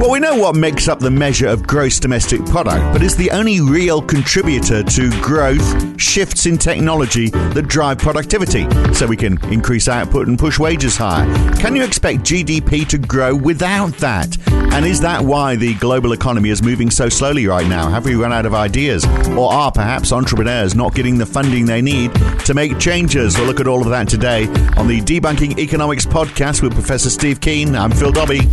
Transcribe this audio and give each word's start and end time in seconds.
Well, 0.00 0.10
we 0.10 0.18
know 0.18 0.34
what 0.34 0.56
makes 0.56 0.88
up 0.88 0.98
the 0.98 1.10
measure 1.10 1.46
of 1.46 1.66
gross 1.66 2.00
domestic 2.00 2.42
product, 2.46 2.80
but 2.94 3.02
is 3.02 3.16
the 3.16 3.30
only 3.32 3.60
real 3.60 4.00
contributor 4.00 4.82
to 4.82 5.10
growth 5.20 6.00
shifts 6.00 6.46
in 6.46 6.56
technology 6.56 7.28
that 7.28 7.68
drive 7.68 7.98
productivity 7.98 8.66
so 8.94 9.06
we 9.06 9.18
can 9.18 9.36
increase 9.52 9.88
output 9.88 10.26
and 10.26 10.38
push 10.38 10.58
wages 10.58 10.96
higher. 10.96 11.26
Can 11.56 11.76
you 11.76 11.84
expect 11.84 12.20
GDP 12.20 12.88
to 12.88 12.96
grow 12.96 13.36
without 13.36 13.92
that? 13.98 14.38
And 14.72 14.86
is 14.86 15.02
that 15.02 15.20
why 15.20 15.56
the 15.56 15.74
global 15.74 16.14
economy 16.14 16.48
is 16.48 16.62
moving 16.62 16.90
so 16.90 17.10
slowly 17.10 17.46
right 17.46 17.66
now? 17.66 17.90
Have 17.90 18.06
we 18.06 18.14
run 18.14 18.32
out 18.32 18.46
of 18.46 18.54
ideas? 18.54 19.04
Or 19.36 19.52
are 19.52 19.70
perhaps 19.70 20.12
entrepreneurs 20.12 20.74
not 20.74 20.94
getting 20.94 21.18
the 21.18 21.26
funding 21.26 21.66
they 21.66 21.82
need 21.82 22.14
to 22.46 22.54
make 22.54 22.78
changes? 22.78 23.36
We'll 23.36 23.48
look 23.48 23.60
at 23.60 23.66
all 23.66 23.82
of 23.82 23.90
that 23.90 24.08
today 24.08 24.46
on 24.78 24.88
the 24.88 25.02
Debunking 25.02 25.58
Economics 25.58 26.06
podcast 26.06 26.62
with 26.62 26.72
Professor 26.72 27.10
Steve 27.10 27.42
Keen. 27.42 27.76
I'm 27.76 27.90
Phil 27.90 28.12
Dobbie. 28.12 28.48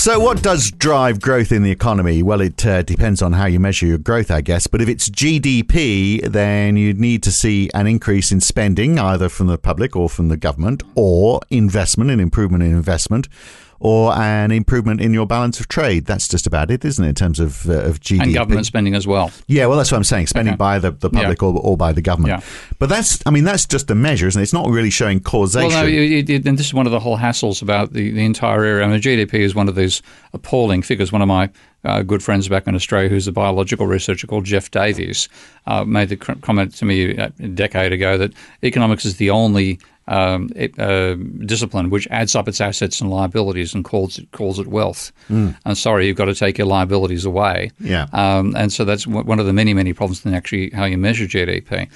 So, 0.00 0.18
what 0.18 0.42
does 0.42 0.70
drive 0.70 1.20
growth 1.20 1.52
in 1.52 1.62
the 1.62 1.70
economy? 1.70 2.22
Well, 2.22 2.40
it 2.40 2.64
uh, 2.64 2.80
depends 2.80 3.20
on 3.20 3.34
how 3.34 3.44
you 3.44 3.60
measure 3.60 3.84
your 3.84 3.98
growth, 3.98 4.30
I 4.30 4.40
guess. 4.40 4.66
But 4.66 4.80
if 4.80 4.88
it's 4.88 5.10
GDP, 5.10 6.22
then 6.26 6.78
you'd 6.78 6.98
need 6.98 7.22
to 7.24 7.30
see 7.30 7.68
an 7.74 7.86
increase 7.86 8.32
in 8.32 8.40
spending, 8.40 8.98
either 8.98 9.28
from 9.28 9.48
the 9.48 9.58
public 9.58 9.94
or 9.94 10.08
from 10.08 10.28
the 10.28 10.38
government, 10.38 10.82
or 10.94 11.40
investment, 11.50 12.10
an 12.10 12.18
improvement 12.18 12.62
in 12.62 12.70
investment 12.70 13.28
or 13.80 14.12
an 14.14 14.50
improvement 14.50 15.00
in 15.00 15.14
your 15.14 15.26
balance 15.26 15.58
of 15.58 15.66
trade. 15.68 16.04
That's 16.04 16.28
just 16.28 16.46
about 16.46 16.70
it, 16.70 16.84
isn't 16.84 17.02
it, 17.04 17.08
in 17.08 17.14
terms 17.14 17.40
of, 17.40 17.68
uh, 17.68 17.80
of 17.84 17.98
GDP? 18.00 18.22
And 18.22 18.34
government 18.34 18.66
spending 18.66 18.94
as 18.94 19.06
well. 19.06 19.32
Yeah, 19.46 19.66
well, 19.66 19.78
that's 19.78 19.90
what 19.90 19.96
I'm 19.96 20.04
saying, 20.04 20.26
spending 20.26 20.52
Okay. 20.52 20.58
by 20.58 20.78
the, 20.78 20.90
the 20.90 21.08
public 21.08 21.40
Yeah. 21.40 21.48
or, 21.48 21.58
or 21.58 21.76
by 21.78 21.92
the 21.92 22.02
government. 22.02 22.40
Yeah. 22.42 22.50
But 22.78 22.90
that's, 22.90 23.22
I 23.24 23.30
mean, 23.30 23.44
that's 23.44 23.64
just 23.66 23.90
a 23.90 23.94
measure, 23.94 24.28
isn't 24.28 24.38
it? 24.38 24.42
It's 24.42 24.52
not 24.52 24.68
really 24.68 24.90
showing 24.90 25.20
causation. 25.20 25.70
Well, 25.70 25.84
no, 25.84 25.88
it, 25.88 26.28
it, 26.28 26.46
and 26.46 26.58
this 26.58 26.66
is 26.66 26.74
one 26.74 26.84
of 26.84 26.92
the 26.92 27.00
whole 27.00 27.16
hassles 27.16 27.62
about 27.62 27.94
the, 27.94 28.10
the 28.10 28.24
entire 28.24 28.62
area. 28.64 28.84
I 28.84 28.88
mean, 28.88 29.00
GDP 29.00 29.34
is 29.40 29.54
one 29.54 29.68
of 29.68 29.74
these 29.76 30.02
appalling 30.34 30.82
figures. 30.82 31.10
One 31.10 31.22
of 31.22 31.28
my 31.28 31.48
uh, 31.84 32.02
good 32.02 32.22
friends 32.22 32.48
back 32.48 32.66
in 32.66 32.74
Australia, 32.74 33.08
who's 33.08 33.26
a 33.26 33.32
biological 33.32 33.86
researcher 33.86 34.26
called 34.26 34.44
Jeff 34.44 34.70
Davies, 34.70 35.30
uh, 35.66 35.84
made 35.86 36.10
the 36.10 36.16
cr- 36.16 36.32
comment 36.42 36.74
to 36.76 36.84
me 36.84 37.16
a 37.16 37.30
decade 37.30 37.92
ago 37.94 38.18
that 38.18 38.32
economics 38.62 39.06
is 39.06 39.16
the 39.16 39.30
only 39.30 39.78
um, 40.10 40.50
uh, 40.76 41.14
discipline 41.46 41.88
which 41.88 42.06
adds 42.10 42.34
up 42.34 42.48
its 42.48 42.60
assets 42.60 43.00
and 43.00 43.10
liabilities 43.10 43.74
and 43.74 43.84
calls 43.84 44.18
it 44.18 44.30
calls 44.32 44.58
it 44.58 44.66
wealth. 44.66 45.12
And 45.64 45.78
sorry, 45.78 46.06
you've 46.06 46.16
got 46.16 46.26
to 46.26 46.34
take 46.34 46.58
your 46.58 46.66
liabilities 46.66 47.24
away. 47.24 47.70
Yeah. 47.78 48.06
Um, 48.12 48.54
and 48.56 48.72
so 48.72 48.84
that's 48.84 49.06
one 49.06 49.24
one 49.24 49.38
of 49.38 49.46
the 49.46 49.52
many, 49.52 49.72
many 49.72 49.92
problems 49.92 50.26
in 50.26 50.34
actually 50.34 50.70
how 50.70 50.84
you 50.84 50.98
measure 50.98 51.24
GDP. 51.26 51.88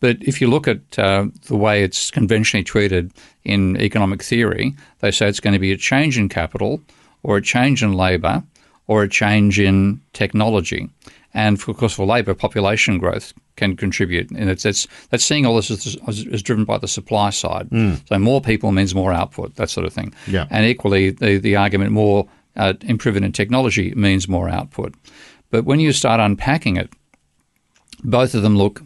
But 0.00 0.18
if 0.20 0.40
you 0.40 0.48
look 0.48 0.68
at 0.68 0.98
uh, 0.98 1.26
the 1.46 1.56
way 1.56 1.82
it's 1.82 2.10
conventionally 2.10 2.64
treated 2.64 3.12
in 3.44 3.80
economic 3.80 4.22
theory, 4.22 4.74
they 5.00 5.10
say 5.10 5.28
it's 5.28 5.40
going 5.40 5.54
to 5.54 5.60
be 5.60 5.72
a 5.72 5.76
change 5.76 6.18
in 6.18 6.28
capital 6.28 6.82
or 7.22 7.36
a 7.38 7.42
change 7.42 7.82
in 7.82 7.94
labour 7.94 8.42
or 8.86 9.02
a 9.02 9.08
change 9.08 9.58
in 9.58 10.00
technology. 10.12 10.90
And 11.34 11.60
for, 11.60 11.70
of 11.70 11.78
course, 11.78 11.94
for 11.94 12.04
labour, 12.04 12.34
population 12.34 12.98
growth 12.98 13.32
can 13.56 13.76
contribute, 13.76 14.30
and 14.30 14.50
it's, 14.50 14.64
it's 14.66 14.86
that's 15.10 15.24
seeing 15.24 15.46
all 15.46 15.56
this 15.56 15.70
as, 15.70 15.96
as, 16.06 16.26
as 16.30 16.42
driven 16.42 16.64
by 16.64 16.78
the 16.78 16.88
supply 16.88 17.30
side. 17.30 17.68
So 18.06 18.18
more 18.18 18.40
people 18.40 18.72
means 18.72 18.94
more 18.94 19.12
output, 19.12 19.56
that 19.56 19.70
sort 19.70 19.86
of 19.86 19.92
thing. 19.92 20.14
Yeah. 20.26 20.46
And 20.50 20.66
equally, 20.66 21.10
the 21.10 21.38
the 21.38 21.56
argument 21.56 21.92
more 21.92 22.28
uh, 22.56 22.74
improvement 22.82 23.24
in 23.24 23.32
technology 23.32 23.94
means 23.94 24.28
more 24.28 24.48
output. 24.48 24.94
But 25.50 25.64
when 25.64 25.80
you 25.80 25.92
start 25.92 26.20
unpacking 26.20 26.76
it, 26.76 26.90
both 28.04 28.34
of 28.34 28.42
them 28.42 28.56
look 28.56 28.82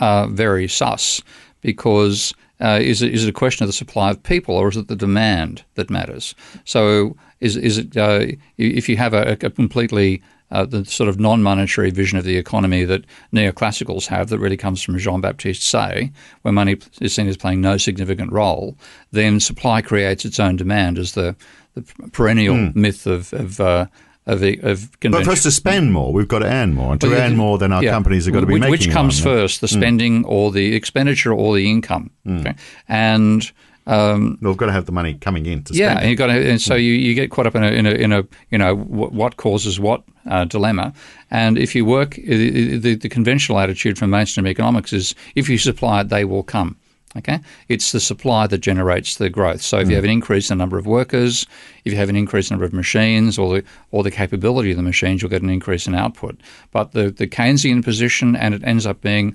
uh, 0.00 0.26
very 0.26 0.68
sus 0.68 1.22
because 1.60 2.34
uh, 2.60 2.78
is, 2.80 3.02
it, 3.02 3.14
is 3.14 3.24
it 3.24 3.30
a 3.30 3.32
question 3.32 3.64
of 3.64 3.68
the 3.68 3.72
supply 3.72 4.10
of 4.10 4.22
people 4.22 4.54
or 4.54 4.68
is 4.68 4.76
it 4.76 4.88
the 4.88 4.96
demand 4.96 5.64
that 5.74 5.90
matters? 5.90 6.34
So 6.64 7.16
is, 7.40 7.56
is 7.56 7.78
it 7.78 7.96
uh, 7.96 8.26
if 8.56 8.88
you 8.88 8.96
have 8.96 9.14
a, 9.14 9.32
a 9.32 9.50
completely 9.50 10.22
uh, 10.50 10.64
the 10.64 10.84
sort 10.84 11.08
of 11.08 11.20
non-monetary 11.20 11.90
vision 11.90 12.18
of 12.18 12.24
the 12.24 12.36
economy 12.36 12.84
that 12.84 13.04
neoclassicals 13.32 14.06
have, 14.06 14.28
that 14.28 14.38
really 14.38 14.56
comes 14.56 14.82
from 14.82 14.98
Jean-Baptiste 14.98 15.62
Say, 15.62 16.10
where 16.42 16.52
money 16.52 16.76
is 17.00 17.14
seen 17.14 17.28
as 17.28 17.36
playing 17.36 17.60
no 17.60 17.76
significant 17.76 18.32
role, 18.32 18.76
then 19.10 19.40
supply 19.40 19.82
creates 19.82 20.24
its 20.24 20.40
own 20.40 20.56
demand, 20.56 20.98
as 20.98 21.12
the, 21.12 21.36
the 21.74 21.82
perennial 22.12 22.72
myth 22.74 23.06
of 23.06 23.32
of, 23.32 23.60
uh, 23.60 23.86
of, 24.26 24.42
of 24.42 24.90
but 25.00 25.24
for 25.24 25.30
us 25.30 25.42
to 25.44 25.50
spend 25.50 25.92
more, 25.92 26.12
we've 26.12 26.28
got 26.28 26.40
to 26.40 26.46
earn 26.46 26.74
more. 26.74 26.92
And 26.92 27.00
to 27.00 27.08
Well, 27.08 27.20
earn 27.20 27.36
more, 27.36 27.56
then 27.58 27.72
our 27.72 27.82
yeah. 27.82 27.90
companies 27.90 28.26
have 28.26 28.34
got 28.34 28.40
to 28.40 28.46
be 28.46 28.54
which, 28.54 28.60
making 28.60 28.72
Which 28.72 28.90
comes 28.90 29.20
first, 29.20 29.60
the 29.62 29.68
spending 29.68 30.24
or 30.26 30.52
the 30.52 30.74
expenditure 30.74 31.32
or 31.32 31.54
the 31.54 31.70
income? 31.70 32.10
Okay? 32.26 32.54
And 32.88 33.50
um, 33.88 34.38
they? 34.40 34.48
We've 34.48 34.56
got 34.56 34.66
to 34.66 34.72
have 34.72 34.86
the 34.86 34.92
money 34.92 35.14
coming 35.14 35.46
in 35.46 35.64
to 35.64 35.74
yeah, 35.74 35.90
spend. 35.90 36.00
and 36.00 36.10
you 36.10 36.16
got 36.16 36.26
to, 36.28 36.50
and 36.50 36.60
so 36.60 36.74
you, 36.74 36.92
you 36.92 37.14
get 37.14 37.30
caught 37.30 37.46
up 37.46 37.54
in 37.54 37.64
a 37.64 37.68
in 37.68 37.86
a, 37.86 37.90
in 37.90 38.12
a 38.12 38.24
you 38.50 38.58
know 38.58 38.76
what, 38.76 39.12
what 39.12 39.36
causes 39.36 39.80
what 39.80 40.02
uh, 40.28 40.44
dilemma. 40.44 40.92
And 41.30 41.58
if 41.58 41.74
you 41.74 41.84
work, 41.84 42.14
the, 42.14 42.78
the, 42.78 42.94
the 42.94 43.08
conventional 43.08 43.58
attitude 43.58 43.98
from 43.98 44.10
mainstream 44.10 44.46
economics 44.46 44.92
is 44.92 45.14
if 45.34 45.48
you 45.48 45.58
supply 45.58 46.02
it, 46.02 46.08
they 46.08 46.24
will 46.24 46.42
come. 46.42 46.76
Okay, 47.16 47.40
it's 47.68 47.92
the 47.92 48.00
supply 48.00 48.46
that 48.46 48.58
generates 48.58 49.16
the 49.16 49.30
growth. 49.30 49.62
So 49.62 49.78
if 49.78 49.88
you 49.88 49.94
have 49.94 50.04
an 50.04 50.10
increase 50.10 50.50
in 50.50 50.58
the 50.58 50.62
number 50.62 50.76
of 50.76 50.86
workers, 50.86 51.46
if 51.86 51.92
you 51.92 51.98
have 51.98 52.10
an 52.10 52.16
increase 52.16 52.50
in 52.50 52.54
the 52.54 52.56
number 52.56 52.66
of 52.66 52.74
machines, 52.74 53.38
or 53.38 53.54
the 53.54 53.64
or 53.90 54.02
the 54.02 54.10
capability 54.10 54.72
of 54.72 54.76
the 54.76 54.82
machines, 54.82 55.22
you'll 55.22 55.30
get 55.30 55.40
an 55.40 55.48
increase 55.48 55.86
in 55.86 55.94
output. 55.94 56.38
But 56.70 56.92
the 56.92 57.10
the 57.10 57.26
Keynesian 57.26 57.82
position, 57.82 58.36
and 58.36 58.54
it 58.54 58.62
ends 58.62 58.84
up 58.84 59.00
being 59.00 59.34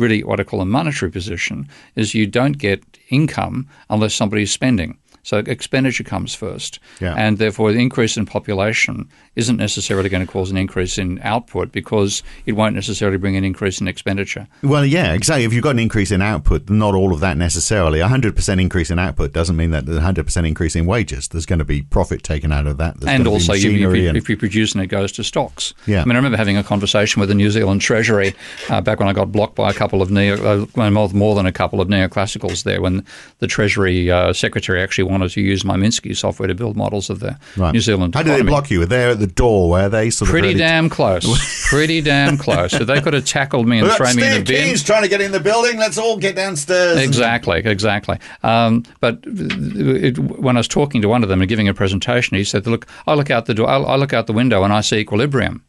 really 0.00 0.24
what 0.24 0.40
I 0.40 0.44
call 0.44 0.60
a 0.60 0.66
monetary 0.66 1.12
position, 1.12 1.68
is 1.94 2.14
you 2.14 2.26
don't 2.26 2.58
get 2.58 2.82
income 3.10 3.68
unless 3.90 4.14
somebody's 4.14 4.50
spending. 4.52 4.96
So 5.22 5.38
expenditure 5.38 6.02
comes 6.04 6.34
first, 6.34 6.78
Yeah. 7.00 7.14
and 7.16 7.36
therefore 7.38 7.72
the 7.72 7.78
increase 7.78 8.16
in 8.16 8.24
population 8.26 9.06
isn't 9.36 9.56
necessarily 9.58 10.08
going 10.08 10.26
to 10.26 10.30
cause 10.30 10.50
an 10.50 10.56
increase 10.56 10.98
in 10.98 11.20
output 11.22 11.70
because 11.70 12.22
it 12.46 12.52
won't 12.52 12.74
necessarily 12.74 13.16
bring 13.16 13.36
an 13.36 13.44
increase 13.44 13.80
in 13.80 13.86
expenditure. 13.86 14.48
Well, 14.62 14.84
yeah, 14.84 15.12
exactly. 15.12 15.44
If 15.44 15.52
you've 15.52 15.62
got 15.62 15.70
an 15.70 15.78
increase 15.78 16.10
in 16.10 16.20
output, 16.20 16.68
not 16.68 16.94
all 16.94 17.12
of 17.12 17.20
that 17.20 17.36
necessarily. 17.36 18.00
A 18.00 18.08
100% 18.08 18.60
increase 18.60 18.90
in 18.90 18.98
output 18.98 19.32
doesn't 19.32 19.56
mean 19.56 19.70
that 19.70 19.86
there's 19.86 19.98
a 19.98 20.00
100% 20.00 20.46
increase 20.48 20.74
in 20.74 20.84
wages. 20.84 21.28
There's 21.28 21.46
going 21.46 21.60
to 21.60 21.64
be 21.64 21.82
profit 21.82 22.24
taken 22.24 22.50
out 22.50 22.66
of 22.66 22.78
that. 22.78 22.98
There's 22.98 23.08
and 23.12 23.24
going 23.24 23.38
to 23.38 23.44
be 23.46 23.50
also, 23.52 23.52
you, 23.52 23.88
if, 23.88 23.96
you, 23.96 24.08
and- 24.08 24.16
if 24.18 24.28
you 24.28 24.36
produce 24.36 24.74
and 24.74 24.82
it 24.82 24.88
goes 24.88 25.12
to 25.12 25.24
stocks. 25.24 25.74
Yeah. 25.86 26.02
I 26.02 26.04
mean, 26.06 26.16
I 26.16 26.18
remember 26.18 26.36
having 26.36 26.56
a 26.56 26.64
conversation 26.64 27.20
with 27.20 27.28
the 27.28 27.34
New 27.36 27.50
Zealand 27.50 27.80
Treasury 27.80 28.34
uh, 28.68 28.80
back 28.80 28.98
when 28.98 29.08
I 29.08 29.12
got 29.12 29.30
blocked 29.30 29.54
by 29.54 29.70
a 29.70 29.74
couple 29.74 30.02
of 30.02 30.10
neo, 30.10 30.66
uh, 30.76 30.90
more, 30.90 31.34
than 31.36 31.46
a 31.46 31.52
couple 31.52 31.80
of 31.80 31.86
neoclassicals 31.88 32.64
there, 32.64 32.82
when 32.82 33.04
the 33.38 33.46
Treasury 33.46 34.10
uh, 34.10 34.32
Secretary 34.32 34.82
actually 34.82 35.04
wanted 35.04 35.30
to 35.30 35.40
use 35.40 35.64
my 35.64 35.76
Minsky 35.76 36.16
software 36.16 36.48
to 36.48 36.54
build 36.54 36.76
models 36.76 37.10
of 37.10 37.20
the 37.20 37.38
Right. 37.56 37.72
New 37.72 37.80
Zealand 37.80 38.14
How 38.14 38.22
did 38.22 38.36
they 38.36 38.42
block 38.42 38.70
you? 38.70 38.82
At 38.82 38.88
the 39.20 39.26
door 39.26 39.68
where 39.70 39.88
they 39.88 40.10
sort 40.10 40.28
of 40.28 40.32
Pretty 40.32 40.54
damn 40.54 40.88
close. 40.88 41.68
Pretty 41.68 42.00
damn 42.00 42.38
close. 42.38 42.72
So 42.72 42.84
they 42.84 43.00
could 43.00 43.12
have 43.14 43.26
tackled 43.26 43.68
me 43.68 43.78
and 43.78 43.86
Look, 43.86 43.98
thrown 43.98 44.16
me 44.16 44.26
in 44.26 44.32
the 44.32 44.42
bin. 44.42 44.76
Trying 44.78 45.02
to 45.02 45.08
get 45.08 45.20
in 45.20 45.30
the 45.30 45.40
building. 45.40 45.78
Let's 45.78 45.98
all 45.98 46.16
get 46.16 46.34
downstairs. 46.34 46.98
Exactly, 46.98 47.58
exactly. 47.64 48.18
Um, 48.42 48.84
but 49.00 49.20
it, 49.24 50.18
when 50.18 50.56
I 50.56 50.60
was 50.60 50.68
talking 50.68 51.02
to 51.02 51.08
one 51.08 51.22
of 51.22 51.28
them 51.28 51.40
and 51.40 51.48
giving 51.48 51.68
a 51.68 51.74
presentation, 51.74 52.36
he 52.36 52.44
said, 52.44 52.66
"Look, 52.66 52.86
I 53.06 53.14
look 53.14 53.30
out 53.30 53.46
the 53.46 53.54
door. 53.54 53.68
I, 53.68 53.76
I 53.76 53.96
look 53.96 54.12
out 54.12 54.26
the 54.26 54.32
window 54.32 54.64
and 54.64 54.72
I 54.72 54.80
see 54.80 54.96
equilibrium." 54.96 55.62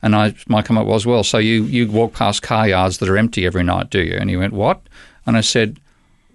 And 0.00 0.16
I, 0.16 0.34
my 0.48 0.62
comment 0.62 0.86
was, 0.86 1.04
"Well, 1.04 1.22
so 1.22 1.38
you 1.38 1.64
you 1.64 1.90
walk 1.90 2.14
past 2.14 2.42
car 2.42 2.66
yards 2.66 2.98
that 2.98 3.08
are 3.08 3.18
empty 3.18 3.46
every 3.46 3.62
night, 3.64 3.90
do 3.90 4.00
you?" 4.00 4.16
And 4.16 4.30
he 4.30 4.36
went, 4.36 4.54
"What?" 4.54 4.80
And 5.26 5.36
I 5.36 5.42
said, 5.42 5.78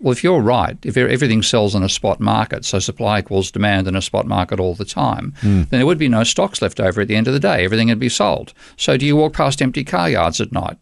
"Well, 0.03 0.11
if 0.11 0.21
you're 0.21 0.41
right, 0.41 0.77
if 0.83 0.97
everything 0.97 1.41
sells 1.41 1.75
in 1.75 1.81
a 1.81 1.87
spot 1.87 2.19
market, 2.19 2.65
so 2.65 2.79
supply 2.79 3.19
equals 3.19 3.51
demand 3.51 3.87
in 3.87 3.95
a 3.95 4.01
spot 4.01 4.27
market 4.27 4.59
all 4.59 4.75
the 4.75 4.83
time, 4.83 5.33
hmm. 5.39 5.61
then 5.63 5.79
there 5.79 5.85
would 5.85 5.97
be 5.97 6.09
no 6.09 6.25
stocks 6.25 6.61
left 6.61 6.81
over 6.81 6.99
at 6.99 7.07
the 7.07 7.15
end 7.15 7.27
of 7.27 7.33
the 7.33 7.39
day. 7.39 7.63
Everything 7.63 7.87
would 7.87 7.99
be 7.99 8.09
sold. 8.09 8.53
So 8.75 8.97
do 8.97 9.05
you 9.05 9.15
walk 9.15 9.31
past 9.31 9.61
empty 9.61 9.85
car 9.85 10.09
yards 10.09 10.41
at 10.41 10.51
night?" 10.51 10.77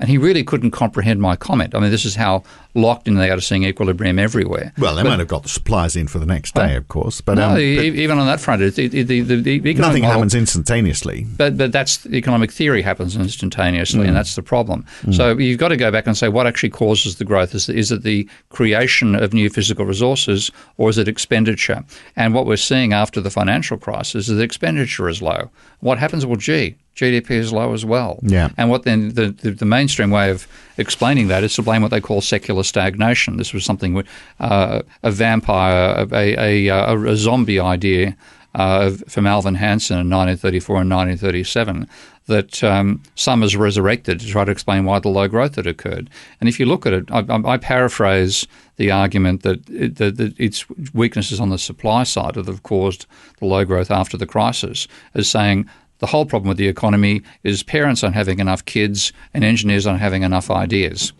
And 0.00 0.08
he 0.08 0.16
really 0.16 0.44
couldn't 0.44 0.70
comprehend 0.70 1.20
my 1.20 1.34
comment. 1.34 1.74
I 1.74 1.80
mean, 1.80 1.90
this 1.90 2.04
is 2.04 2.14
how 2.14 2.44
locked 2.74 3.08
in 3.08 3.14
they 3.16 3.30
are 3.30 3.34
to 3.36 3.42
seeing 3.42 3.64
equilibrium 3.64 4.16
everywhere. 4.18 4.72
Well, 4.78 4.94
they 4.94 5.02
But- 5.02 5.08
might 5.08 5.18
have 5.18 5.26
got 5.26 5.42
the 5.42 5.48
supplies 5.48 5.96
in 5.96 6.06
for 6.06 6.20
the 6.20 6.26
next 6.26 6.54
day, 6.54 6.76
of 6.76 6.86
course, 6.86 7.20
but, 7.20 7.34
no, 7.34 7.48
um, 7.48 7.54
but 7.54 7.60
even 7.62 8.16
on 8.18 8.26
that 8.26 8.38
front, 8.40 8.62
it, 8.62 8.78
it, 8.78 8.90
the, 9.08 9.20
the, 9.22 9.40
the 9.58 9.74
nothing 9.74 10.02
model- 10.02 10.18
happens 10.18 10.36
instantaneously. 10.36 11.26
But 11.36 11.56
but 11.56 11.72
that's 11.72 12.06
economic 12.06 12.52
theory 12.52 12.82
happens 12.82 13.16
instantaneously, 13.16 14.04
Mm. 14.04 14.08
and 14.08 14.16
that's 14.16 14.36
the 14.36 14.42
problem. 14.42 14.84
So 15.10 15.36
you've 15.36 15.58
got 15.58 15.68
to 15.68 15.76
go 15.76 15.90
back 15.90 16.06
and 16.06 16.16
say 16.16 16.28
what 16.28 16.46
actually 16.46 16.70
causes 16.70 17.16
the 17.16 17.24
growth. 17.24 17.54
Is 17.54 17.68
is 17.68 17.90
it 17.90 18.02
the 18.04 18.28
creation 18.50 19.14
of 19.16 19.32
new 19.32 19.50
physical 19.50 19.84
resources, 19.84 20.50
or 20.76 20.90
is 20.90 20.98
it 20.98 21.08
expenditure? 21.08 21.82
And 22.14 22.34
what 22.34 22.46
we're 22.46 22.56
seeing 22.56 22.92
after 22.92 23.20
the 23.20 23.30
financial 23.30 23.78
crisis 23.78 24.28
is 24.28 24.36
that 24.36 24.42
expenditure 24.42 25.08
is 25.08 25.20
low. 25.22 25.50
What 25.80 25.98
happens? 25.98 26.24
Well, 26.26 26.36
gee, 26.36 26.76
GDP 26.98 27.30
is 27.30 27.52
low 27.52 27.74
as 27.74 27.84
well. 27.84 28.18
Yeah. 28.22 28.48
And 28.56 28.70
what 28.70 28.82
then 28.82 29.10
the, 29.14 29.30
the, 29.30 29.52
the 29.52 29.64
mainstream 29.64 30.10
way 30.10 30.30
of 30.30 30.48
explaining 30.78 31.28
that 31.28 31.44
is 31.44 31.54
to 31.54 31.62
blame 31.62 31.80
what 31.80 31.92
they 31.92 32.00
call 32.00 32.20
secular 32.20 32.64
stagnation. 32.64 33.36
This 33.36 33.54
was 33.54 33.64
something 33.64 34.02
uh, 34.40 34.82
a 35.04 35.10
vampire, 35.12 36.08
a, 36.10 36.34
a, 36.36 36.66
a, 36.66 36.98
a 36.98 37.16
zombie 37.16 37.60
idea 37.60 38.16
uh, 38.56 38.90
from 39.06 39.28
Alvin 39.28 39.54
Hansen 39.54 39.98
in 39.98 40.10
1934 40.10 40.80
and 40.80 40.90
1937 40.90 41.88
that 42.26 42.64
um, 42.64 43.00
Summers 43.14 43.56
resurrected 43.56 44.18
to 44.18 44.26
try 44.26 44.44
to 44.44 44.50
explain 44.50 44.84
why 44.84 44.98
the 44.98 45.08
low 45.08 45.28
growth 45.28 45.54
had 45.54 45.68
occurred. 45.68 46.10
And 46.40 46.48
if 46.48 46.58
you 46.58 46.66
look 46.66 46.84
at 46.84 46.92
it, 46.92 47.10
I, 47.12 47.20
I, 47.28 47.52
I 47.52 47.56
paraphrase 47.58 48.48
the 48.74 48.90
argument 48.90 49.44
that, 49.44 49.70
it, 49.70 49.96
that, 49.96 50.16
that 50.16 50.38
its 50.38 50.68
weaknesses 50.92 51.38
on 51.38 51.50
the 51.50 51.58
supply 51.58 52.02
side 52.02 52.34
that 52.34 52.46
have 52.46 52.64
caused 52.64 53.06
the 53.38 53.46
low 53.46 53.64
growth 53.64 53.92
after 53.92 54.16
the 54.16 54.26
crisis 54.26 54.88
as 55.14 55.30
saying 55.30 55.68
the 55.98 56.06
whole 56.06 56.24
problem 56.24 56.48
with 56.48 56.58
the 56.58 56.68
economy 56.68 57.22
is 57.42 57.62
parents 57.62 58.02
aren't 58.04 58.14
having 58.14 58.38
enough 58.38 58.64
kids 58.64 59.12
and 59.34 59.44
engineers 59.44 59.86
aren't 59.86 60.00
having 60.00 60.22
enough 60.22 60.50
ideas. 60.50 61.12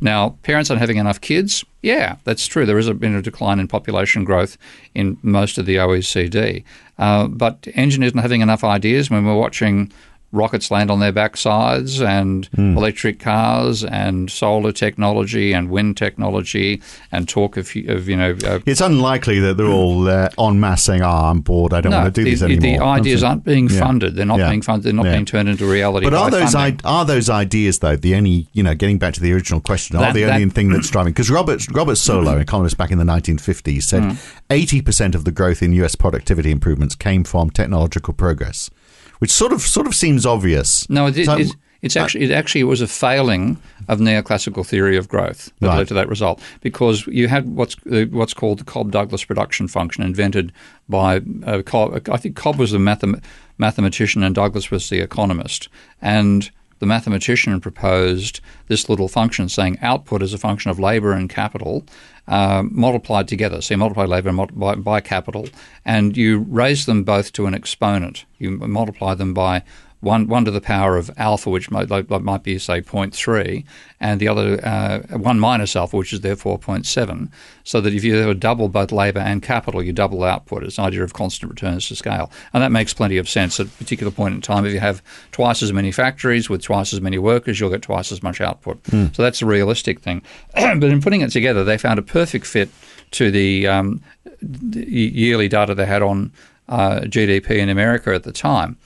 Now, 0.00 0.30
parents 0.42 0.70
aren't 0.70 0.80
having 0.80 0.96
enough 0.96 1.20
kids. 1.20 1.64
Yeah, 1.82 2.16
that's 2.24 2.46
true. 2.46 2.66
There 2.66 2.76
has 2.76 2.90
been 2.90 3.14
a 3.14 3.22
decline 3.22 3.60
in 3.60 3.68
population 3.68 4.24
growth 4.24 4.56
in 4.94 5.18
most 5.22 5.58
of 5.58 5.66
the 5.66 5.76
OECD. 5.76 6.64
Uh, 6.98 7.28
but 7.28 7.66
engineers 7.74 8.12
aren't 8.12 8.22
having 8.22 8.40
enough 8.40 8.64
ideas 8.64 9.10
when 9.10 9.24
we're 9.24 9.36
watching 9.36 9.92
rockets 10.34 10.70
land 10.70 10.90
on 10.90 11.00
their 11.00 11.12
backsides 11.12 12.04
and 12.04 12.48
electric 12.58 13.18
cars 13.20 13.84
and 13.84 14.30
solar 14.30 14.72
technology 14.72 15.52
and 15.52 15.70
wind 15.70 15.96
technology 15.96 16.82
and 17.12 17.28
talk 17.28 17.56
of, 17.56 17.70
of 17.88 18.08
you 18.08 18.16
know, 18.16 18.36
uh, 18.44 18.58
It's 18.66 18.80
unlikely 18.80 19.38
that 19.40 19.56
they're 19.56 19.66
all 19.66 20.08
uh, 20.08 20.28
en 20.38 20.60
masse 20.60 20.82
saying, 20.82 21.02
"Oh, 21.02 21.08
I'm 21.08 21.40
bored. 21.40 21.72
I 21.72 21.80
don't 21.80 21.92
no, 21.92 21.98
want 22.02 22.14
to 22.14 22.20
do 22.20 22.24
the, 22.24 22.30
this 22.32 22.42
anymore." 22.42 22.78
the 22.78 22.84
ideas 22.84 23.22
aren't 23.22 23.44
being 23.44 23.68
Yeah. 23.68 23.78
funded. 23.80 24.16
They're 24.16 24.26
not 24.26 24.38
Yeah. 24.38 24.48
being 24.50 24.62
funded. 24.62 24.84
They're 24.84 24.92
not 24.92 25.06
Yeah. 25.06 25.12
being 25.12 25.24
turned 25.24 25.48
into 25.48 25.66
reality. 25.66 26.06
But 26.06 26.14
are 26.14 26.30
those. 26.30 26.54
I- 26.54 26.76
are 26.84 27.04
those 27.04 27.30
ideas 27.30 27.78
though 27.78 27.96
the 27.96 28.14
only 28.14 28.48
you 28.52 28.62
know 28.62 28.74
getting 28.74 28.98
back 28.98 29.14
to 29.14 29.20
the 29.20 29.32
original 29.32 29.60
question 29.60 29.96
are 29.96 30.12
the 30.12 30.22
that- 30.24 30.34
only 30.34 30.50
thing 30.50 30.68
that's 30.70 30.90
driving 30.90 31.12
because 31.12 31.30
Robert 31.30 31.64
Robert 31.72 31.94
Solow, 31.96 32.40
economist 32.40 32.76
back 32.76 32.90
in 32.90 32.98
the 32.98 33.04
1950s, 33.04 33.84
said 33.86 34.02
Mm. 34.02 34.16
80 34.50 34.80
percent 34.82 35.14
of 35.14 35.24
the 35.24 35.30
growth 35.32 35.62
in 35.62 35.72
U.S. 35.74 35.94
productivity 35.94 36.50
improvements 36.50 36.94
came 36.94 37.22
from 37.24 37.50
technological 37.50 38.12
progress, 38.14 38.70
which 39.18 39.30
sort 39.30 39.52
of 39.52 39.60
sort 39.62 39.86
of 39.86 39.94
seems 39.94 40.24
obvious. 40.26 40.88
No, 40.90 41.06
it, 41.06 41.24
So- 41.24 41.36
it's, 41.36 41.54
it's 41.82 41.96
actually 41.96 42.24
it 42.24 42.30
actually 42.30 42.64
was 42.64 42.80
a 42.80 42.86
failing 42.86 43.58
of 43.88 43.98
neoclassical 44.00 44.64
theory 44.66 44.96
of 44.96 45.06
growth 45.08 45.52
that 45.60 45.66
Right. 45.68 45.76
led 45.78 45.88
to 45.88 45.94
that 45.94 46.08
result 46.08 46.40
because 46.62 47.06
you 47.06 47.28
had 47.28 47.46
what's 47.54 47.76
what's 47.84 48.32
called 48.32 48.58
the 48.60 48.64
Cobb 48.64 48.90
Douglas 48.90 49.22
production 49.24 49.68
function 49.68 50.02
invented 50.02 50.50
by 50.88 51.20
uh, 51.44 51.60
Cobb. 51.62 52.08
I 52.08 52.16
think 52.16 52.36
Cobb 52.36 52.56
was 52.56 52.70
the 52.70 52.78
mathem- 52.78 53.22
mathematician 53.58 54.22
and 54.22 54.34
Douglas 54.34 54.70
was 54.70 54.88
the 54.88 55.00
economist, 55.00 55.68
and 56.00 56.50
the 56.84 56.88
mathematician 56.88 57.58
proposed 57.62 58.40
this 58.68 58.90
little 58.90 59.08
function 59.08 59.48
saying 59.48 59.78
output 59.80 60.20
is 60.20 60.34
a 60.34 60.38
function 60.38 60.70
of 60.70 60.78
labor 60.78 61.12
and 61.12 61.30
capital 61.30 61.82
um, 62.28 62.68
multiplied 62.74 63.26
together. 63.26 63.62
So 63.62 63.72
you 63.72 63.78
multiply 63.78 64.04
labor 64.04 64.30
multiply 64.34 64.74
by 64.74 65.00
capital, 65.00 65.48
and 65.86 66.14
you 66.14 66.40
raise 66.40 66.84
them 66.84 67.02
both 67.02 67.32
to 67.32 67.46
an 67.46 67.54
exponent. 67.54 68.26
You 68.36 68.50
multiply 68.50 69.14
them 69.14 69.32
by 69.32 69.62
one, 70.04 70.28
one 70.28 70.44
to 70.44 70.50
the 70.50 70.60
power 70.60 70.96
of 70.96 71.10
alpha, 71.16 71.50
which 71.50 71.70
might, 71.70 71.90
like, 71.90 72.08
might 72.08 72.42
be, 72.42 72.58
say, 72.58 72.80
0.3, 72.80 73.64
and 74.00 74.20
the 74.20 74.28
other 74.28 74.60
uh, 74.64 75.00
1 75.16 75.40
minus 75.40 75.74
alpha, 75.74 75.96
which 75.96 76.12
is 76.12 76.20
therefore 76.20 76.58
0.7, 76.58 77.30
so 77.64 77.80
that 77.80 77.94
if 77.94 78.04
you 78.04 78.16
ever 78.16 78.34
double 78.34 78.68
both 78.68 78.92
labour 78.92 79.20
and 79.20 79.42
capital, 79.42 79.82
you 79.82 79.92
double 79.92 80.22
output. 80.22 80.62
It's 80.62 80.78
an 80.78 80.84
idea 80.84 81.02
of 81.02 81.14
constant 81.14 81.50
returns 81.50 81.88
to 81.88 81.96
scale. 81.96 82.30
And 82.52 82.62
that 82.62 82.70
makes 82.70 82.92
plenty 82.94 83.16
of 83.16 83.28
sense. 83.28 83.58
At 83.58 83.66
a 83.66 83.70
particular 83.70 84.12
point 84.12 84.34
in 84.34 84.40
time, 84.40 84.66
if 84.66 84.72
you 84.72 84.80
have 84.80 85.02
twice 85.32 85.62
as 85.62 85.72
many 85.72 85.90
factories 85.90 86.48
with 86.50 86.62
twice 86.62 86.92
as 86.92 87.00
many 87.00 87.18
workers, 87.18 87.58
you'll 87.58 87.70
get 87.70 87.82
twice 87.82 88.12
as 88.12 88.22
much 88.22 88.40
output. 88.40 88.78
So 89.12 89.22
that's 89.22 89.42
a 89.42 89.46
realistic 89.46 90.00
thing. 90.00 90.22
but 90.54 90.84
in 90.84 91.00
putting 91.00 91.22
it 91.22 91.30
together, 91.30 91.64
they 91.64 91.78
found 91.78 91.98
a 91.98 92.02
perfect 92.02 92.46
fit 92.46 92.68
to 93.12 93.30
the, 93.30 93.66
um, 93.66 94.02
the 94.42 94.84
yearly 94.84 95.48
data 95.48 95.74
they 95.74 95.86
had 95.86 96.02
on 96.02 96.32
uh, 96.68 97.00
GDP 97.00 97.58
in 97.58 97.68
America 97.68 98.14
at 98.14 98.22
the 98.22 98.32
time 98.32 98.76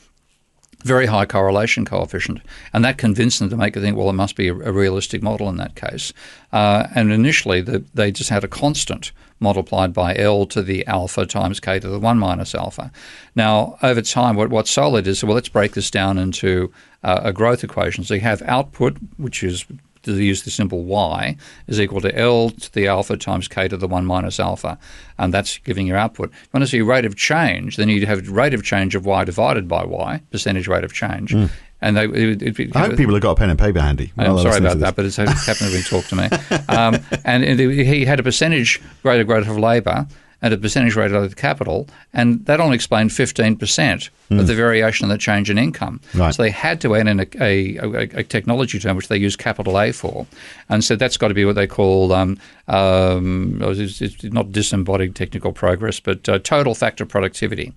very 0.85 1.07
high 1.07 1.27
correlation 1.27 1.85
coefficient, 1.85 2.41
and 2.73 2.85
that 2.85 2.99
convinced 2.99 3.41
them 3.41 3.51
to 3.51 3.57
make 3.57 3.77
it 3.77 3.81
think, 3.81 3.97
well, 3.97 4.11
it 4.11 4.15
must 4.15 4.37
be 4.37 4.49
a, 4.49 4.55
a 4.55 4.73
realistic 4.73 5.23
model 5.23 5.49
in 5.49 5.57
that 5.57 5.75
case. 5.75 6.13
Uh, 6.53 6.87
and 6.95 7.13
initially, 7.13 7.61
the, 7.61 7.85
they 7.95 8.13
just 8.13 8.31
had 8.31 8.45
a 8.45 8.49
constant 8.49 9.13
multiplied 9.41 9.93
by 9.93 10.17
L 10.17 10.47
to 10.47 10.63
the 10.63 10.87
alpha 10.87 11.27
times 11.27 11.61
k 11.61 11.79
to 11.79 11.89
the 11.89 11.99
1 11.99 12.19
minus 12.19 12.55
alpha. 12.55 12.91
Now, 13.35 13.79
over 13.83 14.03
time, 14.03 14.37
what, 14.37 14.51
what's 14.51 14.71
solid 14.71 15.07
is, 15.07 15.23
well, 15.23 15.35
let's 15.35 15.49
break 15.49 15.73
this 15.73 15.91
down 15.91 16.19
into 16.19 16.73
uh, 17.03 17.21
a 17.23 17.33
growth 17.33 17.63
equation. 17.63 18.05
So 18.05 18.15
you 18.15 18.21
have 18.21 18.43
output, 18.43 18.97
which 19.17 19.43
is 19.43 19.65
to 20.03 20.15
use 20.15 20.43
the 20.43 20.51
symbol 20.51 20.85
y 20.85 21.37
is 21.67 21.81
equal 21.81 22.01
to 22.01 22.17
L 22.17 22.51
to 22.51 22.73
the 22.73 22.87
alpha 22.87 23.17
times 23.17 23.49
k 23.49 23.69
to 23.69 23.77
the 23.77 23.89
1 23.89 24.05
minus 24.05 24.41
alpha, 24.41 24.79
and 25.19 25.33
that's 25.33 25.59
giving 25.59 25.87
your 25.87 25.97
output. 25.97 26.31
If 26.31 26.43
you 26.43 26.49
want 26.55 26.63
to 26.65 26.69
see 26.69 26.81
rate 26.81 27.05
of 27.05 27.17
change, 27.17 27.77
then 27.77 27.89
you'd 27.89 28.09
have 28.09 28.29
rate 28.29 28.55
of 28.55 28.63
change 28.63 28.95
of 28.95 29.07
y 29.07 29.25
divided 29.25 29.69
by 29.69 29.85
y, 29.85 30.23
percentage 30.31 30.69
rate 30.69 30.85
of 30.85 30.93
change. 30.93 31.35
And 31.81 31.97
they, 31.97 32.07
it, 32.07 32.43
it, 32.43 32.59
it, 32.59 32.77
I 32.77 32.87
hope 32.87 32.97
people 32.97 33.15
have 33.15 33.23
got 33.23 33.33
a 33.33 33.37
pen 33.37 33.51
and 33.51 33.59
paper 33.59 33.81
handy. 33.81 34.13
I'm 34.17 34.39
sorry 34.39 34.59
about 34.59 34.81
that, 34.81 34.97
but 34.97 35.05
it's 35.05 35.17
happened 35.17 35.39
to 35.39 35.71
be 35.71 35.83
talked 35.83 36.09
to 36.11 36.17
me. 36.17 36.29
Um, 36.69 37.01
and 37.25 37.59
he 37.59 38.05
had 38.05 38.21
a 38.21 38.23
percentage 38.23 38.81
rate 39.03 39.21
of 39.21 39.27
growth 39.27 39.49
of 39.49 39.57
labour 39.57 40.07
and 40.41 40.55
a 40.55 40.57
percentage 40.57 40.95
rate 40.95 41.13
of 41.13 41.31
the 41.31 41.35
capital, 41.37 41.89
and 42.13 42.45
that 42.47 42.61
only 42.61 42.77
explained 42.77 43.11
15% 43.11 44.11
of 44.31 44.47
the 44.47 44.55
variation 44.55 45.05
in 45.05 45.11
the 45.11 45.19
change 45.19 45.51
in 45.51 45.59
income. 45.59 46.01
Right. 46.15 46.35
So 46.35 46.43
they 46.43 46.51
had 46.51 46.81
to 46.83 46.95
add 46.95 47.09
in 47.09 47.21
a, 47.21 47.27
a, 47.41 47.77
a, 47.79 48.01
a 48.19 48.23
technology 48.23 48.79
term, 48.79 48.97
which 48.97 49.09
they 49.09 49.17
use 49.17 49.37
capital 49.37 49.81
A 49.81 49.91
for, 49.91 50.27
and 50.69 50.85
so 50.85 50.97
that's 50.97 51.17
got 51.17 51.29
to 51.29 51.35
be 51.35 51.45
what 51.45 51.55
they 51.55 51.67
call 51.67 52.13
um, 52.13 52.39
um, 52.69 53.59
it's, 53.63 54.01
it's 54.03 54.23
not 54.25 54.53
disembodied 54.53 55.15
technical 55.15 55.53
progress, 55.53 56.01
but 56.01 56.29
uh, 56.29 56.39
total 56.39 56.75
factor 56.75 57.07
productivity, 57.07 57.73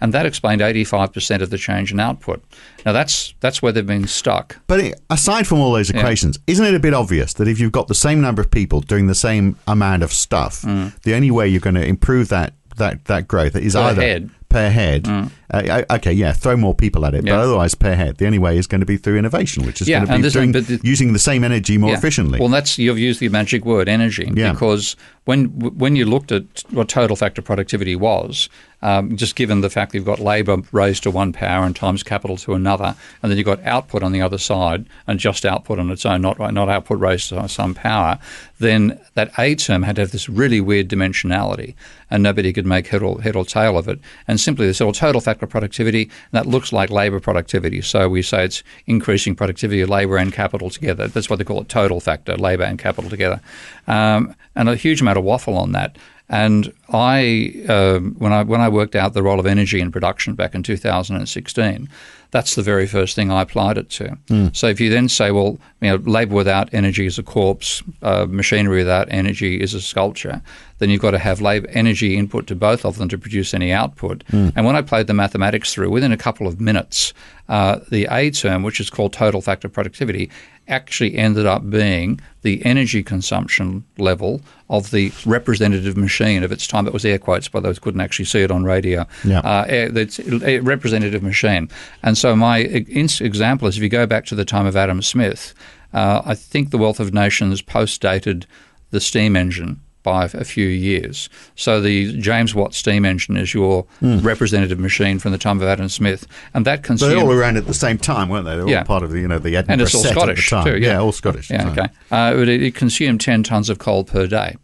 and 0.00 0.12
that 0.12 0.26
explained 0.26 0.60
85% 0.60 1.42
of 1.42 1.50
the 1.50 1.58
change 1.58 1.92
in 1.92 2.00
output. 2.00 2.42
Now 2.84 2.92
that's 2.92 3.34
that's 3.40 3.60
where 3.60 3.72
they've 3.72 3.86
been 3.86 4.06
stuck. 4.06 4.58
But 4.66 4.94
aside 5.10 5.46
from 5.46 5.58
all 5.60 5.72
those 5.72 5.90
equations, 5.90 6.38
isn't 6.46 6.64
it 6.64 6.74
a 6.74 6.80
bit 6.80 6.94
obvious 6.94 7.32
that 7.34 7.48
if 7.48 7.58
you've 7.58 7.72
got 7.72 7.88
the 7.88 7.94
same 7.94 8.20
number 8.20 8.40
of 8.40 8.50
people 8.50 8.80
doing 8.80 9.06
the 9.08 9.14
same 9.14 9.56
amount 9.66 10.02
of 10.02 10.12
stuff, 10.12 10.62
the 11.02 11.14
only 11.14 11.30
way 11.30 11.48
you're 11.48 11.60
going 11.60 11.74
to 11.74 11.84
improve 11.86 12.28
that 12.28 12.52
that 12.76 13.06
that 13.06 13.26
growth 13.26 13.56
is 13.56 13.74
either. 13.88 14.00
Per 14.48 14.70
head. 14.70 15.06
Uh, 15.50 15.82
okay, 15.90 16.12
yeah, 16.12 16.32
throw 16.32 16.56
more 16.56 16.74
people 16.74 17.04
at 17.06 17.14
it, 17.14 17.24
Yeah. 17.26 17.34
but 17.34 17.40
otherwise 17.40 17.74
per 17.74 17.94
head. 17.94 18.16
The 18.18 18.26
only 18.26 18.38
way 18.38 18.56
is 18.58 18.66
going 18.66 18.80
to 18.80 18.86
be 18.86 18.96
through 18.96 19.16
innovation, 19.18 19.64
which 19.66 19.80
is 19.80 19.88
Yeah, 19.88 20.04
going 20.04 20.22
to 20.22 20.28
be 20.28 20.32
doing, 20.32 20.52
the- 20.52 20.80
using 20.82 21.12
the 21.12 21.18
same 21.18 21.44
energy 21.44 21.78
more 21.78 21.90
Yeah. 21.90 21.96
efficiently. 21.98 22.38
Well, 22.40 22.48
that's 22.48 22.78
you've 22.78 22.98
used 22.98 23.20
the 23.20 23.28
magic 23.28 23.64
word 23.64 23.88
energy 23.88 24.30
because 24.34 24.96
when 25.24 25.46
when 25.76 25.96
you 25.96 26.04
looked 26.04 26.32
at 26.32 26.44
what 26.70 26.88
total 26.88 27.16
factor 27.16 27.42
productivity 27.42 27.96
was, 27.96 28.48
um, 28.86 29.16
just 29.16 29.34
given 29.34 29.62
the 29.62 29.68
fact 29.68 29.90
that 29.90 29.98
you've 29.98 30.06
got 30.06 30.20
labour 30.20 30.58
raised 30.70 31.02
to 31.02 31.10
one 31.10 31.32
power 31.32 31.66
and 31.66 31.74
times 31.74 32.04
capital 32.04 32.36
to 32.36 32.54
another, 32.54 32.94
and 33.20 33.30
then 33.30 33.36
you've 33.36 33.44
got 33.44 33.60
output 33.64 34.04
on 34.04 34.12
the 34.12 34.22
other 34.22 34.38
side 34.38 34.86
and 35.08 35.18
just 35.18 35.44
output 35.44 35.80
on 35.80 35.90
its 35.90 36.06
own, 36.06 36.22
not 36.22 36.38
not 36.38 36.68
output 36.68 37.00
raised 37.00 37.30
to 37.30 37.48
some 37.48 37.74
power, 37.74 38.16
then 38.60 39.00
that 39.14 39.32
A 39.38 39.56
term 39.56 39.82
had 39.82 39.96
to 39.96 40.02
have 40.02 40.12
this 40.12 40.28
really 40.28 40.60
weird 40.60 40.88
dimensionality, 40.88 41.74
and 42.12 42.22
nobody 42.22 42.52
could 42.52 42.64
make 42.64 42.86
head 42.86 43.02
or, 43.02 43.20
head 43.20 43.34
or 43.34 43.44
tail 43.44 43.76
of 43.76 43.88
it. 43.88 43.98
And 44.28 44.38
simply 44.38 44.66
they 44.66 44.72
said, 44.72 44.84
well, 44.84 44.92
total 44.92 45.20
factor 45.20 45.48
productivity, 45.48 46.08
that 46.30 46.46
looks 46.46 46.72
like 46.72 46.88
labour 46.88 47.18
productivity. 47.18 47.82
So 47.82 48.08
we 48.08 48.22
say 48.22 48.44
it's 48.44 48.62
increasing 48.86 49.34
productivity 49.34 49.80
of 49.80 49.88
labour 49.88 50.16
and 50.16 50.32
capital 50.32 50.70
together. 50.70 51.08
That's 51.08 51.28
what 51.28 51.40
they 51.40 51.44
call 51.44 51.60
it, 51.60 51.68
total 51.68 51.98
factor, 51.98 52.36
labour 52.36 52.62
and 52.62 52.78
capital 52.78 53.10
together. 53.10 53.40
Um, 53.88 54.36
and 54.54 54.68
a 54.68 54.76
huge 54.76 55.00
amount 55.00 55.18
of 55.18 55.24
waffle 55.24 55.58
on 55.58 55.72
that. 55.72 55.98
And 56.28 56.72
I, 56.88 57.64
um, 57.68 58.16
when 58.18 58.32
I 58.32 58.42
when 58.42 58.60
I 58.60 58.68
worked 58.68 58.96
out 58.96 59.14
the 59.14 59.22
role 59.22 59.38
of 59.38 59.46
energy 59.46 59.80
in 59.80 59.92
production 59.92 60.34
back 60.34 60.54
in 60.54 60.62
2016, 60.62 61.88
That's 62.36 62.54
the 62.54 62.62
very 62.62 62.86
first 62.86 63.14
thing 63.16 63.30
I 63.30 63.40
applied 63.40 63.78
it 63.78 63.88
to. 63.98 64.06
So 64.52 64.66
if 64.66 64.78
you 64.82 64.90
then 64.90 65.08
say, 65.08 65.30
well, 65.30 65.52
you 65.80 65.88
know, 65.90 65.96
labour 66.18 66.34
without 66.34 66.66
energy 66.80 67.06
is 67.06 67.18
a 67.18 67.22
corpse, 67.22 67.82
uh, 68.02 68.26
machinery 68.28 68.78
without 68.84 69.06
energy 69.10 69.52
is 69.64 69.72
a 69.74 69.80
sculpture, 69.80 70.42
then 70.78 70.90
you've 70.90 71.00
got 71.00 71.12
to 71.12 71.18
have 71.28 71.40
labor, 71.40 71.68
energy 71.70 72.10
input 72.20 72.46
to 72.48 72.54
both 72.54 72.84
of 72.84 72.98
them 72.98 73.08
to 73.08 73.16
produce 73.16 73.54
any 73.54 73.72
output. 73.72 74.22
And 74.56 74.66
when 74.66 74.76
I 74.76 74.82
played 74.82 75.06
the 75.06 75.14
mathematics 75.14 75.72
through, 75.72 75.90
within 75.90 76.12
a 76.12 76.22
couple 76.26 76.46
of 76.46 76.60
minutes, 76.60 77.14
uh, 77.48 77.74
the 77.90 78.06
A 78.10 78.30
term, 78.30 78.62
which 78.66 78.80
is 78.80 78.90
called 78.90 79.12
total 79.12 79.40
factor 79.40 79.68
productivity, 79.76 80.28
actually 80.68 81.12
ended 81.26 81.46
up 81.46 81.62
being 81.70 82.20
the 82.42 82.56
energy 82.72 83.02
consumption 83.02 83.84
level 83.98 84.40
of 84.68 84.90
the 84.90 85.12
representative 85.24 85.96
machine 85.96 86.42
of 86.44 86.50
its 86.56 86.66
time. 86.66 86.84
It 86.88 86.92
was 86.92 87.04
air 87.04 87.20
quotes, 87.26 87.48
by 87.48 87.60
those 87.60 87.78
couldn't 87.78 88.00
actually 88.06 88.28
see 88.32 88.42
it 88.46 88.50
on 88.50 88.64
radio. 88.64 89.06
Yeah. 89.24 89.40
Uh, 89.50 89.64
it's 89.68 90.18
a 90.42 90.58
representative 90.74 91.22
machine. 91.22 91.64
And 92.02 92.14
so 92.18 92.25
my 92.34 92.58
example 92.58 93.68
is 93.68 93.76
if 93.76 93.82
you 93.82 93.88
go 93.88 94.06
back 94.06 94.24
to 94.26 94.34
the 94.34 94.44
time 94.44 94.66
of 94.66 94.74
Adam 94.76 95.02
Smith, 95.02 95.54
uh, 95.92 96.22
I 96.24 96.34
think 96.34 96.70
the 96.70 96.78
Wealth 96.78 96.98
of 96.98 97.14
Nations 97.14 97.62
post 97.62 98.00
dated 98.00 98.46
the 98.90 99.00
steam 99.00 99.36
engine 99.36 99.80
by 100.02 100.24
a 100.26 100.44
few 100.44 100.66
years. 100.68 101.28
So 101.56 101.80
the 101.80 102.16
James 102.20 102.54
Watt 102.54 102.74
steam 102.74 103.04
engine 103.04 103.36
is 103.36 103.52
your 103.52 103.86
representative 104.02 104.78
machine 104.78 105.18
from 105.18 105.32
the 105.32 105.38
time 105.38 105.60
of 105.60 105.66
Adam 105.68 105.88
Smith, 105.88 106.26
and 106.54 106.64
that 106.64 106.82
consumed. 106.84 107.10
Consumed. 107.12 107.30
all 107.32 107.36
around 107.38 107.56
at 107.56 107.66
the 107.66 107.74
same 107.74 107.98
time, 107.98 108.28
weren't 108.28 108.44
they? 108.46 108.56
They're 108.56 108.68
Yeah. 108.68 108.78
all 108.78 108.84
part 108.84 109.02
of 109.02 109.10
the, 109.10 109.20
you 109.20 109.26
know, 109.28 109.38
the 109.40 109.56
Edinburgh 109.56 109.72
and 109.72 109.82
it's 109.82 109.94
all 109.94 110.02
set 110.02 110.12
Scottish 110.12 110.52
at 110.52 110.64
the 110.64 110.70
time. 110.70 110.80
too. 110.80 110.86
Yeah, 110.86 110.98
all 110.98 111.12
Scottish. 111.12 111.50
Yeah, 111.50 111.62
at 111.68 111.74
the 111.74 111.80
time. 111.82 111.90
okay. 112.12 112.38
Uh, 112.38 112.42
it, 112.42 112.48
it 112.62 112.74
consumed 112.76 113.20
ten 113.20 113.42
tons 113.42 113.68
of 113.68 113.78
coal 113.78 114.04
per 114.04 114.26
day. 114.28 114.56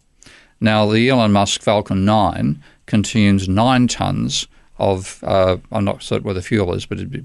Now 0.61 0.87
the 0.89 1.09
Elon 1.09 1.33
Musk 1.33 1.61
Falcon 1.63 2.05
9 2.05 2.63
consumes 2.87 3.49
nine 3.49 3.89
tons 3.89 4.47
of. 4.79 5.19
Uh, 5.27 5.57
I'm 5.73 5.85
not 5.85 6.05
certain 6.05 6.23
where 6.25 6.35
the 6.35 6.43
fuel 6.43 6.73
is, 6.75 6.87
but 6.87 6.99
it'd 6.99 7.11
be 7.11 7.25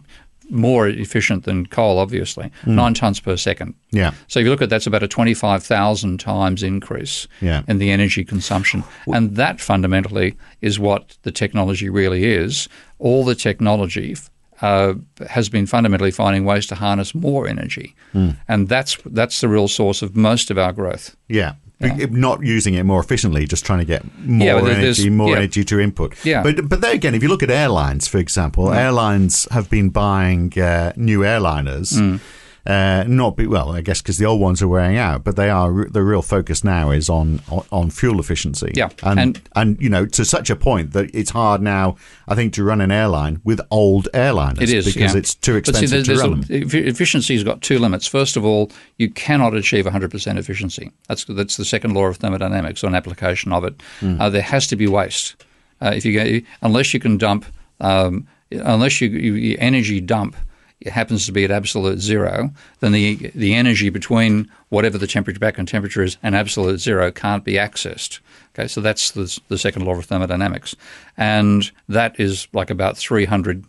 more 0.50 0.88
efficient 0.88 1.44
than 1.44 1.66
coal, 1.66 2.00
obviously. 2.00 2.52
Nine 2.66 2.94
tons 2.94 3.20
per 3.20 3.36
second. 3.38 3.74
Yeah. 3.92 4.12
So 4.28 4.40
if 4.40 4.46
you 4.46 4.50
look 4.50 4.62
at 4.62 4.70
that's 4.70 4.88
about 4.88 5.04
a 5.04 5.08
25,000 5.08 6.20
times 6.20 6.64
increase 6.64 7.28
Yeah. 7.42 7.64
in 7.68 7.78
the 7.80 7.92
energy 7.92 8.24
consumption. 8.24 8.84
And 9.14 9.36
that 9.36 9.60
fundamentally 9.60 10.36
is 10.62 10.80
what 10.80 11.18
the 11.24 11.32
technology 11.32 11.90
really 11.90 12.26
is. 12.26 12.70
All 13.00 13.26
the 13.26 13.36
technology 13.36 14.16
uh, 14.62 14.94
has 15.30 15.50
been 15.50 15.68
fundamentally 15.68 16.12
finding 16.12 16.46
ways 16.46 16.66
to 16.68 16.76
harness 16.76 17.14
more 17.14 17.48
energy. 17.48 17.96
Hmm. 18.14 18.32
And 18.48 18.70
that's, 18.70 18.98
that's 19.06 19.42
the 19.42 19.48
real 19.48 19.68
source 19.68 20.02
of 20.02 20.16
most 20.16 20.50
of 20.50 20.58
our 20.58 20.74
growth. 20.74 21.16
Yeah. 21.28 21.54
Be- 21.80 22.08
Not 22.08 22.44
using 22.44 22.74
it 22.74 22.84
more 22.86 23.00
efficiently, 23.00 23.46
just 23.46 23.64
trying 23.66 23.80
to 23.80 23.86
get 23.86 24.04
more 24.26 24.48
Yeah, 24.48 24.58
energy, 24.78 25.10
more 25.12 25.30
yeah. 25.30 25.38
energy 25.38 25.64
to 25.66 25.80
input. 25.80 26.16
Yeah. 26.26 26.42
But 26.42 26.68
but 26.68 26.82
then 26.82 26.96
again, 26.96 27.14
if 27.14 27.22
you 27.22 27.30
look 27.30 27.44
at 27.44 27.52
airlines, 27.52 28.08
for 28.08 28.18
example, 28.18 28.74
airlines 28.74 29.48
have 29.52 29.70
been 29.70 29.90
buying 29.90 30.52
uh, 30.60 30.94
new 30.96 31.20
airliners. 31.20 31.94
Mm. 31.94 32.20
Uh, 32.68 33.06
not 33.08 33.38
be, 33.38 33.48
well, 33.48 33.72
I 33.72 33.80
guess 33.80 34.02
because 34.02 34.18
the 34.18 34.26
old 34.26 34.42
ones 34.42 34.62
are 34.62 34.68
wearing 34.68 34.98
out, 34.98 35.24
but 35.24 35.38
they 35.38 35.50
are 35.50 35.86
the 35.90 36.04
real 36.04 36.22
focus 36.22 36.66
now 36.66 36.92
is 36.92 37.10
on 37.10 37.40
on, 37.50 37.64
on 37.72 37.90
fuel 37.90 38.20
efficiency. 38.20 38.74
Yeah, 38.76 38.90
and, 39.04 39.20
and 39.20 39.42
and- 39.56 39.82
you 39.82 39.90
know 39.90 40.06
to 40.08 40.26
such 40.26 40.50
a 40.50 40.56
point 40.58 40.92
that 40.92 41.10
it's 41.16 41.30
hard 41.30 41.62
now, 41.62 41.96
I 42.28 42.36
think, 42.36 42.52
to 42.56 42.64
run 42.66 42.82
an 42.82 42.92
airline 42.92 43.40
with 43.46 43.62
old 43.72 44.10
airliners 44.14 44.62
It 44.62 44.70
is 44.70 44.86
because 44.86 45.14
yeah. 45.14 45.20
it's 45.20 45.34
too 45.34 45.54
see, 45.54 45.58
expensive 45.60 46.06
there's- 46.06 46.22
to 46.22 46.30
run 46.30 46.44
a- 46.50 46.88
Efficiency's 46.90 47.44
got 47.46 47.62
two 47.62 47.80
limits. 47.80 48.06
First 48.06 48.36
of 48.36 48.44
all, 48.44 48.70
you 48.98 49.10
cannot 49.12 49.54
achieve 49.56 49.86
100% 49.86 50.38
efficiency. 50.38 50.92
That's 51.08 51.24
that's 51.24 51.56
the 51.56 51.64
second 51.66 51.94
law 51.94 52.08
of 52.08 52.18
thermodynamics 52.18 52.84
or 52.84 52.88
an 52.88 52.96
application 52.96 53.54
of 53.54 53.64
it. 53.64 53.82
Hmm. 54.02 54.20
Uh, 54.20 54.30
there 54.30 54.42
has 54.42 54.68
to 54.68 54.76
be 54.76 54.88
waste. 54.88 55.38
Uh, 55.82 55.94
if 55.96 56.04
you 56.04 56.14
go, 56.14 56.46
unless 56.64 56.94
you 56.94 57.00
can 57.00 57.18
dump, 57.18 57.46
um, 57.80 58.28
unless 58.52 59.00
you, 59.00 59.08
you 59.10 59.56
energy 59.60 60.02
dump 60.02 60.36
happens 60.86 61.26
to 61.26 61.32
be 61.32 61.44
at 61.44 61.52
absolute 61.52 62.00
zero, 62.00 62.52
then 62.80 62.92
the 62.92 63.32
the 63.34 63.56
energy 63.56 63.90
between 63.90 64.50
whatever 64.70 64.98
the 64.98 65.08
temperature 65.08 65.40
background 65.40 65.68
temperature 65.68 66.04
is 66.04 66.18
and 66.22 66.36
absolute 66.36 66.80
zero 66.80 67.12
can't 67.12 67.44
be 67.44 67.54
accessed. 67.54 68.20
Okay, 68.54 68.68
so 68.68 68.82
that's 68.82 69.12
the, 69.12 69.40
the 69.50 69.58
second 69.58 69.86
law 69.86 69.96
of 69.96 70.06
thermodynamics, 70.06 70.76
and 71.16 71.72
that 71.90 72.20
is 72.20 72.48
like 72.54 72.70
about 72.70 72.98
300 72.98 73.64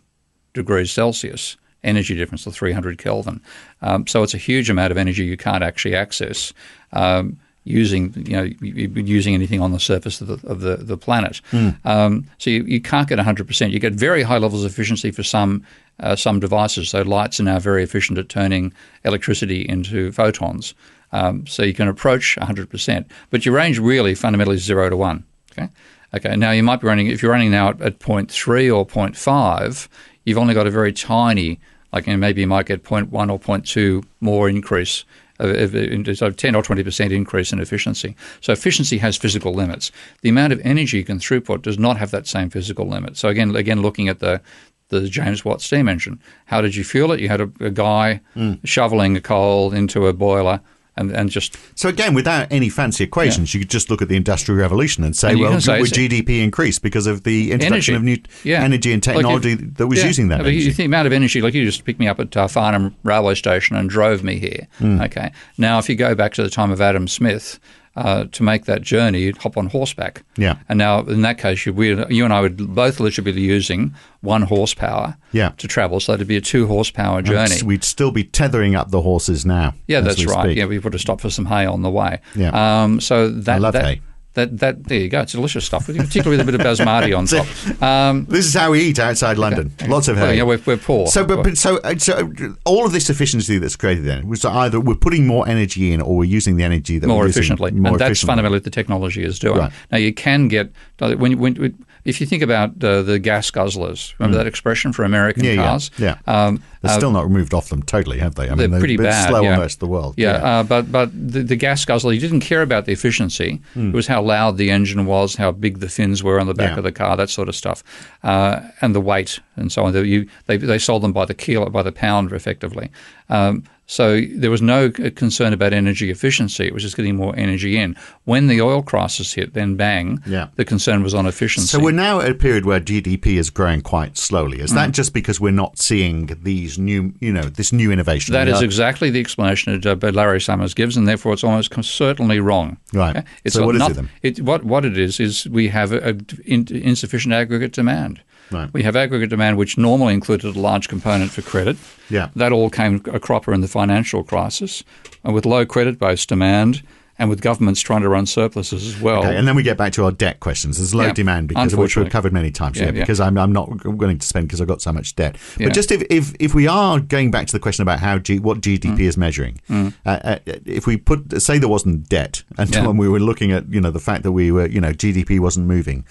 degrees 0.53 0.91
Celsius 0.91 1.57
energy 1.83 2.13
difference 2.15 2.43
to 2.43 2.51
300 2.51 2.97
Kelvin. 2.97 3.39
Um, 3.81 4.05
so 4.05 4.21
it's 4.23 4.33
a 4.33 4.37
huge 4.39 4.69
amount 4.69 4.91
of 4.91 4.97
energy 4.97 5.23
you 5.23 5.37
can't 5.37 5.63
actually 5.63 5.95
access 5.95 6.53
um, 6.91 7.39
using 7.63 8.13
you 8.27 8.33
know 8.33 8.43
using 8.61 9.33
anything 9.33 9.61
on 9.61 9.71
the 9.71 9.79
surface 9.79 10.21
of 10.21 10.27
the 10.27 10.47
of 10.47 10.61
the, 10.61 10.77
the 10.77 10.97
planet. 10.97 11.41
Um, 11.85 12.25
so 12.37 12.49
you, 12.49 12.63
you 12.63 12.81
can't 12.81 13.07
get 13.07 13.17
100 13.17 13.47
percent. 13.47 13.71
You 13.73 13.79
get 13.79 13.93
very 13.93 14.23
high 14.23 14.37
levels 14.37 14.63
of 14.63 14.71
efficiency 14.71 15.11
for 15.11 15.23
some. 15.23 15.65
Uh, 15.99 16.15
some 16.15 16.39
devices, 16.39 16.89
so 16.89 17.01
lights 17.01 17.39
are 17.39 17.43
now 17.43 17.59
very 17.59 17.83
efficient 17.83 18.17
at 18.17 18.29
turning 18.29 18.73
electricity 19.03 19.67
into 19.67 20.11
photons. 20.11 20.73
Um, 21.11 21.45
so 21.47 21.63
you 21.63 21.73
can 21.73 21.87
approach 21.87 22.37
100%, 22.39 23.05
but 23.29 23.45
your 23.45 23.55
range 23.55 23.79
really 23.79 24.15
fundamentally 24.15 24.57
is 24.57 24.63
zero 24.63 24.89
to 24.89 24.97
one. 24.97 25.23
Okay. 25.51 25.69
Okay. 26.13 26.35
Now 26.35 26.51
you 26.51 26.63
might 26.63 26.81
be 26.81 26.87
running 26.87 27.07
if 27.07 27.21
you're 27.21 27.31
running 27.31 27.51
now 27.51 27.69
at, 27.69 27.81
at 27.81 27.99
0.3 27.99 28.75
or 28.75 28.85
0.5, 28.85 29.87
you've 30.25 30.37
only 30.37 30.53
got 30.53 30.67
a 30.67 30.71
very 30.71 30.93
tiny, 30.93 31.59
like 31.91 32.07
you 32.07 32.13
know, 32.13 32.17
maybe 32.17 32.41
you 32.41 32.47
might 32.47 32.65
get 32.65 32.83
0.1 32.83 33.07
or 33.31 33.39
0.2 33.39 34.03
more 34.21 34.49
increase. 34.49 35.05
So 35.41 36.31
10 36.31 36.53
or 36.53 36.61
20 36.61 36.83
percent 36.83 37.13
increase 37.13 37.53
in 37.53 37.61
efficiency. 37.61 38.13
So 38.41 38.51
efficiency 38.51 38.97
has 38.97 39.15
physical 39.15 39.53
limits. 39.53 39.89
The 40.21 40.27
amount 40.27 40.51
of 40.51 40.59
energy 40.65 40.97
you 40.97 41.05
can 41.05 41.19
throughput 41.19 41.61
does 41.61 41.79
not 41.79 41.95
have 41.95 42.11
that 42.11 42.27
same 42.27 42.49
physical 42.49 42.85
limit. 42.85 43.15
So 43.15 43.29
again, 43.29 43.55
again, 43.55 43.81
looking 43.81 44.09
at 44.09 44.19
the 44.19 44.41
the 44.89 45.07
James 45.07 45.43
Watt 45.45 45.61
steam 45.61 45.87
engine, 45.87 46.19
how 46.45 46.61
did 46.61 46.75
you 46.75 46.83
fuel 46.83 47.11
it? 47.11 47.19
You 47.19 47.29
had 47.29 47.41
a, 47.41 47.49
a 47.59 47.69
guy 47.69 48.21
shoveling 48.63 49.15
a 49.17 49.21
coal 49.21 49.73
into 49.73 50.07
a 50.07 50.13
boiler 50.13 50.59
and, 50.97 51.11
and 51.11 51.29
just 51.29 51.55
So 51.75 51.87
again, 51.87 52.13
without 52.13 52.47
any 52.51 52.67
fancy 52.67 53.05
equations, 53.05 53.53
you 53.53 53.61
could 53.61 53.69
just 53.69 53.89
look 53.89 54.01
at 54.01 54.09
the 54.09 54.17
Industrial 54.17 54.59
Revolution 54.59 55.03
and 55.05 55.15
say, 55.15 55.31
And 55.31 55.39
well, 55.39 55.61
say 55.61 55.79
would 55.79 55.91
GDP 55.91 56.43
increase 56.43 56.77
because 56.77 57.07
of 57.07 57.23
the 57.23 57.51
introduction 57.53 57.95
energy. 57.95 58.13
of 58.13 58.21
new 58.43 58.51
Yeah. 58.51 58.61
energy 58.63 58.91
and 58.91 59.05
Like 59.07 59.15
if- 59.15 59.21
technology 59.21 59.55
that 59.55 59.87
was 59.87 59.99
yeah, 59.99 60.07
using 60.07 60.27
that 60.27 60.41
energy? 60.41 60.57
You 60.57 60.63
think 60.65 60.75
the 60.77 60.85
amount 60.85 61.07
of 61.07 61.13
energy, 61.13 61.41
like 61.41 61.53
you 61.53 61.63
just 61.63 61.85
picked 61.85 62.01
me 62.01 62.07
up 62.09 62.19
at 62.19 62.35
uh, 62.35 62.47
Farnham 62.49 62.95
railway 63.03 63.35
station 63.35 63.77
and 63.77 63.89
drove 63.89 64.23
me 64.25 64.39
here. 64.39 64.67
Hmm. 64.79 64.99
Okay. 65.01 65.31
Now, 65.57 65.79
if 65.79 65.87
you 65.87 65.95
go 65.95 66.15
back 66.15 66.33
to 66.33 66.43
the 66.43 66.49
time 66.49 66.69
of 66.71 66.81
Adam 66.81 67.07
Smith, 67.07 67.59
uh, 67.95 68.25
to 68.31 68.43
make 68.43 68.65
that 68.65 68.81
journey, 68.81 69.21
you'd 69.23 69.37
hop 69.37 69.57
on 69.57 69.67
horseback. 69.67 70.23
Yeah. 70.37 70.57
And 70.69 70.77
now, 70.77 70.99
in 71.01 71.21
that 71.23 71.37
case, 71.37 71.65
you, 71.65 71.73
we, 71.73 71.89
you 72.13 72.23
and 72.23 72.33
I 72.33 72.41
would 72.41 72.73
both 72.75 72.99
literally 72.99 73.31
be 73.33 73.41
using 73.41 73.93
one 74.21 74.43
horsepower 74.43 75.17
Yeah. 75.31 75.49
to 75.57 75.67
travel. 75.67 75.99
So 75.99 76.13
it'd 76.13 76.27
be 76.27 76.37
a 76.37 76.41
two 76.41 76.67
horsepower 76.67 77.21
journey. 77.21 77.55
We'd- 77.55 77.65
We'd 77.65 77.83
still 77.83 78.11
be 78.11 78.23
tethering 78.23 78.75
up 78.75 78.91
the 78.91 79.01
horses 79.01 79.45
now. 79.45 79.73
Yeah, 79.87 80.01
that's 80.01 80.25
right. 80.25 80.45
speak. 80.45 80.57
Yeah, 80.57 80.65
we 80.65 80.79
put 80.79 80.95
a 80.95 80.99
stop 80.99 81.21
for 81.21 81.29
some 81.29 81.45
hay 81.45 81.65
on 81.65 81.81
the 81.81 81.89
way. 81.89 82.19
Yeah. 82.35 82.83
Um, 82.83 82.99
so 83.01 83.29
that 83.29 83.61
love 83.61 83.73
that, 83.73 83.85
hay. 83.85 84.01
That, 84.39 84.57
that 84.59 84.83
there 84.85 84.99
you 84.99 85.09
go. 85.09 85.21
It's 85.21 85.33
delicious 85.33 85.65
stuff, 85.65 85.87
particularly 85.87 86.37
with 86.37 86.39
a 86.39 86.51
bit 86.51 86.55
of 86.55 86.61
basmati 86.61 87.17
on 87.17 87.25
top. 87.35 87.83
Um, 87.83 88.25
This 88.25 88.45
is 88.45 88.53
how 88.53 88.71
we 88.71 88.81
eat 88.81 88.99
outside 88.99 89.37
London. 89.37 89.71
Lots 89.87 90.07
of 90.07 90.15
hay. 90.15 90.21
well, 90.21 90.33
yeah, 90.33 90.43
we're, 90.43 90.61
we're 90.65 90.77
poor. 90.77 91.07
So, 91.07 91.25
but, 91.25 91.43
but 91.43 91.57
so, 91.57 91.77
uh, 91.79 91.97
so 91.97 92.13
uh, 92.13 92.47
all 92.65 92.85
of 92.85 92.91
this 92.91 93.09
efficiency 93.09 93.57
that's 93.57 93.75
created 93.75 94.05
then 94.05 94.27
was 94.29 94.45
either 94.45 94.79
we're 94.79 94.95
putting 94.95 95.27
more 95.27 95.47
energy 95.47 95.91
in 95.91 96.01
or 96.01 96.15
we're 96.17 96.23
using 96.23 96.55
the 96.55 96.63
energy 96.63 96.99
that 96.99 97.07
more 97.07 97.19
we're 97.19 97.25
using 97.27 97.41
efficiently, 97.41 97.71
more 97.71 97.91
and 97.91 97.99
that's 97.99 98.21
fundamentally 98.21 98.55
what 98.57 98.63
the 98.63 98.69
technology 98.69 99.23
is 99.23 99.39
doing. 99.39 99.57
Right. 99.57 99.71
Now 99.91 99.97
you 99.97 100.13
can 100.13 100.47
get 100.47 100.71
when, 100.99 101.37
when 101.39 101.85
if 102.09 102.19
you 102.19 102.27
think 102.27 102.43
about 102.43 102.83
uh, 102.83 103.01
the 103.03 103.19
gas 103.19 103.49
guzzlers. 103.51 104.13
Remember 104.19 104.37
that 104.37 104.47
expression 104.47 104.91
for 104.93 105.03
American 105.05 105.43
Mm. 105.43 105.45
Yeah, 105.45 105.51
yeah, 105.53 105.63
cars? 105.69 105.91
yeah. 105.97 106.15
Um, 106.27 106.61
They're 106.81 106.91
uh, 106.91 106.97
still 106.97 107.11
not 107.11 107.23
removed 107.25 107.53
off 107.53 107.69
them 107.69 107.83
totally, 107.83 108.19
have 108.19 108.35
they? 108.35 108.49
I 108.49 108.55
they're 108.55 108.67
mean, 108.69 108.79
pretty 108.79 108.97
they're 108.97 109.11
bad. 109.11 109.29
slow 109.29 109.41
yeah. 109.41 109.53
on 109.53 109.59
rest 109.59 109.75
of 109.75 109.79
the 109.79 109.87
world. 109.87 110.15
Yeah, 110.17 110.31
Uh, 110.59 110.63
but 110.63 110.91
but 110.91 111.11
the, 111.13 111.43
the 111.43 111.55
gas 111.55 111.85
guzzler, 111.85 112.11
you 112.13 112.19
didn't 112.19 112.41
care 112.41 112.61
about 112.61 112.85
the 112.85 112.91
efficiency. 112.91 113.61
It 113.75 113.93
was 113.93 114.07
how 114.07 114.21
loud 114.21 114.57
the 114.57 114.71
engine 114.71 115.05
was, 115.05 115.35
how 115.35 115.51
big 115.51 115.79
the 115.79 115.89
fins 115.89 116.23
were 116.23 116.39
on 116.39 116.47
the 116.47 116.53
back 116.53 116.71
Yeah. 116.71 116.77
of 116.79 116.83
the 116.83 116.91
car, 116.91 117.15
that 117.17 117.29
sort 117.29 117.47
of 117.49 117.55
stuff, 117.55 117.83
uh, 118.23 118.61
and 118.81 118.93
the 118.95 119.01
weight 119.01 119.39
and 119.55 119.71
so 119.71 119.83
on. 119.85 119.93
They, 119.93 120.03
you, 120.03 120.27
they 120.47 120.57
they 120.57 120.79
sold 120.79 121.03
them 121.03 121.13
by 121.13 121.25
the 121.25 121.33
kilo, 121.33 121.69
by 121.69 121.83
the 121.83 121.91
pound, 121.91 122.31
effectively. 122.33 122.89
Um, 123.29 123.63
so 123.91 124.21
there 124.35 124.51
was 124.51 124.61
no 124.61 124.91
concern 124.91 125.51
about 125.51 125.73
energy 125.73 126.11
efficiency. 126.11 126.63
It 126.67 126.75
was 126.75 126.83
just 126.83 126.95
getting 126.95 127.15
more 127.15 127.33
energy 127.35 127.75
in. 127.75 127.95
When 128.25 128.45
the 128.45 128.61
oil 128.61 128.83
crisis 128.83 129.33
hit, 129.33 129.55
then 129.55 129.75
bang, 129.77 130.21
Yeah. 130.27 130.49
the 130.57 130.63
concern 130.63 131.01
was 131.01 131.15
on 131.15 131.25
efficiency. 131.25 131.67
So 131.69 131.79
we're 131.79 131.91
now 131.91 132.19
at 132.19 132.29
a 132.29 132.35
period 132.35 132.65
where 132.65 132.79
GDP 132.79 133.37
is 133.39 133.49
growing 133.49 133.81
quite 133.81 134.15
slowly. 134.15 134.59
Is 134.59 134.71
Mm. 134.71 134.75
that 134.75 134.91
just 134.91 135.11
because 135.11 135.41
we're 135.41 135.49
not 135.63 135.79
seeing 135.79 136.29
these 136.43 136.77
new, 136.77 137.13
you 137.19 137.33
know, 137.33 137.41
this 137.41 137.73
new 137.73 137.91
innovation? 137.91 138.31
That 138.33 138.47
is 138.47 138.61
exactly 138.61 139.09
the 139.09 139.19
explanation 139.19 139.79
that 139.81 140.03
uh, 140.03 140.11
Larry 140.11 140.39
Summers 140.39 140.75
gives, 140.75 140.95
and 140.95 141.07
therefore 141.07 141.33
it's 141.33 141.43
almost 141.43 141.73
certainly 141.83 142.39
wrong. 142.39 142.77
Right. 142.93 143.23
It's 143.43 143.55
So 143.55 143.65
what 143.65 143.73
is 143.73 143.79
not- 143.79 143.91
it 143.91 143.95
then? 143.95 144.09
It, 144.21 144.41
what, 144.41 144.63
what 144.63 144.85
it 144.85 144.99
is 144.99 145.19
is 145.19 145.47
we 145.49 145.69
have 145.69 145.91
a, 145.93 146.11
a 146.11 146.15
in, 146.45 146.67
insufficient 146.69 147.33
aggregate 147.33 147.71
demand. 147.73 148.21
Right. 148.51 148.69
We 148.73 148.83
have 148.83 148.95
aggregate 148.95 149.29
demand, 149.29 149.57
which 149.57 149.77
normally 149.77 150.13
included 150.13 150.55
a 150.55 150.59
large 150.59 150.87
component 150.87 151.31
for 151.31 151.41
credit. 151.41 151.77
Yeah. 152.09 152.29
That 152.35 152.51
all 152.51 152.69
came 152.69 153.01
a 153.11 153.19
cropper 153.19 153.53
in 153.53 153.61
the 153.61 153.67
financial 153.67 154.23
crisis, 154.23 154.83
and 155.23 155.33
with 155.33 155.45
low 155.45 155.65
credit-based 155.65 156.27
demand 156.29 156.81
and 157.21 157.29
with 157.29 157.41
governments 157.41 157.81
trying 157.81 158.01
to 158.01 158.07
run 158.07 158.25
surpluses 158.25 158.87
as 158.95 159.01
well. 159.01 159.19
Okay, 159.19 159.35
and 159.35 159.45
then 159.45 159.53
we 159.53 159.61
get 159.61 159.75
back 159.77 159.91
to 159.91 160.05
our 160.05 160.11
debt 160.11 160.39
questions. 160.39 160.77
There's 160.77 160.95
low 160.95 161.07
Yeah, 161.07 161.11
demand 161.13 161.49
because 161.49 161.75
which 161.75 161.97
we've 161.97 162.09
covered 162.09 162.31
many 162.31 162.49
times. 162.49 162.77
Yeah, 162.77 162.85
Yeah, 162.85 162.91
yeah. 162.93 162.99
because 163.01 163.19
I'm, 163.19 163.37
I'm 163.37 163.51
not 163.51 163.83
willing 163.85 164.17
to 164.19 164.25
spend 164.25 164.47
because 164.47 164.61
I've 164.61 164.69
got 164.69 164.81
so 164.81 164.93
much 164.93 165.17
debt. 165.17 165.35
But 165.57 165.73
just 165.73 165.91
if, 165.91 166.01
if 166.09 166.33
if 166.39 166.55
we 166.55 166.65
are 166.67 166.97
going 167.01 167.29
back 167.29 167.45
to 167.47 167.51
the 167.51 167.59
question 167.59 167.81
about 167.83 167.99
how 167.99 168.19
G, 168.19 168.39
what 168.39 168.61
GDP 168.61 168.95
Mm. 168.95 168.99
is 169.01 169.17
measuring, 169.17 169.59
uh, 169.69 169.89
uh, 170.05 170.39
if 170.65 170.87
we 170.87 170.95
put 170.95 171.41
say 171.41 171.57
there 171.59 171.67
wasn't 171.67 172.07
debt, 172.07 172.43
and 172.57 172.73
when 172.87 172.95
we 172.95 173.09
were 173.09 173.19
looking 173.19 173.51
at 173.51 173.69
you 173.69 173.81
know 173.81 173.91
the 173.91 173.99
fact 173.99 174.23
that 174.23 174.31
we 174.31 174.49
were 174.49 174.67
you 174.67 174.79
know 174.79 174.93
GDP 174.93 175.41
wasn't 175.41 175.67
moving, 175.67 176.05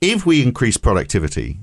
if 0.00 0.24
we 0.24 0.42
increase 0.42 0.78
productivity. 0.78 1.58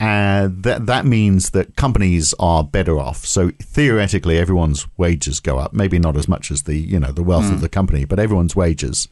Uh, 0.00 0.48
that 0.50 0.86
that 0.86 1.04
means 1.04 1.50
that 1.50 1.76
companies 1.76 2.34
are 2.38 2.64
better 2.64 2.98
off. 2.98 3.26
So 3.26 3.50
theoretically, 3.60 4.38
everyone's 4.38 4.86
wages 4.96 5.40
go 5.40 5.58
up. 5.58 5.74
Maybe 5.74 5.98
not 5.98 6.16
as 6.16 6.26
much 6.26 6.50
as 6.50 6.62
the 6.62 6.76
you 6.78 6.98
know 6.98 7.12
the 7.12 7.22
wealth 7.22 7.44
Mm. 7.44 7.52
of 7.54 7.60
the 7.60 7.68
company, 7.68 8.06
but 8.06 8.18
everyone's 8.18 8.56
wages. 8.56 9.08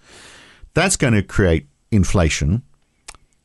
That's 0.72 0.96
going 0.96 1.12
to 1.14 1.22
create 1.22 1.66
inflation, 1.90 2.62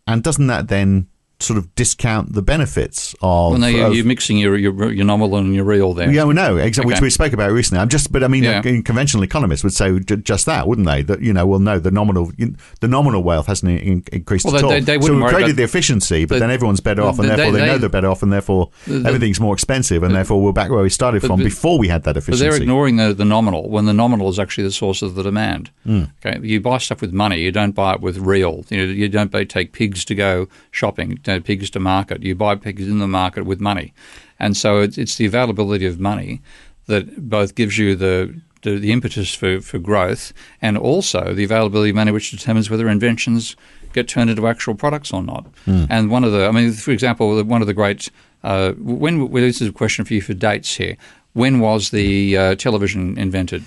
and 0.08 0.24
doesn't 0.24 0.48
that 0.48 0.70
then 0.70 1.08
sort 1.44 1.58
of 1.58 1.74
discount 1.76 2.34
the 2.34 2.42
benefits 2.42 3.14
of? 3.22 3.52
well, 3.52 3.60
no, 3.60 3.68
you're, 3.68 3.88
of- 3.88 3.96
you're 3.96 4.06
mixing 4.06 4.38
your, 4.38 4.56
your 4.58 4.92
your 4.92 5.06
nominal 5.06 5.38
and 5.38 5.54
your 5.54 5.66
real 5.66 5.94
there. 5.94 6.12
yeah, 6.12 6.24
well, 6.24 6.36
no, 6.36 6.58
exactly, 6.58 6.94
which 6.94 7.02
we 7.02 7.10
spoke 7.10 7.34
about 7.34 7.52
recently. 7.52 7.82
I'm 7.82 7.90
just, 7.90 8.12
but 8.12 8.24
I 8.24 8.28
mean, 8.28 8.44
Yeah. 8.44 8.60
uh, 8.60 8.82
conventional 8.84 9.24
economists 9.24 9.64
would 9.64 9.74
say 9.74 10.00
just 10.00 10.46
that, 10.46 10.68
wouldn't 10.68 10.88
they? 10.88 11.02
That 11.02 11.22
you 11.22 11.34
know, 11.34 11.46
well, 11.46 11.60
no, 11.60 11.80
the 11.80 11.92
nominal, 11.92 12.32
the 12.80 12.88
nominal 12.88 13.24
wealth 13.24 13.48
hasn't 13.48 13.82
in- 13.82 14.04
increased 14.12 14.46
Well, 14.46 14.56
at 14.56 14.60
they- 14.60 14.64
all. 14.66 14.70
they- 14.72 14.80
they 14.80 15.00
so 15.06 15.14
we 15.14 15.20
created 15.22 15.44
about- 15.52 15.56
the 15.58 15.64
efficiency, 15.64 16.26
but 16.26 16.36
the- 16.36 16.40
then 16.40 16.52
everyone's 16.52 16.80
better 16.80 17.02
off, 17.04 17.20
and 17.20 17.30
therefore 17.30 17.52
they- 17.52 17.60
know 17.66 17.74
they- 17.74 17.78
they're 17.80 17.90
better 17.90 18.10
off, 18.10 18.24
and 18.24 18.32
therefore 18.32 18.70
the- 18.88 19.08
everything's 19.08 19.40
more 19.40 19.54
expensive, 19.54 20.04
and 20.04 20.16
therefore 20.16 20.42
we're 20.42 20.52
back 20.54 20.70
where 20.72 20.84
we 20.84 20.90
started 20.90 21.22
but- 21.22 21.28
from 21.28 21.40
but- 21.40 21.44
before 21.46 21.78
we 21.78 21.88
had 21.88 22.04
that 22.04 22.14
But 22.16 22.24
efficiency. 22.24 22.44
they're 22.50 22.56
ignoring 22.62 22.96
the, 22.98 23.14
the 23.14 23.26
nominal 23.26 23.70
when 23.70 23.86
the 23.86 23.94
nominal 23.94 24.30
is 24.30 24.40
actually 24.40 24.64
the 24.66 24.72
source 24.72 25.02
of 25.02 25.16
the 25.16 25.24
demand. 25.24 25.70
Hmm. 25.86 26.04
Okay, 26.26 26.40
you 26.42 26.60
buy 26.62 26.78
stuff 26.78 27.02
with 27.02 27.12
money. 27.14 27.40
You 27.42 27.52
don't 27.52 27.74
buy 27.76 27.94
it 27.94 28.02
with 28.02 28.18
real. 28.18 28.66
You, 28.70 28.78
know, 28.78 28.84
you 28.94 29.10
don't 29.10 29.32
buy, 29.32 29.44
take 29.44 29.72
pigs 29.74 30.06
to 30.06 30.16
go 30.16 30.48
shopping, 30.72 31.20
you 31.34 31.40
know, 31.40 31.44
pigs 31.44 31.70
to 31.72 31.80
market. 31.80 32.24
You 32.24 32.36
buy 32.36 32.56
pigs 32.56 32.88
in 32.88 33.00
the 33.00 33.08
market 33.08 33.46
with 33.46 33.60
money, 33.60 33.94
and 34.40 34.56
so 34.56 34.80
it's, 34.80 34.98
it's 34.98 35.16
the 35.16 35.26
availability 35.26 35.86
of 35.86 36.00
money 36.00 36.42
that 36.88 37.30
both 37.30 37.56
gives 37.56 37.78
you 37.78 37.96
the 37.96 38.42
the, 38.64 38.80
the 38.80 38.92
impetus 38.92 39.34
for, 39.36 39.62
for 39.62 39.78
growth 39.78 40.34
and 40.62 40.78
also 40.78 41.34
the 41.34 41.44
availability 41.44 41.90
of 41.90 41.96
money 41.96 42.12
which 42.12 42.32
determines 42.32 42.70
whether 42.70 42.88
inventions 42.88 43.56
get 43.92 44.08
turned 44.08 44.30
into 44.30 44.48
actual 44.48 44.74
products 44.74 45.14
or 45.14 45.22
not. 45.22 45.46
And 45.90 46.10
one 46.10 46.24
of 46.24 46.32
the, 46.32 46.48
I 46.48 46.52
mean, 46.52 46.72
for 46.72 46.92
example, 46.92 47.44
one 47.44 47.62
of 47.62 47.68
the 47.68 47.74
great, 47.74 48.10
uh, 48.44 48.72
when, 48.78 49.30
well, 49.30 49.44
this 49.44 49.62
is 49.62 49.70
a 49.70 49.72
question 49.72 50.06
for 50.06 50.14
you 50.14 50.22
for 50.22 50.34
dates 50.34 50.78
here. 50.78 50.98
When 51.34 51.60
was 51.60 51.90
the 51.92 52.38
uh, 52.38 52.56
television 52.56 53.18
invented? 53.18 53.64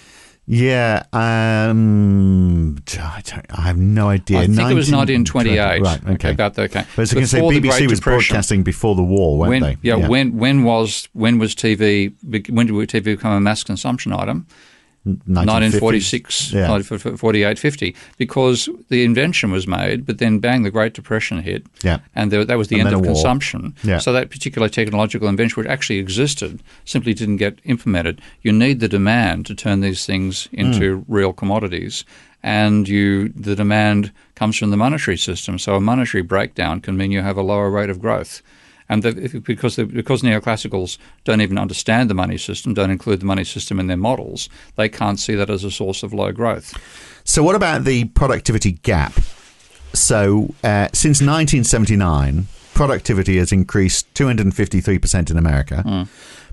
Yeah, 0.48 1.02
um, 1.12 2.76
I, 3.00 3.20
don't, 3.24 3.46
I 3.50 3.62
have 3.62 3.76
no 3.76 4.08
idea. 4.08 4.38
I 4.38 4.46
think 4.46 4.70
it 4.70 4.74
was 4.74 4.92
1920. 4.92 5.58
1928. 5.58 5.82
Right, 5.82 6.14
okay. 6.14 6.30
about 6.30 6.54
the 6.54 6.62
okay. 6.62 6.84
But 6.94 7.02
as 7.02 7.12
I 7.12 7.16
can 7.16 7.26
say, 7.26 7.38
Before 7.38 7.52
the 7.52 7.60
BBC 7.60 7.90
was 7.90 8.00
broadcasting 8.00 8.62
before 8.62 8.94
the 8.94 9.02
war, 9.02 9.38
weren't 9.38 9.50
when, 9.50 9.62
they? 9.62 9.76
Yeah, 9.82 10.06
when 10.06 10.36
when 10.36 10.62
was 10.62 11.08
when 11.14 11.40
was 11.40 11.56
TV 11.56 12.14
when 12.48 12.66
did 12.66 12.74
TV 12.74 13.04
become 13.04 13.32
a 13.32 13.40
mass 13.40 13.64
consumption 13.64 14.12
item? 14.12 14.46
1946, 15.06 16.52
Yeah. 16.52 16.68
1948, 16.68 17.58
50, 17.58 17.94
because 18.18 18.68
the 18.88 19.04
invention 19.04 19.50
was 19.50 19.66
made, 19.66 20.04
but 20.06 20.18
then 20.18 20.38
bang, 20.38 20.62
the 20.62 20.70
Great 20.70 20.94
Depression 20.94 21.40
hit, 21.42 21.66
Yeah. 21.82 21.98
and 22.14 22.30
there, 22.30 22.44
that 22.44 22.58
was 22.58 22.68
the 22.68 22.80
And 22.80 22.88
end 22.88 22.96
of 22.96 23.02
consumption. 23.02 23.74
Yeah. 23.84 23.98
So 23.98 24.12
that 24.12 24.30
particular 24.30 24.68
technological 24.68 25.28
invention, 25.28 25.60
which 25.62 25.70
actually 25.70 25.98
existed, 25.98 26.62
simply 26.84 27.14
didn't 27.14 27.36
get 27.36 27.58
implemented. 27.64 28.20
You 28.42 28.52
need 28.52 28.80
the 28.80 28.88
demand 28.88 29.46
to 29.46 29.54
turn 29.54 29.80
these 29.80 30.04
things 30.06 30.48
into 30.52 31.04
real 31.08 31.32
commodities, 31.32 32.04
and 32.42 32.88
you 32.88 33.28
the 33.34 33.54
demand 33.56 34.12
comes 34.34 34.56
from 34.56 34.70
the 34.70 34.76
monetary 34.76 35.16
system. 35.16 35.58
So 35.58 35.74
a 35.76 35.80
monetary 35.80 36.22
breakdown 36.22 36.80
can 36.80 36.96
mean 36.96 37.10
you 37.12 37.22
have 37.22 37.36
a 37.38 37.42
lower 37.42 37.70
rate 37.70 37.90
of 37.90 38.00
growth. 38.00 38.42
And 38.88 39.04
if- 39.04 39.42
because 39.44 39.76
the, 39.76 39.84
because 39.84 40.22
neoclassicals 40.22 40.98
don't 41.24 41.40
even 41.40 41.58
understand 41.58 42.08
the 42.08 42.14
money 42.14 42.38
system, 42.38 42.72
don't 42.74 42.90
include 42.90 43.20
the 43.20 43.26
money 43.26 43.44
system 43.44 43.80
in 43.80 43.86
their 43.88 43.96
models, 43.96 44.48
they 44.76 44.88
can't 44.88 45.18
see 45.18 45.34
that 45.34 45.50
as 45.50 45.64
a 45.64 45.70
source 45.70 46.02
of 46.02 46.12
low 46.12 46.30
growth. 46.32 46.74
So, 47.24 47.42
what 47.42 47.56
about 47.56 47.84
the 47.84 48.04
productivity 48.04 48.72
gap? 48.72 49.12
So, 49.92 50.54
uh, 50.62 50.88
since 50.92 51.20
1979, 51.20 52.46
productivity 52.74 53.38
has 53.38 53.50
increased 53.52 54.06
253% 54.14 55.30
in 55.30 55.36
America, 55.38 55.82
Hmm. 55.82 56.02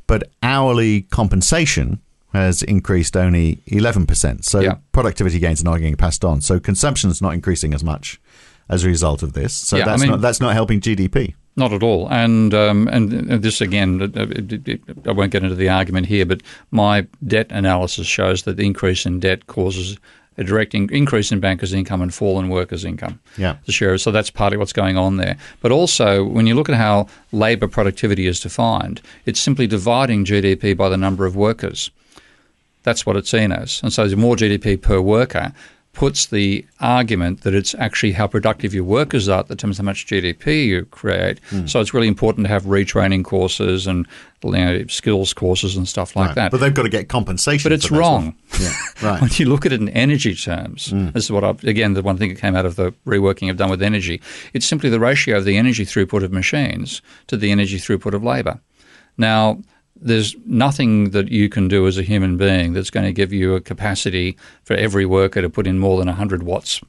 but 0.08 0.24
hourly 0.42 1.02
compensation 1.04 2.00
has 2.34 2.64
increased 2.64 3.16
only 3.16 3.60
11%. 3.68 4.44
So, 4.46 4.60
Yeah. 4.62 4.76
productivity 4.92 5.38
gains 5.40 5.62
are 5.62 5.66
not 5.66 5.78
getting 5.78 5.96
passed 5.96 6.26
on. 6.26 6.42
So, 6.42 6.60
consumption 6.60 7.12
is 7.12 7.22
not 7.22 7.34
increasing 7.34 7.74
as 7.76 7.84
much 7.84 8.20
as 8.70 8.84
a 8.84 8.88
result 8.88 9.22
of 9.22 9.34
this. 9.34 9.54
So, 9.54 9.78
Yeah, 9.78 9.84
I 9.84 9.86
that's, 9.88 10.02
mean- 10.02 10.12
not, 10.12 10.22
that's 10.22 10.40
not 10.42 10.54
helping 10.54 10.80
GDP. 10.80 11.36
Not 11.56 11.72
at 11.72 11.84
all. 11.84 12.08
And 12.10 12.54
um, 12.54 12.88
and 12.88 13.12
this 13.12 13.62
again, 13.62 14.12
I 15.06 15.12
won't 15.12 15.32
get 15.32 15.44
into 15.44 15.56
the 15.56 15.70
argument 15.70 16.08
here, 16.08 16.26
but 16.26 16.42
my 16.72 17.06
debt 17.28 17.48
analysis 17.52 18.08
shows 18.08 18.44
that 18.44 18.58
the 18.58 18.66
increase 18.66 19.06
in 19.06 19.20
debt 19.20 19.46
causes 19.46 19.98
a 20.38 20.44
direct 20.44 20.74
in- 20.74 20.90
increase 20.92 21.32
in 21.32 21.40
bankers' 21.40 21.74
income 21.74 22.02
and 22.02 22.14
fall 22.14 22.40
in 22.40 22.50
workers' 22.50 22.84
income. 22.84 23.20
Yeah. 23.38 23.58
The 23.66 23.72
share. 23.72 23.98
So 23.98 24.12
that's 24.12 24.30
partly 24.30 24.58
what's 24.58 24.74
going 24.74 24.98
on 24.98 25.18
there. 25.18 25.38
But 25.62 25.72
also, 25.72 26.24
when 26.24 26.48
you 26.48 26.56
look 26.56 26.70
at 26.70 26.76
how 26.76 27.08
labour 27.32 27.68
productivity 27.68 28.26
is 28.26 28.40
defined, 28.40 29.02
it's 29.26 29.40
simply 29.40 29.68
dividing 29.68 30.26
GDP 30.26 30.76
by 30.76 30.90
the 30.90 30.98
number 30.98 31.26
of 31.26 31.36
workers. 31.36 31.92
That's 32.84 33.06
what 33.06 33.16
it's 33.16 33.30
seen 33.30 33.52
as. 33.52 33.82
And 33.84 33.94
so, 33.94 34.08
the 34.08 34.16
more 34.18 34.36
GDP 34.36 34.82
per 34.82 35.00
worker 35.00 35.54
puts 35.94 36.26
the 36.26 36.66
argument 36.80 37.42
that 37.42 37.54
it's 37.54 37.76
actually 37.76 38.12
how 38.14 38.26
productive 38.28 38.74
your 38.74 38.84
workers 38.84 39.30
are 39.30 39.44
that 39.44 39.58
determines 39.58 39.78
how 39.78 39.84
much 39.84 40.08
GDP 40.08 40.66
you 40.66 40.86
create. 40.86 41.40
Hmm. 41.50 41.68
So, 41.68 41.80
it's 41.80 41.94
really 41.94 42.08
important 42.08 42.46
to 42.46 42.50
have 42.50 42.64
retraining 42.64 43.24
courses 43.24 43.86
and 43.88 44.08
you 44.44 44.52
know, 44.52 44.86
skills 44.88 45.34
courses 45.34 45.78
and 45.78 45.88
stuff 45.88 46.16
like 46.16 46.30
Right. 46.30 46.36
that. 46.36 46.52
But 46.52 46.60
they've 46.60 46.74
got 46.74 46.84
to 46.84 46.90
get 46.90 47.10
compensation. 47.10 47.70
But 47.70 47.74
it's 47.74 47.92
wrong. 47.92 48.36
Yeah, 48.60 48.74
right. 49.04 49.22
when 49.22 49.30
you 49.36 49.46
look 49.48 49.66
at 49.66 49.72
it 49.72 49.80
in 49.82 49.88
energy 49.90 50.36
terms, 50.36 50.92
this 51.14 51.26
is 51.26 51.32
what 51.32 51.44
I've, 51.44 51.64
again 51.64 51.94
the 51.94 52.02
one 52.02 52.18
thing 52.18 52.30
that 52.30 52.42
came 52.42 52.56
out 52.56 52.66
of 52.66 52.76
the 52.76 52.92
reworking 53.06 53.50
I've 53.50 53.58
done 53.58 53.70
with 53.70 53.82
energy. 53.84 54.20
It's 54.54 54.66
simply 54.66 54.90
the 54.90 55.00
ratio 55.00 55.38
of 55.38 55.46
the 55.46 55.58
energy 55.58 55.86
throughput 55.86 56.24
of 56.24 56.32
machines 56.34 57.02
to 57.28 57.38
the 57.38 57.52
energy 57.52 57.78
throughput 57.78 58.14
of 58.14 58.24
labour. 58.24 58.60
Now, 59.18 59.62
there's 59.96 60.36
nothing 60.46 61.12
that 61.12 61.30
you 61.30 61.50
can 61.50 61.68
do 61.68 61.88
as 61.88 61.98
a 61.98 62.04
human 62.04 62.38
being 62.38 62.74
that's 62.74 62.90
going 62.90 63.06
to 63.06 63.14
give 63.14 63.32
you 63.32 63.56
a 63.56 63.62
capacity 63.62 64.38
for 64.64 64.76
every 64.76 65.06
worker 65.06 65.42
to 65.42 65.50
put 65.50 65.68
in 65.68 65.80
more 65.80 65.98
than 65.98 66.08
100 66.08 66.44
watts 66.44 66.82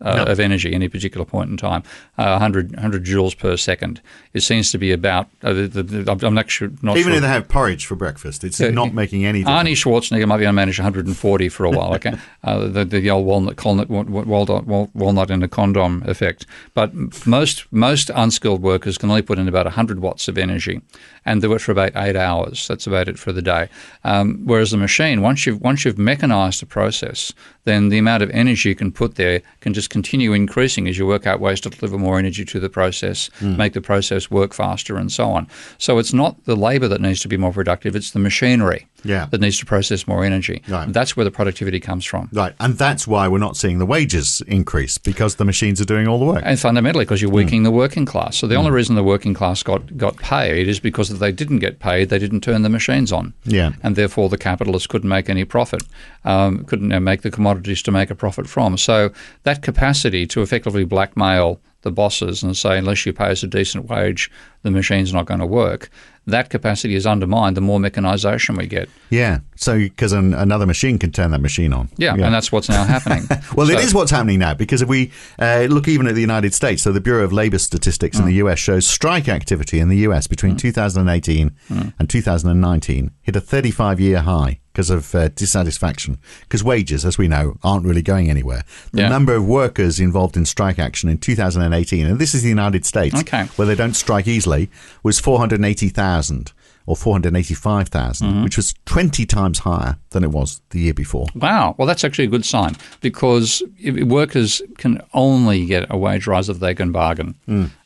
uh, 0.00 0.24
of 0.28 0.40
energy 0.40 0.74
any 0.74 0.88
particular 0.88 1.24
point 1.24 1.50
in 1.50 1.56
time, 1.56 1.82
uh, 2.18 2.38
100, 2.38 2.72
100 2.72 3.04
joules 3.04 3.36
per 3.36 3.56
second. 3.56 4.00
It 4.32 4.40
seems 4.40 4.70
to 4.72 4.78
be 4.78 4.92
about, 4.92 5.28
uh, 5.42 5.52
the, 5.52 5.66
the, 5.68 5.82
the, 5.82 6.10
I'm- 6.10 6.34
not 6.34 6.50
sure. 6.50 6.70
Not 6.82 6.96
Even 6.96 7.10
sure. 7.10 7.16
if 7.16 7.22
they 7.22 7.28
have 7.28 7.48
porridge 7.48 7.86
for 7.86 7.96
breakfast, 7.96 8.44
it's 8.44 8.60
not 8.60 8.94
making 8.94 9.24
any 9.24 9.40
difference. 9.40 9.68
Arnie 9.68 9.72
Schwarzenegger 9.72 10.26
might 10.26 10.38
be 10.38 10.44
able 10.44 10.50
to 10.50 10.54
manage 10.54 10.78
140 10.78 11.48
for 11.48 11.64
a 11.64 11.70
while, 11.70 11.94
okay? 11.94 12.14
uh, 12.44 12.68
the, 12.68 12.84
the 12.84 13.10
old 13.10 13.26
walnut, 13.26 13.62
walnut, 13.64 13.88
walnut, 13.90 14.94
walnut, 14.94 15.30
in 15.30 15.42
a 15.42 15.48
condom 15.48 16.02
effect. 16.06 16.46
But 16.74 16.94
most 17.26 17.70
most 17.72 18.10
unskilled 18.14 18.62
workers 18.62 18.98
can 18.98 19.10
only 19.10 19.22
put 19.22 19.38
in 19.38 19.48
about 19.48 19.66
100 19.66 20.00
watts 20.00 20.28
of 20.28 20.38
energy 20.38 20.80
and 21.24 21.42
do 21.42 21.52
it 21.52 21.60
for 21.60 21.72
about 21.72 21.92
eight 21.96 22.16
hours. 22.16 22.66
That's 22.66 22.86
about 22.86 23.08
it 23.08 23.18
for 23.18 23.32
the 23.32 23.42
day. 23.42 23.68
Um, 24.04 24.40
whereas 24.44 24.70
the 24.70 24.76
machine, 24.76 25.20
once 25.22 25.46
you've, 25.46 25.60
once 25.60 25.84
you've 25.84 25.98
mechanized 25.98 26.62
a 26.62 26.66
process, 26.66 27.32
then 27.64 27.90
the 27.90 27.98
amount 27.98 28.22
of 28.22 28.30
energy 28.30 28.70
you 28.70 28.74
can 28.74 28.92
put 28.92 29.16
there 29.16 29.42
can 29.60 29.74
just 29.74 29.89
continue 29.90 30.32
increasing 30.32 30.88
as 30.88 30.96
you 30.96 31.06
work 31.06 31.26
out 31.26 31.40
ways 31.40 31.60
to 31.60 31.70
deliver 31.70 31.98
more 31.98 32.18
energy 32.18 32.44
to 32.46 32.60
the 32.60 32.68
process, 32.68 33.28
hmm. 33.38 33.56
make 33.56 33.74
the 33.74 33.80
process 33.80 34.30
work 34.30 34.54
faster, 34.54 34.96
and 34.96 35.12
so 35.12 35.30
on. 35.30 35.46
So 35.78 35.98
it's 35.98 36.12
not 36.12 36.42
the 36.44 36.56
labor 36.56 36.88
that 36.88 37.00
needs 37.00 37.20
to 37.20 37.28
be 37.28 37.36
more 37.36 37.52
productive, 37.52 37.94
it's 37.94 38.12
the 38.12 38.18
machinery 38.18 38.86
Yeah. 39.04 39.26
that 39.26 39.40
needs 39.40 39.58
to 39.58 39.66
process 39.66 40.06
more 40.06 40.24
energy. 40.24 40.62
Right. 40.68 40.92
That's 40.92 41.16
where 41.16 41.24
the 41.24 41.30
productivity 41.30 41.80
comes 41.80 42.04
from. 42.04 42.28
Right, 42.32 42.54
and 42.60 42.76
that's 42.76 43.06
why 43.06 43.28
we're 43.28 43.38
not 43.38 43.56
seeing 43.56 43.78
the 43.78 43.86
wages 43.86 44.42
increase 44.46 44.98
because 44.98 45.36
the 45.36 45.44
machines 45.44 45.80
are 45.80 45.84
doing 45.84 46.06
all 46.06 46.18
the 46.18 46.24
work. 46.26 46.42
And 46.44 46.58
fundamentally, 46.58 47.04
because 47.04 47.22
you're 47.22 47.30
weakening 47.30 47.62
the 47.62 47.70
working 47.70 48.04
class. 48.06 48.36
So 48.36 48.46
the 48.46 48.56
only 48.56 48.70
reason 48.70 48.94
the 48.94 49.02
working 49.02 49.34
class 49.34 49.62
got, 49.62 49.96
got 49.96 50.16
paid 50.16 50.68
is 50.68 50.80
because 50.80 51.10
if 51.10 51.18
they 51.18 51.32
didn't 51.32 51.58
get 51.58 51.78
paid, 51.78 52.08
they 52.08 52.18
didn't 52.18 52.40
turn 52.42 52.62
the 52.62 52.68
machines 52.68 53.12
on. 53.12 53.34
Yeah. 53.44 53.72
And 53.82 53.96
therefore, 53.96 54.28
the 54.28 54.38
capitalists 54.38 54.86
couldn't 54.86 55.08
make 55.08 55.28
any 55.28 55.44
profit, 55.44 55.82
um, 56.24 56.64
couldn't 56.64 57.02
make 57.02 57.22
the 57.22 57.30
commodities 57.30 57.82
to 57.82 57.90
make 57.90 58.10
a 58.10 58.14
profit 58.14 58.48
from. 58.48 58.76
So 58.76 59.10
that 59.44 59.62
capacity 59.62 60.26
to 60.28 60.42
effectively 60.42 60.84
blackmail 60.84 61.60
the 61.82 61.90
bosses 61.90 62.42
and 62.42 62.56
say, 62.56 62.76
unless 62.78 63.06
you 63.06 63.12
pay 63.12 63.30
us 63.30 63.42
a 63.42 63.46
decent 63.46 63.86
wage, 63.88 64.30
the 64.62 64.70
machine's 64.70 65.14
not 65.14 65.24
going 65.24 65.40
to 65.40 65.46
work, 65.46 65.88
that 66.26 66.50
capacity 66.50 66.94
is 66.94 67.06
undermined 67.06 67.56
the 67.56 67.60
more 67.62 67.80
mechanization 67.80 68.54
we 68.56 68.66
get. 68.66 68.88
Yeah, 69.08 69.38
so 69.56 69.78
because 69.78 70.12
an, 70.12 70.34
another 70.34 70.66
machine 70.66 70.98
can 70.98 71.10
turn 71.12 71.30
that 71.30 71.40
machine 71.40 71.72
on. 71.72 71.88
Yeah, 71.96 72.12
and 72.12 72.34
that's 72.34 72.52
what's 72.52 72.68
now 72.68 72.84
happening. 72.84 73.24
Well, 73.56 73.70
it 73.70 73.78
So- 73.78 73.84
is 73.84 73.94
what's 73.94 74.10
happening 74.10 74.38
now 74.40 74.52
because 74.54 74.82
if 74.82 74.88
we 74.88 75.10
uh, 75.38 75.66
look 75.70 75.88
even 75.88 76.06
at 76.06 76.14
the 76.14 76.20
United 76.20 76.52
States, 76.54 76.82
so 76.82 76.92
the 76.92 77.00
Bureau 77.00 77.24
of 77.24 77.32
Labor 77.32 77.58
Statistics 77.58 78.18
in 78.18 78.26
the 78.26 78.32
Mm. 78.38 78.46
US 78.48 78.58
shows 78.58 78.86
strike 78.86 79.28
activity 79.28 79.80
in 79.80 79.88
the 79.88 79.96
US 80.08 80.26
between 80.26 80.56
2018 80.56 81.52
and 81.98 82.08
2019 82.10 83.10
hit 83.22 83.36
a 83.36 83.40
35 83.40 83.98
year 84.00 84.20
high 84.20 84.60
because 84.80 84.88
of 84.90 85.14
uh, 85.14 85.28
dissatisfaction. 85.34 86.16
Because 86.40 86.64
wages, 86.64 87.04
as 87.04 87.18
we 87.18 87.28
know, 87.28 87.58
aren't 87.62 87.84
really 87.84 88.00
going 88.00 88.30
anywhere. 88.30 88.64
The 88.92 89.02
Yeah. 89.02 89.08
number 89.10 89.34
of 89.34 89.44
workers 89.44 90.00
involved 90.00 90.38
in 90.38 90.46
strike 90.46 90.78
action 90.78 91.10
in 91.10 91.18
2018, 91.18 92.06
and 92.06 92.18
this 92.18 92.34
is 92.34 92.42
the 92.42 92.48
United 92.48 92.86
States, 92.86 93.14
Okay. 93.20 93.44
where 93.56 93.66
they 93.68 93.74
don't 93.74 93.92
strike 93.94 94.26
easily, 94.26 94.70
was 95.02 95.20
480,000 95.20 96.52
or 96.86 96.96
485,000, 96.96 98.26
Mm-hmm. 98.26 98.42
which 98.44 98.56
was 98.56 98.74
20 98.86 99.26
times 99.26 99.58
higher 99.60 99.96
than 100.10 100.24
it 100.24 100.30
was 100.30 100.62
the 100.70 100.80
year 100.80 100.94
before. 100.94 101.26
Wow. 101.34 101.74
Well, 101.76 101.86
that's 101.86 102.04
actually 102.04 102.24
a 102.24 102.28
good 102.30 102.46
sign 102.46 102.74
because 103.02 103.62
if- 103.78 104.02
workers 104.08 104.62
can 104.78 105.02
only 105.12 105.66
get 105.66 105.86
a 105.90 105.98
wage 105.98 106.26
rise 106.26 106.48
if 106.48 106.58
they 106.58 106.74
can 106.74 106.90
bargain. 106.90 107.34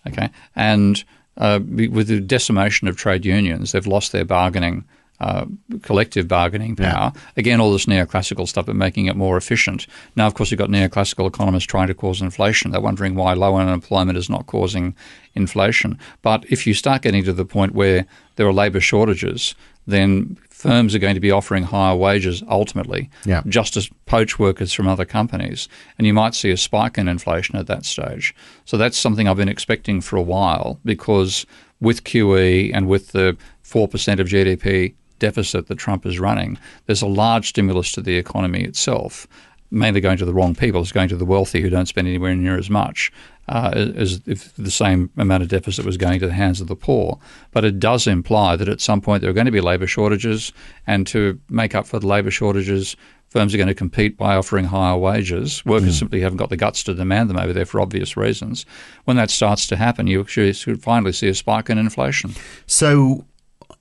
Okay. 0.07 0.31
And 0.55 1.03
uh, 1.37 1.59
with 1.69 2.07
the 2.07 2.21
decimation 2.21 2.87
of 2.87 2.97
trade 2.97 3.25
unions, 3.27 3.73
they've 3.73 3.87
lost 3.89 4.13
their 4.13 4.25
bargaining. 4.25 4.85
Uh, 5.21 5.47
collective 5.83 6.27
bargaining 6.27 6.75
power. 6.75 7.13
Again, 7.37 7.61
all 7.61 7.73
this 7.73 7.87
neoclassical 7.87 8.49
stuff, 8.49 8.67
but 8.67 8.75
making 8.75 9.07
it 9.07 9.15
more 9.15 9.37
efficient. 9.37 9.87
Now, 10.17 10.27
of 10.27 10.35
course, 10.35 10.51
you've 10.51 10.59
got 10.59 10.71
neoclassical 10.71 11.29
economists 11.29 11.67
trying 11.67 11.87
to 11.87 11.95
cause 11.95 12.21
inflation. 12.21 12.73
They're 12.73 12.81
wondering 12.81 13.15
why 13.15 13.33
low 13.35 13.57
unemployment 13.57 14.19
is 14.19 14.29
not 14.29 14.47
causing 14.47 14.95
inflation. 15.35 15.99
But 16.23 16.45
if 16.51 16.67
you 16.67 16.75
start 16.75 17.03
getting 17.03 17.23
to 17.25 17.33
the 17.33 17.45
point 17.45 17.75
where 17.75 18.07
there 18.37 18.47
are 18.47 18.53
labour 18.53 18.81
shortages, 18.81 19.55
then 19.87 20.37
firms 20.51 20.95
are 20.97 20.99
going 20.99 21.15
to 21.15 21.21
be 21.21 21.31
offering 21.31 21.63
higher 21.63 21.95
wages 21.97 22.43
ultimately, 22.49 23.09
Yeah. 23.25 23.43
just 23.47 23.77
as 23.77 23.89
poach 24.07 24.39
workers 24.41 24.73
from 24.73 24.89
other 24.89 25.05
companies. 25.05 25.69
And 25.97 26.07
you 26.09 26.13
might 26.13 26.35
see 26.35 26.51
a 26.51 26.57
spike 26.57 26.99
in 26.99 27.07
inflation 27.07 27.55
at 27.57 27.69
that 27.69 27.85
stage. 27.85 28.35
So 28.65 28.77
that's 28.77 28.99
something 28.99 29.29
I've 29.29 29.37
been 29.37 29.49
expecting 29.49 30.01
for 30.01 30.17
a 30.17 30.23
while 30.23 30.81
because 30.85 31.47
with 31.81 32.03
QE 32.05 32.73
and 32.75 32.89
with 32.89 33.13
the 33.13 33.37
4% 33.65 34.19
of 34.21 34.27
GDP 34.29 34.95
deficit 35.25 35.67
that 35.69 35.79
Trump 35.79 36.05
is 36.07 36.19
running, 36.19 36.59
there's 36.87 37.03
a 37.03 37.07
large 37.25 37.49
stimulus 37.49 37.93
to 37.93 38.03
the 38.03 38.17
economy 38.17 38.63
itself. 38.65 39.27
Mainly 39.71 40.01
going 40.01 40.19
to 40.19 40.25
the 40.25 40.35
wrong 40.35 40.55
people. 40.55 40.81
It's 40.81 40.93
going 40.93 41.09
to 41.09 41.17
the 41.17 41.25
wealthy 41.25 41.61
who 41.61 41.71
don't 41.71 41.87
spend 41.87 42.07
anywhere 42.07 42.35
near 42.37 42.57
as 42.57 42.71
much 42.71 43.11
uh, 43.49 43.73
as 43.75 44.21
if 44.27 44.55
the 44.55 44.71
same 44.71 45.11
amount 45.17 45.43
of 45.43 45.49
deficit 45.49 45.85
was 45.85 45.97
going 45.97 46.21
to 46.21 46.27
the 46.27 46.33
hands 46.33 46.61
of 46.61 46.69
the 46.69 46.77
poor. 46.77 47.19
But 47.53 47.65
it 47.65 47.79
does 47.79 48.07
imply 48.07 48.57
that 48.57 48.69
at 48.69 48.81
some 48.81 49.01
point 49.01 49.21
there 49.21 49.31
are 49.31 49.35
going 49.35 49.47
to 49.47 49.53
be 49.53 49.61
labour 49.61 49.87
shortages, 49.87 50.53
and 50.87 51.07
to 51.09 51.39
make 51.49 51.75
up 51.75 51.87
for 51.87 51.99
the 51.99 52.07
labour 52.07 52.31
shortages, 52.31 52.97
firms 53.29 53.55
are 53.55 53.59
going 53.59 53.69
to 53.69 53.75
compete 53.75 54.17
by 54.17 54.37
offering 54.37 54.67
higher 54.67 54.97
wages. 54.97 55.65
Workers 55.67 55.99
simply 55.99 56.21
haven't 56.21 56.39
got 56.39 56.51
the 56.51 56.57
guts 56.57 56.83
to 56.85 56.95
demand 56.95 57.29
them 57.29 57.39
over 57.39 57.53
there 57.53 57.67
for 57.67 57.81
obvious 57.81 58.17
reasons. 58.17 58.65
When 59.05 59.17
that 59.17 59.31
starts 59.31 59.67
to 59.69 59.77
happen, 59.77 60.07
you 60.07 60.25
should 60.27 60.83
finally 60.83 61.13
see 61.13 61.29
a 61.29 61.35
spike 61.35 61.69
in 61.69 61.79
inflation. 61.79 62.35
So, 62.67 63.27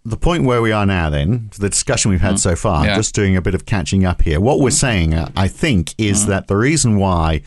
the 0.06 0.18
point 0.18 0.44
where 0.44 0.62
we 0.62 0.72
are 0.72 0.86
now, 0.86 1.10
then, 1.10 1.50
the 1.58 1.70
discussion 1.70 2.12
we've 2.12 2.20
had 2.22 2.38
so 2.40 2.56
far, 2.56 2.84
Mm. 2.84 2.86
Yeah. 2.88 2.94
Mm. 2.94 2.98
just 2.98 3.16
doing 3.16 3.36
a 3.38 3.42
bit 3.42 3.56
of 3.56 3.66
catching 3.66 4.06
up 4.06 4.22
here. 4.22 4.40
What 4.40 4.60
we're 4.60 4.70
saying, 4.72 5.14
uh, 5.14 5.30
I 5.36 5.48
think, 5.48 5.94
is 5.98 6.26
that 6.26 6.48
the 6.48 6.58
reason 6.58 6.98
why 6.98 7.42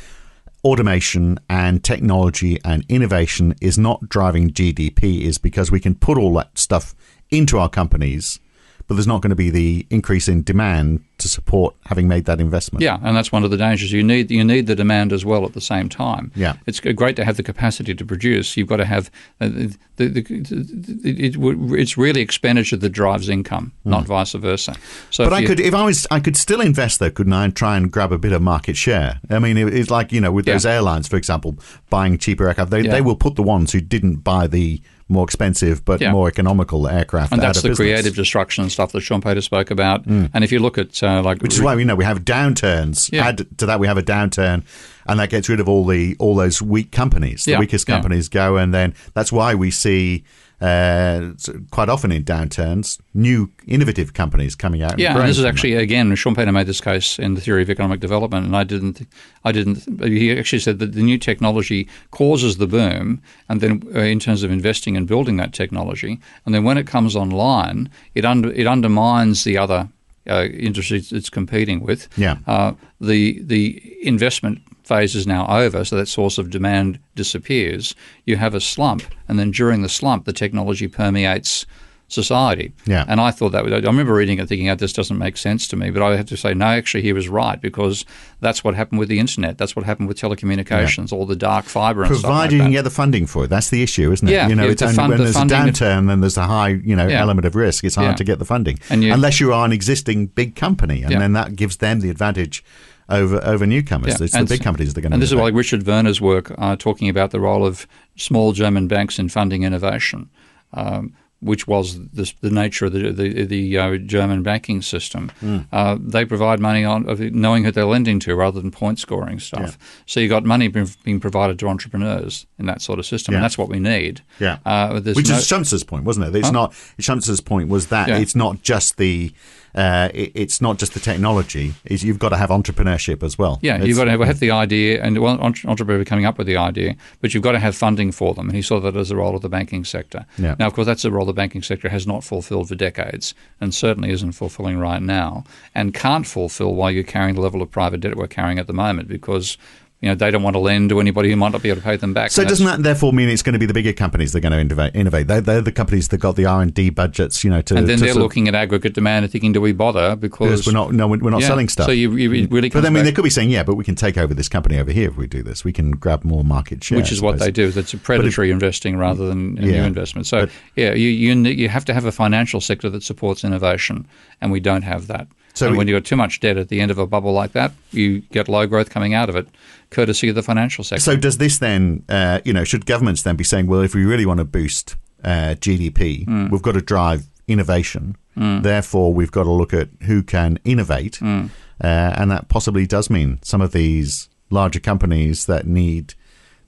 automation 0.64 1.38
and 1.48 1.82
technology 1.84 2.58
and 2.64 2.84
innovation 2.88 3.54
is 3.60 3.78
not 3.78 4.08
driving 4.08 4.50
GDP 4.50 5.22
is 5.22 5.38
because 5.38 5.70
we 5.70 5.80
can 5.80 5.94
put 5.94 6.18
all 6.18 6.34
that 6.34 6.58
stuff 6.58 6.94
into 7.30 7.58
our 7.58 7.68
companies, 7.68 8.40
but 8.88 8.94
there's 8.94 9.06
not 9.06 9.20
going 9.22 9.30
to 9.30 9.36
be 9.36 9.50
the 9.50 9.86
increase 9.90 10.28
in 10.28 10.42
demand 10.42 11.00
to 11.26 11.32
support 11.32 11.74
having 11.86 12.06
made 12.08 12.24
that 12.26 12.40
investment. 12.40 12.82
Yeah, 12.82 12.98
and 13.02 13.16
that's 13.16 13.32
one 13.32 13.44
of 13.44 13.50
the 13.50 13.56
dangers. 13.56 13.92
You 13.92 14.02
need 14.02 14.30
you 14.30 14.44
need 14.44 14.66
the 14.66 14.74
demand 14.74 15.12
as 15.12 15.24
well 15.24 15.44
at 15.44 15.52
the 15.52 15.60
same 15.60 15.88
time. 15.88 16.30
Yeah. 16.34 16.54
it's 16.66 16.80
great 16.80 17.16
to 17.16 17.24
have 17.24 17.36
the 17.36 17.42
capacity 17.42 17.94
to 17.94 18.04
produce. 18.04 18.56
You've 18.56 18.68
got 18.68 18.76
to 18.76 18.84
have 18.84 19.10
uh, 19.40 19.48
the, 19.48 19.76
the, 19.96 20.08
the, 20.08 21.00
it, 21.04 21.36
it's 21.80 21.96
really 21.98 22.20
expenditure 22.20 22.76
that 22.76 22.90
drives 22.90 23.28
income, 23.28 23.72
not 23.84 24.04
vice 24.06 24.32
versa. 24.32 24.74
So. 25.10 25.24
But 25.24 25.32
I 25.32 25.38
you- 25.40 25.46
could, 25.48 25.60
if 25.60 25.74
I 25.74 25.84
was, 25.84 26.06
I 26.10 26.20
could 26.20 26.36
still 26.36 26.60
invest 26.60 26.98
though, 27.00 27.10
couldn't 27.10 27.32
I, 27.32 27.44
and 27.44 27.54
try 27.56 27.76
and 27.76 27.90
grab 27.90 28.12
a 28.12 28.18
bit 28.18 28.32
of 28.32 28.42
market 28.42 28.76
share? 28.76 29.20
I 29.30 29.38
mean, 29.38 29.56
it, 29.56 29.72
it's 29.74 29.90
like 29.90 30.12
you 30.12 30.20
know, 30.20 30.32
with 30.32 30.46
Yeah. 30.46 30.54
those 30.54 30.66
airlines, 30.66 31.08
for 31.08 31.16
example, 31.16 31.56
buying 31.90 32.16
cheaper 32.18 32.46
aircraft, 32.48 32.70
they, 32.70 32.82
Yeah. 32.82 32.92
they 32.92 33.00
will 33.00 33.16
put 33.16 33.36
the 33.36 33.42
ones 33.42 33.72
who 33.72 33.80
didn't 33.80 34.16
buy 34.24 34.46
the 34.46 34.80
more 35.08 35.22
expensive 35.24 35.84
but 35.84 36.00
Yeah. 36.00 36.10
more 36.10 36.26
economical 36.26 36.88
aircraft 36.88 37.32
and 37.32 37.40
that's 37.40 37.62
the 37.62 37.68
business. 37.68 37.84
Creative 37.86 38.14
destruction 38.14 38.62
and 38.62 38.72
stuff 38.72 38.90
that 38.92 38.98
Schumpeter 39.02 39.42
spoke 39.42 39.70
about. 39.70 40.04
And 40.06 40.42
if 40.42 40.50
you 40.50 40.58
look 40.58 40.78
at 40.78 41.00
uh, 41.02 41.22
like 41.22 41.40
Which 41.42 41.54
is 41.54 41.62
why 41.62 41.76
we 41.76 41.84
know 41.84 41.94
we 41.94 42.04
have 42.04 42.24
downturns. 42.24 43.10
Yeah. 43.12 43.28
Add 43.28 43.46
to 43.58 43.66
that, 43.66 43.78
we 43.80 43.86
have 43.86 43.98
a 43.98 44.02
downturn, 44.02 44.64
and 45.06 45.20
that 45.20 45.30
gets 45.30 45.48
rid 45.48 45.60
of 45.60 45.68
all 45.68 45.84
the 45.84 46.16
all 46.18 46.34
those 46.34 46.60
weak 46.60 46.90
companies. 46.90 47.44
The 47.44 47.52
Yeah, 47.52 47.58
weakest 47.60 47.86
companies 47.86 48.28
go, 48.28 48.56
and 48.56 48.74
then 48.74 48.94
that's 49.14 49.30
why 49.30 49.54
we 49.54 49.70
see 49.70 50.24
uh, 50.60 51.32
quite 51.70 51.88
often 51.88 52.10
in 52.10 52.24
downturns 52.24 52.98
new 53.12 53.50
innovative 53.66 54.14
companies 54.14 54.54
coming 54.54 54.82
out. 54.82 54.98
Yeah, 54.98 55.08
and 55.08 55.16
growing 55.16 55.28
this 55.28 55.38
is 55.38 55.44
actually 55.44 55.74
again 55.74 56.10
Schumpeter 56.12 56.52
made 56.52 56.66
this 56.66 56.80
case 56.80 57.18
in 57.18 57.34
the 57.34 57.40
theory 57.40 57.62
of 57.62 57.70
economic 57.70 58.00
development, 58.00 58.46
and 58.46 58.56
I 58.56 58.64
didn't. 58.64 59.06
I 59.44 59.52
didn't. 59.52 59.84
He 60.02 60.36
actually 60.36 60.60
said 60.60 60.78
that 60.78 60.92
the 60.92 61.02
new 61.02 61.18
technology 61.18 61.88
causes 62.10 62.56
the 62.56 62.66
boom, 62.66 63.20
and 63.48 63.60
then 63.60 63.82
uh, 63.94 64.00
in 64.00 64.18
terms 64.18 64.42
of 64.42 64.50
investing 64.50 64.96
and 64.96 65.06
building 65.06 65.36
that 65.36 65.52
technology, 65.52 66.20
and 66.46 66.54
then 66.54 66.64
when 66.64 66.78
it 66.78 66.86
comes 66.86 67.14
online, 67.14 67.90
it 68.14 68.24
under 68.24 68.50
it 68.52 68.66
undermines 68.66 69.44
the 69.44 69.58
other 69.58 69.88
uh, 70.28 70.44
industries 70.44 71.12
it's 71.12 71.30
competing 71.30 71.80
with. 71.80 72.08
Yeah. 72.16 72.38
Uh, 72.46 72.72
the 73.00 73.42
the 73.42 73.82
investment 74.02 74.60
phase 74.86 75.14
is 75.16 75.26
now 75.26 75.46
over, 75.48 75.84
so 75.84 75.96
that 75.96 76.06
source 76.08 76.38
of 76.38 76.48
demand 76.50 76.98
disappears. 77.14 77.94
You 78.24 78.36
have 78.36 78.54
a 78.54 78.60
slump, 78.60 79.02
and 79.28 79.38
then 79.38 79.50
during 79.50 79.82
the 79.82 79.88
slump, 79.88 80.24
the 80.24 80.32
technology 80.32 80.86
permeates 80.88 81.66
society. 82.08 82.72
Yeah. 82.86 83.04
And 83.08 83.20
I 83.20 83.32
thought 83.32 83.50
that 83.50 83.64
was, 83.64 83.72
I 83.72 83.78
remember 83.78 84.14
reading 84.14 84.38
it 84.38 84.48
thinking, 84.48 84.70
oh, 84.70 84.76
this 84.76 84.92
doesn't 84.92 85.18
make 85.18 85.36
sense 85.36 85.66
to 85.66 85.76
me. 85.76 85.90
But 85.90 86.02
I 86.02 86.14
had 86.16 86.28
to 86.28 86.36
say, 86.36 86.54
no, 86.54 86.66
actually, 86.66 87.02
he 87.02 87.12
was 87.12 87.28
right 87.28 87.60
because 87.60 88.04
that's 88.38 88.62
what 88.62 88.76
happened 88.76 89.00
with 89.00 89.08
the 89.08 89.18
internet. 89.18 89.58
That's 89.58 89.74
what 89.74 89.84
happened 89.84 90.06
with 90.06 90.16
telecommunications, 90.16 91.12
all 91.12 91.26
the 91.26 91.34
dark 91.34 91.64
fiber 91.64 92.04
and 92.04 92.14
stuff 92.14 92.22
Provided 92.22 92.42
like 92.44 92.52
you 92.52 92.58
that. 92.58 92.64
can 92.66 92.72
get 92.72 92.82
the 92.82 92.90
funding 92.90 93.26
for 93.26 93.46
it, 93.46 93.48
that's 93.48 93.70
the 93.70 93.82
issue, 93.82 94.12
isn't 94.12 94.28
it? 94.28 94.30
Yeah, 94.30 94.46
you 94.46 94.54
know, 94.54 94.66
yeah, 94.66 94.70
it's 94.70 94.82
the 94.82 94.86
only 94.86 94.96
fund- 94.96 95.08
when 95.10 95.18
the 95.18 95.24
there's 95.24 95.36
a 95.36 95.40
downturn, 95.46 96.06
then 96.06 96.20
there's 96.20 96.36
a 96.36 96.44
high, 96.44 96.68
you 96.68 96.94
know, 96.94 97.08
Yeah. 97.08 97.20
element 97.22 97.44
of 97.44 97.56
risk. 97.56 97.82
It's 97.82 97.96
hard 97.96 98.10
Yeah. 98.12 98.14
to 98.14 98.24
get 98.24 98.38
the 98.38 98.44
funding, 98.44 98.78
And 98.88 99.02
you- 99.02 99.12
unless 99.12 99.40
you 99.40 99.52
are 99.52 99.66
an 99.66 99.72
existing 99.72 100.26
big 100.26 100.54
company, 100.54 101.02
and 101.02 101.10
Yeah. 101.10 101.18
then 101.18 101.32
that 101.32 101.56
gives 101.56 101.78
them 101.78 101.98
the 101.98 102.10
advantage 102.10 102.62
over 103.08 103.40
over 103.44 103.66
newcomers. 103.66 104.18
Yeah, 104.18 104.24
It's 104.24 104.36
the 104.36 104.44
big 104.44 104.62
companies 104.62 104.94
that 104.94 105.00
are 105.00 105.02
going 105.02 105.10
to. 105.12 105.14
And 105.14 105.22
this 105.22 105.30
is 105.30 105.36
why 105.36 105.48
Richard 105.48 105.86
Werner's 105.86 106.20
work 106.20 106.52
uh, 106.58 106.76
talking 106.76 107.08
about 107.08 107.30
the 107.30 107.40
role 107.40 107.64
of 107.64 107.86
small 108.16 108.52
German 108.52 108.88
banks 108.88 109.18
in 109.18 109.28
funding 109.28 109.62
innovation, 109.62 110.28
um, 110.72 111.14
which 111.40 111.66
was 111.68 112.00
this, 112.10 112.32
the 112.40 112.50
nature 112.50 112.86
of 112.86 112.92
the 112.92 113.10
the, 113.12 113.44
the 113.44 113.78
uh, 113.78 113.96
German 113.98 114.42
banking 114.42 114.82
system. 114.82 115.30
Hmm. 115.40 115.58
Uh, 115.70 115.96
they 116.00 116.24
provide 116.24 116.60
money 116.60 116.84
on 116.84 117.04
knowing 117.32 117.64
who 117.64 117.70
they're 117.70 117.84
lending 117.84 118.18
to 118.20 118.34
rather 118.34 118.60
than 118.60 118.70
point 118.70 118.98
scoring 118.98 119.38
stuff. 119.38 119.78
So 120.06 120.20
you 120.20 120.28
got 120.28 120.44
money 120.44 120.68
being, 120.68 120.88
being 121.04 121.20
provided 121.20 121.58
to 121.60 121.68
entrepreneurs 121.68 122.46
in 122.58 122.66
that 122.66 122.80
sort 122.82 122.98
of 122.98 123.06
system, 123.06 123.32
Yeah. 123.32 123.38
and 123.38 123.44
that's 123.44 123.58
what 123.58 123.68
we 123.68 123.78
need. 123.78 124.22
Yeah. 124.40 124.58
uh, 124.64 125.00
Which 125.00 125.28
no- 125.28 125.36
is 125.36 125.46
Schumpeter's 125.46 125.84
point, 125.84 126.04
wasn't 126.04 126.26
it? 126.26 126.36
It's 126.36 126.52
not 126.52 126.72
Schumpeter's 126.98 127.40
point 127.40 127.68
was 127.68 127.88
that 127.88 128.08
Yeah. 128.08 128.18
it's 128.18 128.34
not 128.34 128.62
just 128.62 128.96
the 128.96 129.32
uh, 129.74 130.08
it, 130.14 130.32
it's 130.34 130.62
not 130.62 130.78
just 130.78 130.94
the 130.94 131.00
technology. 131.00 131.74
It's, 131.84 132.02
you've 132.02 132.18
got 132.18 132.30
to 132.30 132.38
have 132.38 132.48
entrepreneurship 132.48 133.22
as 133.22 133.36
well. 133.38 133.58
Yeah, 133.60 133.74
It's- 133.74 133.88
you've 133.88 133.98
got 133.98 134.04
to 134.04 134.10
have, 134.10 134.20
have 134.20 134.40
the 134.40 134.50
idea, 134.50 135.02
and 135.02 135.18
well, 135.18 135.38
entre- 135.38 135.68
entrepreneur 135.68 136.02
coming 136.04 136.24
up 136.24 136.38
with 136.38 136.46
the 136.46 136.56
idea, 136.56 136.96
but 137.20 137.34
you've 137.34 137.42
got 137.42 137.52
to 137.52 137.58
have 137.58 137.76
funding 137.76 138.10
for 138.10 138.32
them. 138.32 138.46
And 138.48 138.56
he 138.56 138.62
saw 138.62 138.80
that 138.80 138.96
as 138.96 139.10
a 139.10 139.16
role 139.16 139.36
of 139.36 139.42
the 139.42 139.50
banking 139.50 139.84
sector. 139.84 140.24
Yeah. 140.38 140.56
Now, 140.58 140.66
of 140.68 140.72
course, 140.72 140.86
that's 140.86 141.04
a 141.04 141.10
role 141.10 141.25
the 141.26 141.32
banking 141.32 141.62
sector 141.62 141.88
has 141.88 142.06
not 142.06 142.24
fulfilled 142.24 142.68
for 142.68 142.74
decades, 142.74 143.34
and 143.60 143.74
certainly 143.74 144.10
isn't 144.10 144.32
fulfilling 144.32 144.78
right 144.78 145.02
now, 145.02 145.44
and 145.74 145.94
can't 145.94 146.26
fulfill 146.26 146.74
while 146.74 146.90
you're 146.90 147.04
carrying 147.04 147.34
the 147.34 147.40
level 147.40 147.62
of 147.62 147.70
private 147.70 148.00
debt 148.00 148.16
we're 148.16 148.26
carrying 148.26 148.58
at 148.58 148.66
the 148.66 148.72
moment, 148.72 149.08
because 149.08 149.58
you 150.00 150.08
know 150.08 150.14
they 150.14 150.30
don't 150.30 150.42
want 150.42 150.54
to 150.54 150.60
lend 150.60 150.90
to 150.90 151.00
anybody 151.00 151.30
who 151.30 151.36
might 151.36 151.52
not 151.52 151.62
be 151.62 151.70
able 151.70 151.80
to 151.80 151.84
pay 151.84 151.96
them 151.96 152.12
back. 152.12 152.30
So 152.30 152.44
doesn't 152.44 152.66
that 152.66 152.82
therefore 152.82 153.12
mean 153.12 153.28
it's 153.28 153.42
going 153.42 153.54
to 153.54 153.58
be 153.58 153.66
the 153.66 153.74
bigger 153.74 153.92
companies 153.92 154.32
that 154.32 154.38
are 154.38 154.42
going 154.42 154.52
to 154.52 154.60
innovate? 154.60 154.94
innovate? 154.94 155.26
They're, 155.26 155.40
they're 155.40 155.60
the 155.60 155.72
companies 155.72 156.08
that 156.08 156.18
got 156.18 156.36
the 156.36 156.46
R 156.46 156.62
and 156.62 156.72
D 156.72 156.90
budgets, 156.90 157.44
you 157.44 157.50
know, 157.50 157.62
to 157.62 157.76
And 157.76 157.88
then 157.88 157.98
to 157.98 158.04
they're 158.04 158.14
looking 158.14 158.48
at 158.48 158.54
aggregate 158.54 158.94
demand 158.94 159.24
and 159.24 159.32
thinking, 159.32 159.52
do 159.52 159.60
we 159.60 159.72
bother? 159.72 160.16
Because 160.16 160.36
because 160.56 160.66
we're 160.66 160.72
not 160.72 160.92
no, 160.92 161.08
we're 161.08 161.30
not 161.30 161.40
Yeah. 161.40 161.48
selling 161.48 161.68
stuff. 161.68 161.86
So 161.86 161.92
you, 161.92 162.12
you 162.16 162.30
mm. 162.30 162.52
really 162.52 162.68
but 162.68 162.84
I 162.84 162.90
mean, 162.90 163.04
they 163.04 163.12
could 163.12 163.24
be 163.24 163.30
saying, 163.30 163.50
yeah, 163.50 163.62
but 163.62 163.74
we 163.74 163.84
can 163.84 163.94
take 163.94 164.18
over 164.18 164.34
this 164.34 164.48
company 164.48 164.78
over 164.78 164.92
here 164.92 165.08
if 165.08 165.16
we 165.16 165.26
do 165.26 165.42
this. 165.42 165.64
We 165.64 165.72
can 165.72 165.92
grab 165.92 166.24
more 166.24 166.44
market 166.44 166.82
share. 166.82 166.98
which 166.98 167.12
is 167.12 167.20
what 167.20 167.38
they 167.38 167.50
do. 167.50 167.70
That's 167.70 167.94
a 167.94 167.98
predatory 167.98 168.50
investing 168.50 168.96
rather 168.96 169.26
than 169.26 169.58
a 169.58 169.62
new 169.62 169.82
investment. 169.82 170.26
So 170.26 170.48
yeah, 170.74 170.94
you, 170.94 171.08
you 171.08 171.34
you 171.34 171.68
have 171.68 171.84
to 171.86 171.94
have 171.94 172.04
a 172.04 172.12
financial 172.12 172.60
sector 172.60 172.90
that 172.90 173.02
supports 173.02 173.44
innovation, 173.44 174.06
and 174.40 174.52
we 174.52 174.60
don't 174.60 174.82
have 174.82 175.06
that. 175.08 175.28
So 175.56 175.66
and 175.66 175.72
we- 175.72 175.78
when 175.78 175.88
you've 175.88 175.96
got 176.02 176.06
too 176.06 176.16
much 176.16 176.40
debt 176.40 176.56
at 176.58 176.68
the 176.68 176.80
end 176.80 176.90
of 176.90 176.98
a 176.98 177.06
bubble 177.06 177.32
like 177.32 177.52
that, 177.52 177.72
you 177.90 178.20
get 178.32 178.48
low 178.48 178.66
growth 178.66 178.90
coming 178.90 179.14
out 179.14 179.28
of 179.28 179.36
it, 179.36 179.48
courtesy 179.90 180.28
of 180.28 180.34
the 180.34 180.42
financial 180.42 180.84
sector. 180.84 181.00
So 181.02 181.16
does 181.16 181.38
this 181.38 181.58
then, 181.58 182.02
uh, 182.08 182.40
you 182.44 182.52
know, 182.52 182.64
should 182.64 182.84
governments 182.86 183.22
then 183.22 183.36
be 183.36 183.44
saying, 183.44 183.66
well, 183.66 183.80
if 183.80 183.94
we 183.94 184.04
really 184.04 184.26
want 184.26 184.38
to 184.38 184.44
boost 184.44 184.96
uh, 185.24 185.54
GDP, 185.58 186.24
Hmm. 186.26 186.48
we've 186.50 186.62
got 186.62 186.72
to 186.72 186.82
drive 186.82 187.24
innovation. 187.48 188.16
Therefore, 188.36 189.14
we've 189.14 189.32
got 189.32 189.44
to 189.44 189.50
look 189.50 189.72
at 189.72 189.88
who 190.02 190.22
can 190.22 190.58
innovate, 190.64 191.16
Hmm. 191.16 191.46
uh, 191.82 191.86
and 192.18 192.30
that 192.30 192.48
possibly 192.48 192.86
does 192.86 193.08
mean 193.08 193.38
some 193.42 193.62
of 193.62 193.72
these 193.72 194.28
larger 194.50 194.78
companies 194.78 195.46
that 195.46 195.66
need 195.66 196.12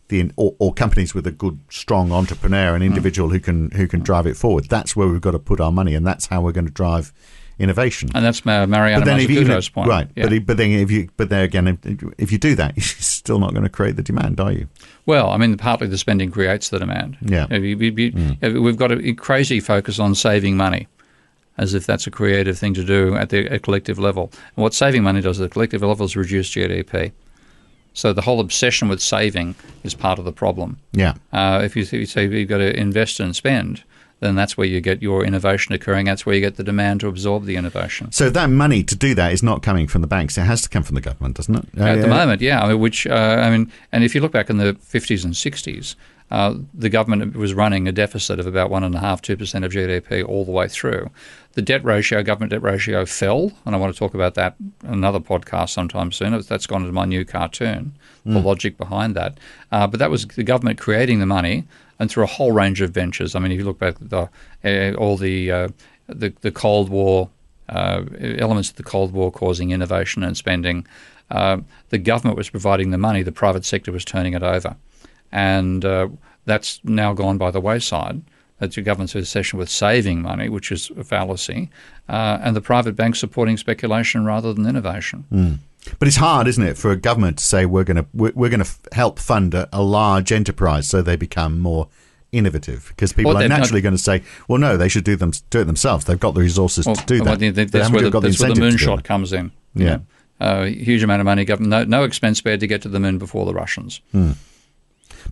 the 0.09 0.31
or, 0.37 0.55
or 0.59 0.73
companies 0.73 1.15
with 1.15 1.27
a 1.27 1.31
good, 1.31 1.59
strong 1.69 2.11
entrepreneur, 2.11 2.75
and 2.75 2.83
an 2.83 2.89
individual 2.89 3.29
who 3.29 3.39
can 3.39 3.71
who 3.73 3.87
can 3.87 4.01
drive 4.01 4.27
it 4.27 4.35
forward. 4.39 4.65
That's 4.71 4.97
where 4.97 5.07
we've 5.07 5.21
got 5.21 5.33
to 5.33 5.39
put 5.39 5.61
our 5.61 5.71
money, 5.71 5.95
and 5.95 6.07
that's 6.07 6.27
how 6.29 6.41
we're 6.41 6.53
going 6.53 6.65
to 6.67 6.73
drive 6.73 7.13
innovation. 7.59 8.11
And 8.15 8.25
that's 8.25 8.45
Mariana 8.45 9.05
Mazzucato's 9.05 9.69
point. 9.69 9.89
Right. 9.89 10.09
Yeah. 10.15 10.29
But, 10.29 10.47
but 10.47 10.57
then 10.57 10.71
if 10.71 10.91
you 10.91 11.09
but 11.17 11.29
there 11.29 11.45
again, 11.45 11.67
if, 11.85 12.03
if 12.19 12.33
you 12.33 12.39
do 12.39 12.55
that, 12.55 12.73
you're 12.77 12.85
still 12.85 13.39
not 13.39 13.53
going 13.53 13.65
to 13.65 13.69
create 13.69 13.97
the 13.97 14.03
demand, 14.03 14.41
are 14.41 14.53
you? 14.53 14.69
Well, 15.07 15.31
I 15.31 15.37
mean, 15.37 15.57
partly 15.57 15.87
the 15.87 15.99
spending 15.99 16.31
creates 16.31 16.69
the 16.69 16.79
demand. 16.79 17.19
Yeah. 17.21 17.47
mm. 17.47 18.63
We've 18.63 18.77
got 18.77 18.93
a 18.93 19.13
crazy 19.15 19.61
focus 19.61 19.99
on 19.99 20.15
saving 20.15 20.57
money 20.57 20.89
as 21.59 21.75
if 21.75 21.87
that's 21.87 22.07
a 22.07 22.11
creative 22.11 22.57
thing 22.57 22.73
to 22.75 22.85
do 22.85 23.17
at 23.17 23.31
the 23.31 23.59
collective 23.59 23.99
level. 23.99 24.31
And 24.57 24.63
what 24.63 24.75
saving 24.75 25.03
money 25.03 25.21
does 25.21 25.41
at 25.41 25.51
the 25.51 25.53
collective 25.53 25.83
level 25.83 26.07
is 26.07 26.17
reduce 26.17 26.51
GDP. 26.51 27.13
So 27.95 28.13
the 28.13 28.23
whole 28.23 28.39
obsession 28.39 28.89
with 28.89 29.03
saving 29.03 29.57
is 29.83 29.93
part 29.93 30.21
of 30.21 30.25
the 30.25 30.33
problem. 30.33 30.79
Yeah. 30.93 31.15
Uh, 31.33 31.63
if, 31.65 31.75
you, 31.75 31.83
if 31.83 31.93
you 31.93 32.07
say 32.07 32.29
you've 32.29 32.49
got 32.49 32.59
to 32.59 32.79
invest 32.79 33.19
and 33.19 33.35
spend, 33.35 33.83
then 34.21 34.35
that's 34.35 34.57
where 34.57 34.67
you 34.67 34.81
get 34.81 35.01
your 35.01 35.25
innovation 35.25 35.75
occurring. 35.75 36.07
That's 36.07 36.27
where 36.27 36.35
you 36.35 36.41
get 36.41 36.57
the 36.57 36.65
demand 36.65 37.01
to 37.01 37.09
absorb 37.09 37.45
the 37.45 37.57
innovation. 37.57 38.11
So 38.13 38.31
that 38.31 38.51
money 38.51 38.83
to 38.83 38.97
do 38.97 39.15
that 39.15 39.33
is 39.33 39.43
not 39.43 39.63
coming 39.63 39.87
from 39.87 40.01
the 40.01 40.09
banks. 40.09 40.37
It 40.37 40.43
has 40.43 40.63
to 40.63 40.69
come 40.69 40.83
from 40.83 40.97
the 40.97 41.01
government, 41.01 41.37
doesn't 41.37 41.55
it? 41.55 41.79
At 41.79 41.99
uh, 41.99 42.03
the 42.03 42.09
moment, 42.09 42.41
yeah. 42.41 42.63
I 42.63 42.69
mean, 42.69 42.81
which 42.81 43.07
uh, 43.07 43.15
I 43.41 43.51
mean, 43.51 43.71
and 43.93 44.03
if 44.03 44.15
you 44.15 44.21
look 44.21 44.33
back 44.33 44.51
in 44.51 44.59
the 44.59 44.75
50s 44.75 45.25
and 45.25 45.35
60s, 45.35 45.95
uh, 46.31 46.55
the 46.75 46.89
government 46.89 47.37
was 47.37 47.55
running 47.55 47.89
a 47.89 47.93
deficit 47.93 48.39
of 48.39 48.47
about 48.47 48.71
one 48.71 48.85
and 48.85 48.95
a 48.95 48.99
half, 48.99 49.23
two 49.23 49.37
percent 49.37 49.65
of 49.65 49.73
GDP 49.73 50.27
all 50.27 50.45
the 50.45 50.53
way 50.53 50.69
through. 50.69 51.11
The 51.55 51.63
debt 51.63 51.85
ratio, 51.85 52.23
government 52.23 52.51
debt 52.51 52.63
ratio, 52.63 53.07
fell, 53.07 53.53
and 53.65 53.75
I 53.75 53.79
want 53.79 53.93
to 53.93 53.99
talk 53.99 54.15
about 54.15 54.35
that 54.35 54.57
in 54.85 54.91
another 54.91 55.21
podcast 55.21 55.71
sometime 55.71 56.13
soon. 56.13 56.39
That's 56.43 56.67
gone 56.67 56.83
into 56.83 56.93
my 56.93 57.07
new 57.07 57.25
cartoon, 57.25 57.97
mm. 58.27 58.33
the 58.35 58.41
logic 58.41 58.77
behind 58.77 59.15
that. 59.17 59.39
Uh, 59.73 59.87
but 59.87 59.99
that 59.99 60.11
was 60.11 60.27
the 60.27 60.45
government 60.45 60.79
creating 60.79 61.21
the 61.21 61.27
money, 61.27 61.65
and 61.99 62.11
through 62.11 62.25
a 62.25 62.29
whole 62.29 62.53
range 62.53 62.81
of 62.81 62.91
ventures. 62.91 63.35
I 63.35 63.39
mean, 63.41 63.53
if 63.53 63.59
you 63.59 63.65
look 63.65 63.79
back 63.79 63.97
at 64.01 64.11
the, 64.11 64.29
uh, 64.65 64.97
all 64.99 65.17
the, 65.17 65.51
uh, 65.51 65.69
the, 66.07 66.33
the 66.43 66.53
Cold 66.53 66.91
War 66.91 67.31
uh, 67.71 68.05
elements 68.21 68.71
of 68.71 68.77
the 68.77 68.83
Cold 68.83 69.13
War 69.13 69.33
causing 69.33 69.71
innovation 69.71 70.23
and 70.23 70.37
spending, 70.37 70.87
uh, 71.31 71.59
the 71.89 71.99
government 71.99 72.37
was 72.37 72.51
providing 72.51 72.91
the 72.91 72.99
money, 72.99 73.23
the 73.23 73.33
private 73.33 73.65
sector 73.65 73.93
was 73.93 74.05
turning 74.05 74.35
it 74.35 74.43
over 74.43 74.77
and 75.33 75.85
uh, 75.85 76.09
that's 76.45 76.81
now 76.85 77.13
gone 77.13 77.39
by 77.39 77.51
the 77.51 77.61
wayside. 77.61 78.23
That's 78.59 78.77
your 78.77 78.85
government's 78.85 79.15
obsession 79.15 79.59
with 79.59 79.69
saving 79.69 80.23
money, 80.23 80.49
which 80.49 80.73
is 80.73 80.91
a 80.97 81.05
fallacy, 81.05 81.71
uh, 82.09 82.39
and 82.43 82.57
the 82.57 82.61
private 82.61 82.97
banks 82.97 83.21
supporting 83.21 83.57
speculation 83.57 84.25
rather 84.25 84.53
than 84.53 84.67
innovation. 84.67 85.25
Mm. 85.33 85.59
But 85.99 86.09
it's 86.09 86.17
hard, 86.17 86.49
isn't 86.49 86.63
it, 86.63 86.77
for 86.77 86.91
a 86.91 86.97
government 86.97 87.39
to 87.39 87.45
say 87.45 87.65
we're 87.65 87.85
going 87.85 87.99
to 87.99 88.07
we're, 88.13 88.33
going 88.33 88.61
to 88.61 88.67
f- 88.67 88.81
help 88.93 89.19
fund 89.19 89.55
a, 89.55 89.69
a, 89.73 89.81
large 89.81 90.33
enterprise 90.33 90.89
so 90.89 91.01
they 91.03 91.17
become 91.17 91.61
more 91.61 91.89
innovative 92.33 92.89
because 92.89 93.13
people 93.13 93.33
well, 93.33 93.43
are 93.43 93.49
naturally 93.49 93.81
not, 93.81 93.85
going 93.85 93.97
to 93.97 94.03
say, 94.03 94.23
well, 94.49 94.59
no, 94.59 94.77
they 94.77 94.89
should 94.89 95.05
do 95.05 95.17
them 95.17 95.33
do 95.51 95.61
it 95.61 95.65
themselves. 95.65 96.05
They've 96.05 96.19
got 96.19 96.35
the 96.35 96.41
resources 96.41 96.85
well, 96.85 96.97
to 96.97 97.07
do 97.07 97.19
that. 97.19 97.41
Well, 97.41 97.53
that's 97.53 97.91
where 97.91 98.03
the, 98.03 98.21
that's 98.21 98.41
where 98.41 98.55
the 98.55 98.61
moonshot 98.61 99.05
comes 99.05 99.33
in. 99.33 99.53
Yeah, 99.75 99.99
uh, 100.41 100.65
huge 100.65 101.03
amount 101.03 101.21
of 101.21 101.27
money, 101.27 101.45
government, 101.45 101.71
no, 101.71 101.85
no 101.85 102.05
expense 102.05 102.39
spared 102.39 102.61
to 102.61 102.67
get 102.67 102.83
to 102.83 102.89
the 102.89 103.01
moon 103.01 103.19
before 103.19 103.47
the 103.47 103.55
Russians. 103.55 104.01
Mm. 104.13 104.35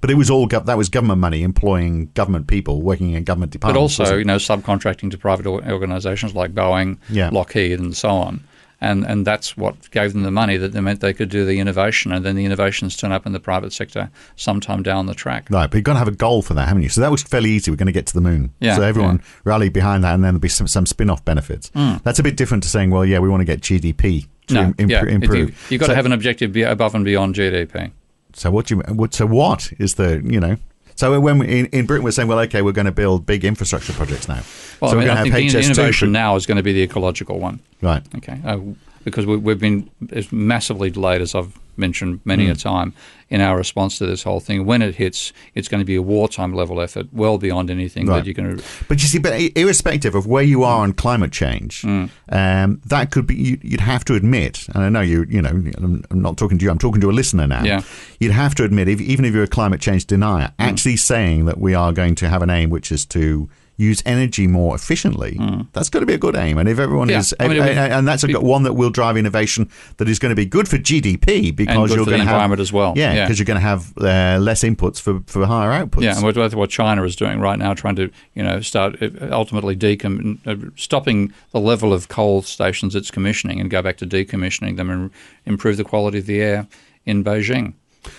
But 0.00 0.10
it 0.10 0.14
was 0.14 0.30
all 0.30 0.46
that 0.46 0.76
was 0.76 0.88
government 0.88 1.20
money, 1.20 1.42
employing 1.42 2.06
government 2.14 2.46
people, 2.46 2.82
working 2.82 3.12
in 3.12 3.24
government 3.24 3.52
departments. 3.52 3.96
But 3.96 4.02
also, 4.04 4.16
you 4.16 4.24
know, 4.24 4.36
subcontracting 4.36 5.10
to 5.10 5.18
private 5.18 5.46
organisations 5.46 6.34
like 6.34 6.54
Boeing, 6.54 6.98
yeah. 7.08 7.30
Lockheed, 7.30 7.78
and 7.78 7.96
so 7.96 8.10
on. 8.10 8.44
And 8.78 9.06
and 9.06 9.26
that's 9.26 9.56
what 9.56 9.90
gave 9.90 10.12
them 10.12 10.22
the 10.22 10.30
money 10.30 10.58
that 10.58 10.72
they 10.72 10.80
meant 10.80 11.00
they 11.00 11.14
could 11.14 11.30
do 11.30 11.46
the 11.46 11.58
innovation, 11.60 12.12
and 12.12 12.26
then 12.26 12.36
the 12.36 12.44
innovations 12.44 12.94
turn 12.94 13.10
up 13.10 13.24
in 13.24 13.32
the 13.32 13.40
private 13.40 13.72
sector 13.72 14.10
sometime 14.36 14.82
down 14.82 15.06
the 15.06 15.14
track. 15.14 15.48
Right, 15.48 15.70
but 15.70 15.78
you've 15.78 15.84
got 15.84 15.94
to 15.94 15.98
have 15.98 16.08
a 16.08 16.12
goal 16.12 16.42
for 16.42 16.52
that, 16.52 16.68
haven't 16.68 16.82
you? 16.82 16.90
So 16.90 17.00
that 17.00 17.10
was 17.10 17.22
fairly 17.22 17.50
easy. 17.50 17.70
We're 17.70 17.78
going 17.78 17.86
to 17.86 17.92
get 17.92 18.06
to 18.08 18.14
the 18.14 18.20
moon. 18.20 18.52
Yeah, 18.60 18.76
so 18.76 18.82
everyone 18.82 19.16
yeah. 19.16 19.40
rallied 19.44 19.72
behind 19.72 20.04
that, 20.04 20.14
and 20.14 20.22
then 20.22 20.34
there'll 20.34 20.40
be 20.40 20.48
some, 20.48 20.68
some 20.68 20.84
spin-off 20.84 21.24
benefits. 21.24 21.70
Mm. 21.70 22.02
That's 22.02 22.18
a 22.18 22.22
bit 22.22 22.36
different 22.36 22.64
to 22.64 22.68
saying, 22.68 22.90
well, 22.90 23.04
yeah, 23.04 23.18
we 23.18 23.30
want 23.30 23.40
to 23.40 23.46
get 23.46 23.62
GDP 23.62 24.26
to 24.48 24.54
no, 24.54 24.74
Im- 24.76 24.90
yeah. 24.90 25.06
improve. 25.06 25.70
You, 25.70 25.78
have 25.78 25.80
got 25.80 25.86
so, 25.86 25.92
to 25.92 25.96
have 25.96 26.06
an 26.06 26.12
objective 26.12 26.54
above 26.54 26.94
and 26.94 27.04
beyond 27.04 27.34
GDP. 27.34 27.92
So 28.36 28.50
what 28.50 28.66
do 28.66 28.76
you? 28.76 29.08
So 29.10 29.26
what 29.26 29.72
is 29.78 29.94
the 29.94 30.20
you 30.24 30.40
know? 30.40 30.56
So 30.94 31.18
when 31.20 31.38
we, 31.38 31.60
in, 31.60 31.66
in 31.66 31.86
Britain 31.86 32.04
we're 32.04 32.10
saying, 32.10 32.28
well, 32.28 32.38
okay, 32.40 32.62
we're 32.62 32.72
going 32.72 32.86
to 32.86 32.92
build 32.92 33.26
big 33.26 33.44
infrastructure 33.44 33.92
projects 33.92 34.28
now. 34.28 34.42
Well, 34.80 34.90
so 34.90 34.96
I 34.96 35.00
mean, 35.00 35.10
I 35.10 35.22
think 35.22 35.52
the 35.52 35.62
innovation 35.62 36.12
now 36.12 36.36
is 36.36 36.46
going 36.46 36.56
to 36.56 36.62
be 36.62 36.72
the 36.72 36.82
ecological 36.82 37.38
one. 37.38 37.60
Right. 37.82 38.02
Okay. 38.16 38.40
Uh, 38.44 38.58
because 39.04 39.26
we, 39.26 39.50
have 39.50 39.60
been 39.60 39.88
massively 40.32 40.90
delayed, 40.90 41.20
as 41.20 41.34
I've 41.34 41.56
mentioned 41.76 42.20
many 42.24 42.46
mm. 42.46 42.52
a 42.52 42.54
time 42.54 42.94
in 43.28 43.40
our 43.40 43.56
response 43.56 43.98
to 43.98 44.06
this 44.06 44.22
whole 44.22 44.40
thing. 44.40 44.64
When 44.64 44.82
it 44.82 44.94
hits, 44.94 45.32
it's 45.54 45.68
going 45.68 45.80
to 45.80 45.84
be 45.84 45.96
a 45.96 46.02
wartime 46.02 46.54
level 46.54 46.80
effort, 46.80 47.08
well 47.12 47.38
beyond 47.38 47.70
anything 47.70 48.06
right. 48.06 48.18
that 48.18 48.26
you 48.26 48.34
can. 48.34 48.60
But 48.88 49.02
you 49.02 49.08
see, 49.08 49.18
but 49.18 49.40
irrespective 49.56 50.14
of 50.14 50.26
where 50.26 50.44
you 50.44 50.62
are 50.62 50.82
on 50.82 50.92
climate 50.92 51.32
change, 51.32 51.82
mm. 51.82 52.08
um, 52.28 52.80
that 52.86 53.10
could 53.10 53.26
be 53.26 53.58
you'd 53.62 53.80
have 53.80 54.04
to 54.06 54.14
admit. 54.14 54.68
And 54.74 54.84
I 54.84 54.88
know 54.88 55.00
you, 55.00 55.26
you 55.28 55.42
know, 55.42 55.50
I'm 55.50 56.04
not 56.10 56.36
talking 56.36 56.58
to 56.58 56.64
you. 56.64 56.70
I'm 56.70 56.78
talking 56.78 57.00
to 57.00 57.10
a 57.10 57.12
listener 57.12 57.46
now. 57.46 57.64
Yeah. 57.64 57.82
You'd 58.20 58.32
have 58.32 58.54
to 58.56 58.64
admit, 58.64 58.88
if, 58.88 59.00
even 59.00 59.24
if 59.24 59.34
you're 59.34 59.44
a 59.44 59.48
climate 59.48 59.80
change 59.80 60.06
denier, 60.06 60.48
mm. 60.48 60.54
actually 60.58 60.96
saying 60.96 61.46
that 61.46 61.58
we 61.58 61.74
are 61.74 61.92
going 61.92 62.14
to 62.16 62.28
have 62.28 62.42
an 62.42 62.50
aim 62.50 62.70
which 62.70 62.92
is 62.92 63.04
to 63.06 63.48
use 63.76 64.02
energy 64.06 64.46
more 64.46 64.74
efficiently, 64.74 65.32
mm. 65.32 65.66
that's 65.72 65.90
got 65.90 66.00
to 66.00 66.06
be 66.06 66.14
a 66.14 66.18
good 66.18 66.34
aim. 66.34 66.58
And 66.58 66.68
if 66.68 66.78
everyone 66.78 67.08
yeah. 67.08 67.18
is, 67.18 67.34
I 67.38 67.48
mean, 67.48 67.60
and 67.60 68.08
that's 68.08 68.24
a, 68.24 68.40
one 68.40 68.62
that 68.62 68.74
will 68.74 68.90
drive 68.90 69.16
innovation 69.16 69.70
that 69.98 70.08
is 70.08 70.18
going 70.18 70.30
to 70.30 70.36
be 70.36 70.46
good 70.46 70.68
for 70.68 70.78
GDP 70.78 71.54
because 71.54 71.94
you're 71.94 72.04
going 72.04 72.18
to 72.18 72.22
environment 72.22 72.60
as 72.60 72.72
well. 72.72 72.94
Yeah, 72.96 73.24
because 73.24 73.38
yeah. 73.38 73.42
you're 73.42 73.46
going 73.46 73.60
to 73.60 73.60
have 73.60 73.92
uh, 73.98 74.38
less 74.40 74.62
inputs 74.62 75.00
for, 75.00 75.20
for 75.26 75.46
higher 75.46 75.84
outputs. 75.84 76.02
Yeah, 76.02 76.16
and 76.16 76.24
what, 76.24 76.54
what 76.54 76.70
China 76.70 77.04
is 77.04 77.16
doing 77.16 77.40
right 77.40 77.58
now, 77.58 77.74
trying 77.74 77.96
to 77.96 78.10
you 78.34 78.42
know 78.42 78.60
start 78.60 79.02
uh, 79.02 79.10
ultimately 79.30 79.76
decom- 79.76 80.38
uh, 80.46 80.70
stopping 80.76 81.32
the 81.52 81.60
level 81.60 81.92
of 81.92 82.08
coal 82.08 82.42
stations 82.42 82.94
it's 82.94 83.10
commissioning 83.10 83.60
and 83.60 83.70
go 83.70 83.82
back 83.82 83.96
to 83.98 84.06
decommissioning 84.06 84.76
them 84.76 84.90
and 84.90 85.10
improve 85.44 85.76
the 85.76 85.84
quality 85.84 86.18
of 86.18 86.26
the 86.26 86.40
air 86.40 86.66
in 87.04 87.22
Beijing 87.22 87.74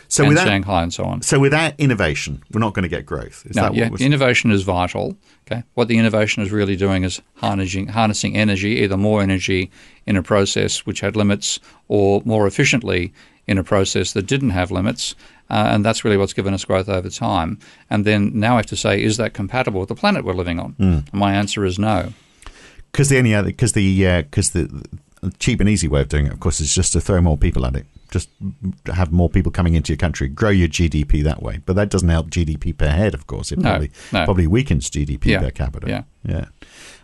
so 0.08 0.24
and 0.24 0.30
without, 0.30 0.48
Shanghai 0.48 0.84
and 0.84 0.94
so 0.94 1.04
on. 1.06 1.22
So 1.22 1.40
without 1.40 1.74
innovation, 1.78 2.44
we're 2.52 2.60
not 2.60 2.74
going 2.74 2.84
to 2.84 2.90
get 2.90 3.06
growth. 3.06 3.46
Is 3.46 3.56
no, 3.56 3.72
yeah, 3.72 3.90
innovation 4.00 4.52
is 4.52 4.64
vital. 4.64 5.16
Okay, 5.46 5.64
what 5.74 5.88
the 5.88 5.98
innovation 5.98 6.44
is 6.44 6.52
really 6.52 6.76
doing 6.76 7.04
is 7.04 7.22
harnessing 7.36 7.88
harnessing 7.88 8.36
energy, 8.36 8.70
either 8.82 8.98
more 8.98 9.22
energy 9.22 9.72
in 10.06 10.18
a 10.18 10.24
process 10.24 10.86
which 10.86 11.02
had 11.02 11.16
limits, 11.16 11.60
or 11.88 12.22
more 12.26 12.48
efficiently 12.48 13.14
in 13.48 13.58
a 13.58 13.64
process 13.64 14.14
that 14.14 14.28
didn't 14.28 14.52
have 14.52 14.72
limits. 14.72 15.16
Uh, 15.50 15.70
and 15.72 15.86
that's 15.86 16.04
really 16.04 16.18
what's 16.18 16.34
given 16.34 16.54
us 16.54 16.66
growth 16.66 16.90
over 16.90 17.10
time. 17.10 17.58
And 17.90 18.04
then 18.04 18.38
now 18.38 18.54
I 18.54 18.58
have 18.58 18.66
to 18.66 18.76
say, 18.76 19.02
is 19.02 19.16
that 19.16 19.34
compatible 19.34 19.80
with 19.80 19.88
the 19.88 19.96
planet 19.96 20.26
we're 20.26 20.34
living 20.34 20.60
on? 20.60 20.74
Mm. 20.74 21.14
my 21.14 21.34
answer 21.34 21.64
is 21.64 21.80
no. 21.80 22.12
Because 22.92 23.08
the 23.08 23.18
only 23.18 23.34
other, 23.34 23.48
because 23.48 23.72
the 23.72 24.22
because 24.24 24.54
uh, 24.54 24.68
the 25.22 25.32
cheap 25.40 25.60
and 25.62 25.70
easy 25.70 25.88
way 25.88 26.02
of 26.02 26.10
doing 26.10 26.26
it, 26.26 26.34
of 26.34 26.40
course, 26.40 26.60
is 26.60 26.74
just 26.74 26.92
to 26.94 27.02
throw 27.02 27.22
more 27.22 27.38
people 27.38 27.66
at 27.66 27.76
it 27.76 27.86
just 28.10 28.30
have 28.88 29.12
more 29.12 29.30
people 29.30 29.52
coming 29.52 29.74
into 29.76 29.92
your 29.92 29.98
country, 29.98 30.28
grow 30.28 30.50
your 30.50 30.68
GDP 30.68 31.24
that 31.24 31.42
way. 31.42 31.62
But 31.66 31.76
that 31.76 31.90
doesn't 31.90 32.10
help 32.10 32.30
GDP 32.30 32.78
per 32.78 32.88
head, 32.88 33.14
of 33.14 33.28
course. 33.28 33.52
It 33.52 33.60
no, 33.60 33.70
probably 33.70 33.92
no. 34.12 34.26
probably 34.26 34.48
weakens 34.48 34.90
GDP 34.90 35.26
yeah, 35.26 35.40
per 35.40 35.52
capita. 35.52 35.88
Yeah. 35.88 36.04
Yeah. 36.26 36.46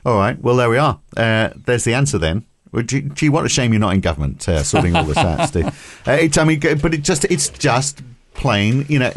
All 0.05 0.17
right. 0.17 0.39
Well, 0.41 0.55
there 0.55 0.69
we 0.69 0.77
are. 0.77 0.99
Uh, 1.15 1.49
there's 1.55 1.83
the 1.83 1.93
answer 1.93 2.17
then. 2.17 2.45
Well, 2.71 2.83
gee, 2.83 3.01
gee, 3.01 3.29
what 3.29 3.45
a 3.45 3.49
shame 3.49 3.71
you're 3.71 3.79
not 3.79 3.93
in 3.93 4.01
government 4.01 4.47
uh, 4.49 4.63
sorting 4.63 4.95
all 4.95 5.03
this 5.03 5.17
out, 5.17 5.47
Steve. 5.47 5.99
Uh, 6.07 6.11
it's, 6.13 6.37
I 6.37 6.43
mean, 6.43 6.59
but 6.59 6.93
it 6.93 7.01
just 7.01 7.23
it's 7.25 7.47
just 7.47 8.01
plain, 8.33 8.85
you 8.89 8.99
know, 8.99 9.13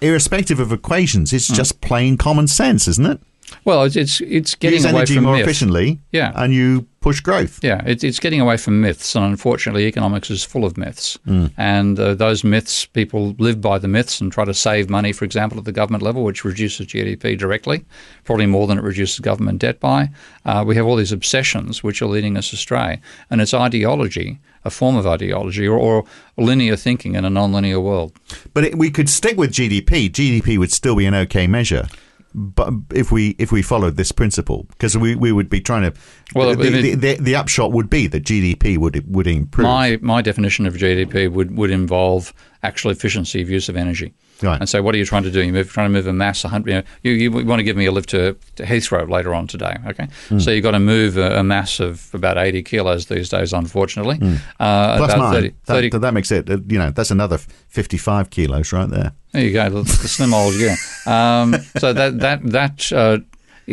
irrespective 0.00 0.60
of 0.60 0.72
equations, 0.72 1.32
it's 1.32 1.50
mm. 1.50 1.54
just 1.54 1.80
plain 1.80 2.16
common 2.16 2.46
sense, 2.46 2.88
isn't 2.88 3.06
it? 3.06 3.20
Well, 3.64 3.84
it's 3.84 3.96
it's, 3.96 4.20
it's 4.22 4.54
getting 4.54 4.78
Use 4.78 4.84
away 4.84 5.00
energy 5.00 5.14
from 5.14 5.24
more 5.24 5.34
myth. 5.34 5.44
efficiently, 5.44 6.00
yeah, 6.12 6.32
and 6.34 6.54
you 6.54 6.86
push 7.00 7.20
growth. 7.20 7.62
Yeah, 7.62 7.82
it's 7.84 8.04
it's 8.04 8.20
getting 8.20 8.40
away 8.40 8.56
from 8.56 8.80
myths, 8.80 9.14
and 9.14 9.24
unfortunately, 9.24 9.86
economics 9.86 10.30
is 10.30 10.44
full 10.44 10.64
of 10.64 10.76
myths. 10.76 11.18
Mm. 11.26 11.52
And 11.56 11.98
uh, 11.98 12.14
those 12.14 12.44
myths, 12.44 12.86
people 12.86 13.34
live 13.38 13.60
by 13.60 13.78
the 13.78 13.88
myths 13.88 14.20
and 14.20 14.30
try 14.32 14.44
to 14.44 14.54
save 14.54 14.88
money, 14.88 15.12
for 15.12 15.24
example, 15.24 15.58
at 15.58 15.64
the 15.64 15.72
government 15.72 16.02
level, 16.02 16.24
which 16.24 16.44
reduces 16.44 16.86
GDP 16.86 17.38
directly, 17.38 17.84
probably 18.24 18.46
more 18.46 18.66
than 18.66 18.78
it 18.78 18.84
reduces 18.84 19.20
government 19.20 19.60
debt 19.60 19.80
by. 19.80 20.10
Uh, 20.44 20.64
we 20.66 20.76
have 20.76 20.86
all 20.86 20.96
these 20.96 21.12
obsessions 21.12 21.82
which 21.82 22.02
are 22.02 22.06
leading 22.06 22.36
us 22.36 22.52
astray, 22.52 23.00
and 23.30 23.40
it's 23.40 23.54
ideology 23.54 24.38
a 24.62 24.70
form 24.70 24.94
of 24.94 25.06
ideology 25.06 25.66
or, 25.66 25.78
or, 25.78 26.04
linear 26.36 26.76
thinking 26.76 27.14
in 27.14 27.24
a 27.24 27.30
non-linear 27.30 27.80
world. 27.80 28.12
But 28.52 28.64
it, 28.64 28.78
we 28.78 28.90
could 28.90 29.08
stick 29.08 29.36
with 29.36 29.52
GDP. 29.52 30.10
GDP 30.10 30.58
would 30.58 30.72
still 30.72 30.96
be 30.96 31.06
an 31.06 31.14
okay 31.14 31.46
measure 31.46 31.86
but 32.34 32.72
if 32.94 33.10
we 33.10 33.30
if 33.38 33.50
we 33.50 33.62
followed 33.62 33.96
this 33.96 34.12
principle, 34.12 34.66
because 34.70 34.96
we, 34.96 35.14
we 35.14 35.32
would 35.32 35.50
be 35.50 35.60
trying 35.60 35.90
to, 35.90 35.98
well, 36.34 36.54
the, 36.54 36.70
the, 36.70 36.94
the, 36.94 37.14
the, 37.16 37.34
upshot 37.34 37.72
would 37.72 37.90
be 37.90 38.06
that 38.06 38.24
GDP 38.24 38.78
would 38.78 39.12
would 39.12 39.26
improve. 39.26 39.64
My 39.64 39.98
my 40.00 40.22
definition 40.22 40.66
of 40.66 40.74
GDP 40.74 41.30
would, 41.30 41.56
would 41.56 41.70
involve 41.70 42.32
actual 42.62 42.90
efficiency 42.90 43.42
of 43.42 43.50
use 43.50 43.68
of 43.68 43.76
energy. 43.76 44.14
Right. 44.42 44.58
And 44.60 44.68
so, 44.68 44.82
what 44.82 44.94
are 44.94 44.98
you 44.98 45.04
trying 45.04 45.24
to 45.24 45.30
do? 45.30 45.42
You're 45.42 45.64
trying 45.64 45.86
to 45.86 45.92
move 45.92 46.06
a 46.06 46.12
mass. 46.12 46.44
You, 46.44 46.60
know, 46.60 46.82
you, 47.02 47.12
you, 47.12 47.30
want 47.30 47.58
to 47.58 47.62
give 47.62 47.76
me 47.76 47.86
a 47.86 47.92
lift 47.92 48.10
to, 48.10 48.36
to 48.56 48.64
Heathrow 48.64 49.08
later 49.08 49.34
on 49.34 49.46
today. 49.46 49.76
Okay. 49.86 50.08
Mm. 50.28 50.42
So 50.42 50.50
you've 50.50 50.62
got 50.62 50.72
to 50.72 50.78
move 50.78 51.16
a, 51.16 51.38
a, 51.38 51.44
mass 51.44 51.80
of 51.80 52.08
about 52.14 52.38
80 52.38 52.62
kilos 52.62 53.06
these 53.06 53.28
days, 53.28 53.52
unfortunately. 53.52 54.16
Mm. 54.16 54.40
Uh, 54.58 54.96
Plus 54.96 55.16
mine. 55.16 55.32
30, 55.32 55.54
30 55.64 55.90
that, 55.90 55.98
that, 55.98 56.14
makes 56.14 56.30
it. 56.30 56.48
You 56.48 56.78
know, 56.78 56.90
that's 56.90 57.10
another 57.10 57.38
55 57.38 58.30
kilos 58.30 58.72
right 58.72 58.88
there. 58.88 59.12
There 59.32 59.42
you 59.42 59.52
go. 59.52 59.68
The, 59.68 59.82
the 59.82 60.08
slim 60.08 60.34
old 60.34 60.54
yeah. 60.54 60.76
Um, 61.06 61.54
so 61.78 61.92
that 61.92 62.18
that 62.20 62.42
that. 62.44 62.92
Uh, 62.92 63.18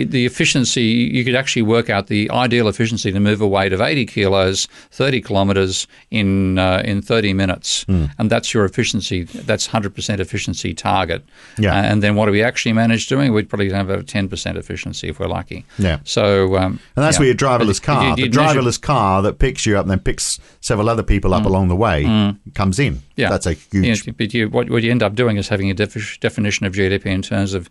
the 0.06 0.26
efficiency, 0.26 0.84
you 0.84 1.24
could 1.26 1.36
actually 1.36 1.62
work 1.64 1.90
out 1.90 2.08
the 2.08 2.30
ideal 2.32 2.68
efficiency 2.68 3.12
to 3.12 3.20
move 3.20 3.42
a 3.42 3.48
weight 3.48 3.74
of 3.74 3.82
80 3.82 4.06
kilos, 4.06 4.68
30 4.92 5.22
kilometres 5.22 5.88
in 6.12 6.58
uh, 6.60 6.82
in 6.86 7.02
30 7.02 7.34
minutes, 7.34 7.86
Mm. 7.86 8.12
and 8.18 8.30
that's 8.30 8.54
your 8.54 8.66
efficiency. 8.66 9.24
That's 9.24 9.68
100% 9.68 10.20
efficiency 10.20 10.74
target. 10.74 11.24
Yeah. 11.58 11.74
Uh, 11.76 11.82
and 11.84 12.04
then 12.04 12.16
what 12.16 12.26
do 12.26 12.32
we 12.32 12.44
actually 12.44 12.74
manage 12.74 13.08
doing? 13.08 13.34
We'd 13.34 13.50
probably 13.50 13.72
have 13.72 13.90
a 13.90 14.04
10% 14.04 14.56
efficiency 14.58 15.10
if 15.10 15.20
we're 15.20 15.28
lucky. 15.28 15.66
Yeah. 15.78 16.00
So, 16.04 16.58
um, 16.58 16.80
And 16.96 17.04
that's 17.06 17.16
yeah. 17.18 17.20
where 17.22 17.28
your 17.28 17.36
driverless 17.36 17.82
car, 17.82 18.10
you- 18.10 18.16
the 18.16 18.22
you'd 18.24 18.36
measure- 18.36 18.60
driverless 18.60 18.82
car 18.82 19.22
that 19.22 19.40
picks 19.40 19.66
you 19.66 19.78
up 19.78 19.84
and 19.86 19.92
then 19.92 20.00
picks 20.00 20.40
several 20.62 20.90
other 20.90 21.04
people 21.04 21.34
up 21.34 21.46
along 21.46 21.68
the 21.70 21.76
way, 21.76 22.04
comes 22.54 22.80
in. 22.80 22.96
Mm. 22.96 23.02
Yeah, 23.16 23.30
That's 23.30 23.48
a 23.48 23.54
huge. 23.54 24.06
Yeah, 24.06 24.14
but 24.16 24.34
you, 24.34 24.48
what, 24.50 24.70
what 24.70 24.84
you 24.84 24.92
end 24.92 25.02
up 25.02 25.16
doing 25.16 25.38
is 25.38 25.48
having 25.48 25.72
a 25.72 25.74
defi- 25.74 26.18
definition 26.20 26.66
of 26.68 26.74
GDP 26.74 27.08
in 27.08 27.22
terms 27.24 27.54
of 27.56 27.68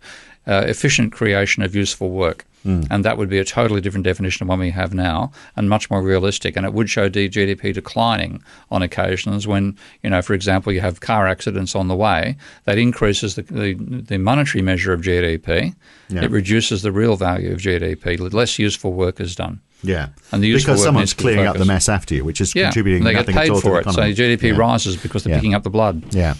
uh, 0.47 0.63
efficient 0.67 1.11
creation 1.11 1.61
of 1.63 1.75
useful 1.75 2.09
work, 2.09 2.45
and 2.89 3.05
that 3.05 3.17
would 3.17 3.29
be 3.29 3.39
a 3.39 3.45
totally 3.45 3.79
different 3.79 4.03
definition 4.03 4.43
of 4.43 4.49
one 4.49 4.59
we 4.59 4.71
have 4.71 4.93
now, 4.93 5.31
and 5.55 5.69
much 5.69 5.89
more 5.89 6.01
realistic. 6.01 6.57
And 6.57 6.65
it 6.65 6.73
would 6.73 6.89
show 6.89 7.09
GDP 7.09 7.73
declining 7.73 8.43
on 8.69 8.81
occasions 8.81 9.47
when, 9.47 9.77
you 10.03 10.09
know, 10.09 10.21
for 10.21 10.33
example, 10.33 10.73
you 10.73 10.81
have 10.81 10.99
car 10.99 11.27
accidents 11.27 11.75
on 11.75 11.87
the 11.87 11.95
way. 11.95 12.35
That 12.65 12.77
increases 12.77 13.35
the 13.35 13.43
the, 13.43 13.73
the 14.11 14.17
monetary 14.17 14.61
measure 14.61 14.91
of 14.91 14.99
GDP. 14.99 15.75
Yeah. 16.09 16.25
It 16.25 16.31
reduces 16.31 16.81
the 16.81 16.91
real 16.91 17.15
value 17.15 17.53
of 17.53 17.59
GDP. 17.59 18.33
Less 18.33 18.59
useful 18.59 18.91
work 18.91 19.21
is 19.21 19.33
done. 19.33 19.61
Yeah. 19.81 20.09
And 20.33 20.43
the 20.43 20.47
useful 20.49 20.73
because 20.73 20.81
work 20.81 20.87
someone's 20.87 21.13
clearing 21.13 21.45
up 21.45 21.55
the 21.57 21.63
mess 21.65 21.87
after 21.87 22.15
you, 22.15 22.25
which 22.25 22.41
is 22.41 22.53
Yeah, 22.53 22.63
contributing 22.65 23.05
they 23.05 23.13
get 23.13 23.19
nothing 23.27 23.35
at 23.37 23.41
paid 23.43 23.51
all 23.51 23.61
to 23.61 23.61
for 23.61 23.81
the 23.83 23.89
it, 23.89 23.93
so. 23.93 24.01
GDP 24.23 24.49
Yeah. 24.49 24.57
rises 24.57 24.97
because 24.97 25.23
they're 25.23 25.31
Yeah. 25.35 25.37
picking 25.39 25.53
up 25.53 25.63
the 25.63 25.69
blood. 25.69 26.03
Yeah. 26.13 26.33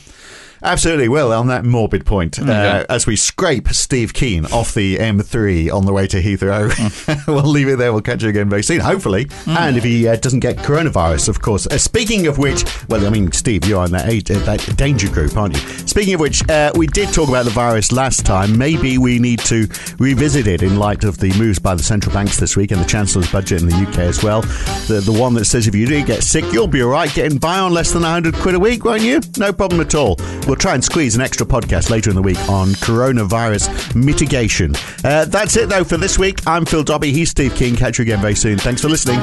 Absolutely. 0.63 1.07
Well, 1.07 1.31
on 1.31 1.47
that 1.47 1.65
morbid 1.65 2.05
point, 2.05 2.39
uh, 2.39 2.43
Okay. 2.43 2.85
as 2.89 3.05
we 3.05 3.15
scrape 3.15 3.69
Steve 3.69 4.13
Keen 4.13 4.45
off 4.47 4.73
the 4.73 4.97
M3 4.97 5.69
on 5.69 5.85
the 5.85 5.93
way 5.93 6.07
to 6.07 6.21
Heathrow, 6.21 6.69
Mm. 6.71 7.27
we'll 7.27 7.43
leave 7.43 7.67
it 7.67 7.77
there. 7.77 7.91
We'll 7.93 8.01
catch 8.01 8.23
you 8.23 8.29
again 8.29 8.49
very 8.49 8.63
soon, 8.63 8.79
hopefully. 8.79 9.25
Mm. 9.25 9.57
And 9.57 9.77
if 9.77 9.83
he 9.83 10.07
uh, 10.07 10.15
doesn't 10.15 10.39
get 10.39 10.57
coronavirus, 10.57 11.29
of 11.29 11.41
course. 11.41 11.67
Uh, 11.67 11.77
speaking 11.77 12.27
of 12.27 12.37
which, 12.37 12.63
well, 12.89 13.05
I 13.05 13.09
mean, 13.09 13.31
Steve, 13.31 13.65
you're 13.65 13.85
in 13.85 13.91
that, 13.91 14.05
uh, 14.07 14.39
that 14.45 14.73
danger 14.77 15.09
group, 15.09 15.35
aren't 15.37 15.55
you? 15.55 15.61
Speaking 15.87 16.15
of 16.15 16.19
which, 16.19 16.47
uh, 16.49 16.71
we 16.75 16.87
did 16.87 17.13
talk 17.13 17.29
about 17.29 17.45
the 17.45 17.51
virus 17.51 17.91
last 17.91 18.25
time. 18.25 18.57
Maybe 18.57 18.97
we 18.97 19.19
need 19.19 19.39
to 19.41 19.67
revisit 19.99 20.47
it 20.47 20.63
in 20.63 20.77
light 20.77 21.03
of 21.03 21.17
the 21.19 21.31
moves 21.37 21.59
by 21.59 21.75
the 21.75 21.83
central 21.83 22.13
banks 22.13 22.37
this 22.39 22.55
week 22.57 22.71
and 22.71 22.81
the 22.81 22.85
Chancellor's 22.85 23.31
budget 23.31 23.61
in 23.61 23.69
the 23.69 23.75
UK 23.75 23.99
as 23.99 24.23
well. 24.23 24.41
The, 24.87 25.01
the 25.05 25.11
one 25.11 25.33
that 25.35 25.45
says 25.45 25.67
if 25.67 25.75
you 25.75 25.85
do 25.87 26.03
get 26.03 26.23
sick, 26.23 26.45
you'll 26.51 26.67
be 26.67 26.81
all 26.81 26.89
right 26.89 27.13
getting 27.13 27.37
by 27.37 27.59
on 27.59 27.73
less 27.73 27.91
than 27.91 28.01
100 28.01 28.33
quid 28.35 28.55
a 28.55 28.59
week, 28.59 28.83
won't 28.85 29.01
you? 29.03 29.21
No 29.37 29.53
problem 29.53 29.81
at 29.81 29.93
all. 29.95 30.15
We'll 30.47 30.55
try 30.55 30.73
and 30.73 30.83
squeeze 30.83 31.15
an 31.15 31.21
extra 31.21 31.45
podcast 31.45 31.89
later 31.89 32.09
in 32.09 32.15
the 32.15 32.21
week 32.21 32.39
on 32.49 32.69
coronavirus 32.69 33.95
mitigation. 33.95 34.73
Uh, 35.03 35.25
that's 35.25 35.57
it, 35.57 35.67
though, 35.67 35.83
for 35.83 35.97
this 35.97 36.17
week. 36.17 36.39
I'm 36.47 36.65
Phil 36.65 36.83
Dobbie. 36.83 37.11
He's 37.11 37.29
Steve 37.29 37.53
Keen. 37.55 37.75
Catch 37.75 37.99
you 37.99 38.03
again 38.03 38.21
very 38.21 38.35
soon. 38.35 38.57
Thanks 38.57 38.81
for 38.81 38.87
listening. 38.87 39.19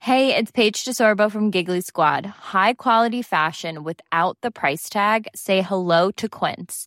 Hey, 0.00 0.36
it's 0.36 0.52
Paige 0.52 0.84
DeSorbo 0.84 1.30
from 1.30 1.50
Giggly 1.50 1.80
Squad. 1.80 2.26
High 2.26 2.74
quality 2.74 3.22
fashion 3.22 3.82
without 3.82 4.38
the 4.40 4.52
price 4.52 4.88
tag. 4.88 5.26
Say 5.34 5.62
hello 5.62 6.12
to 6.12 6.28
Quince. 6.28 6.86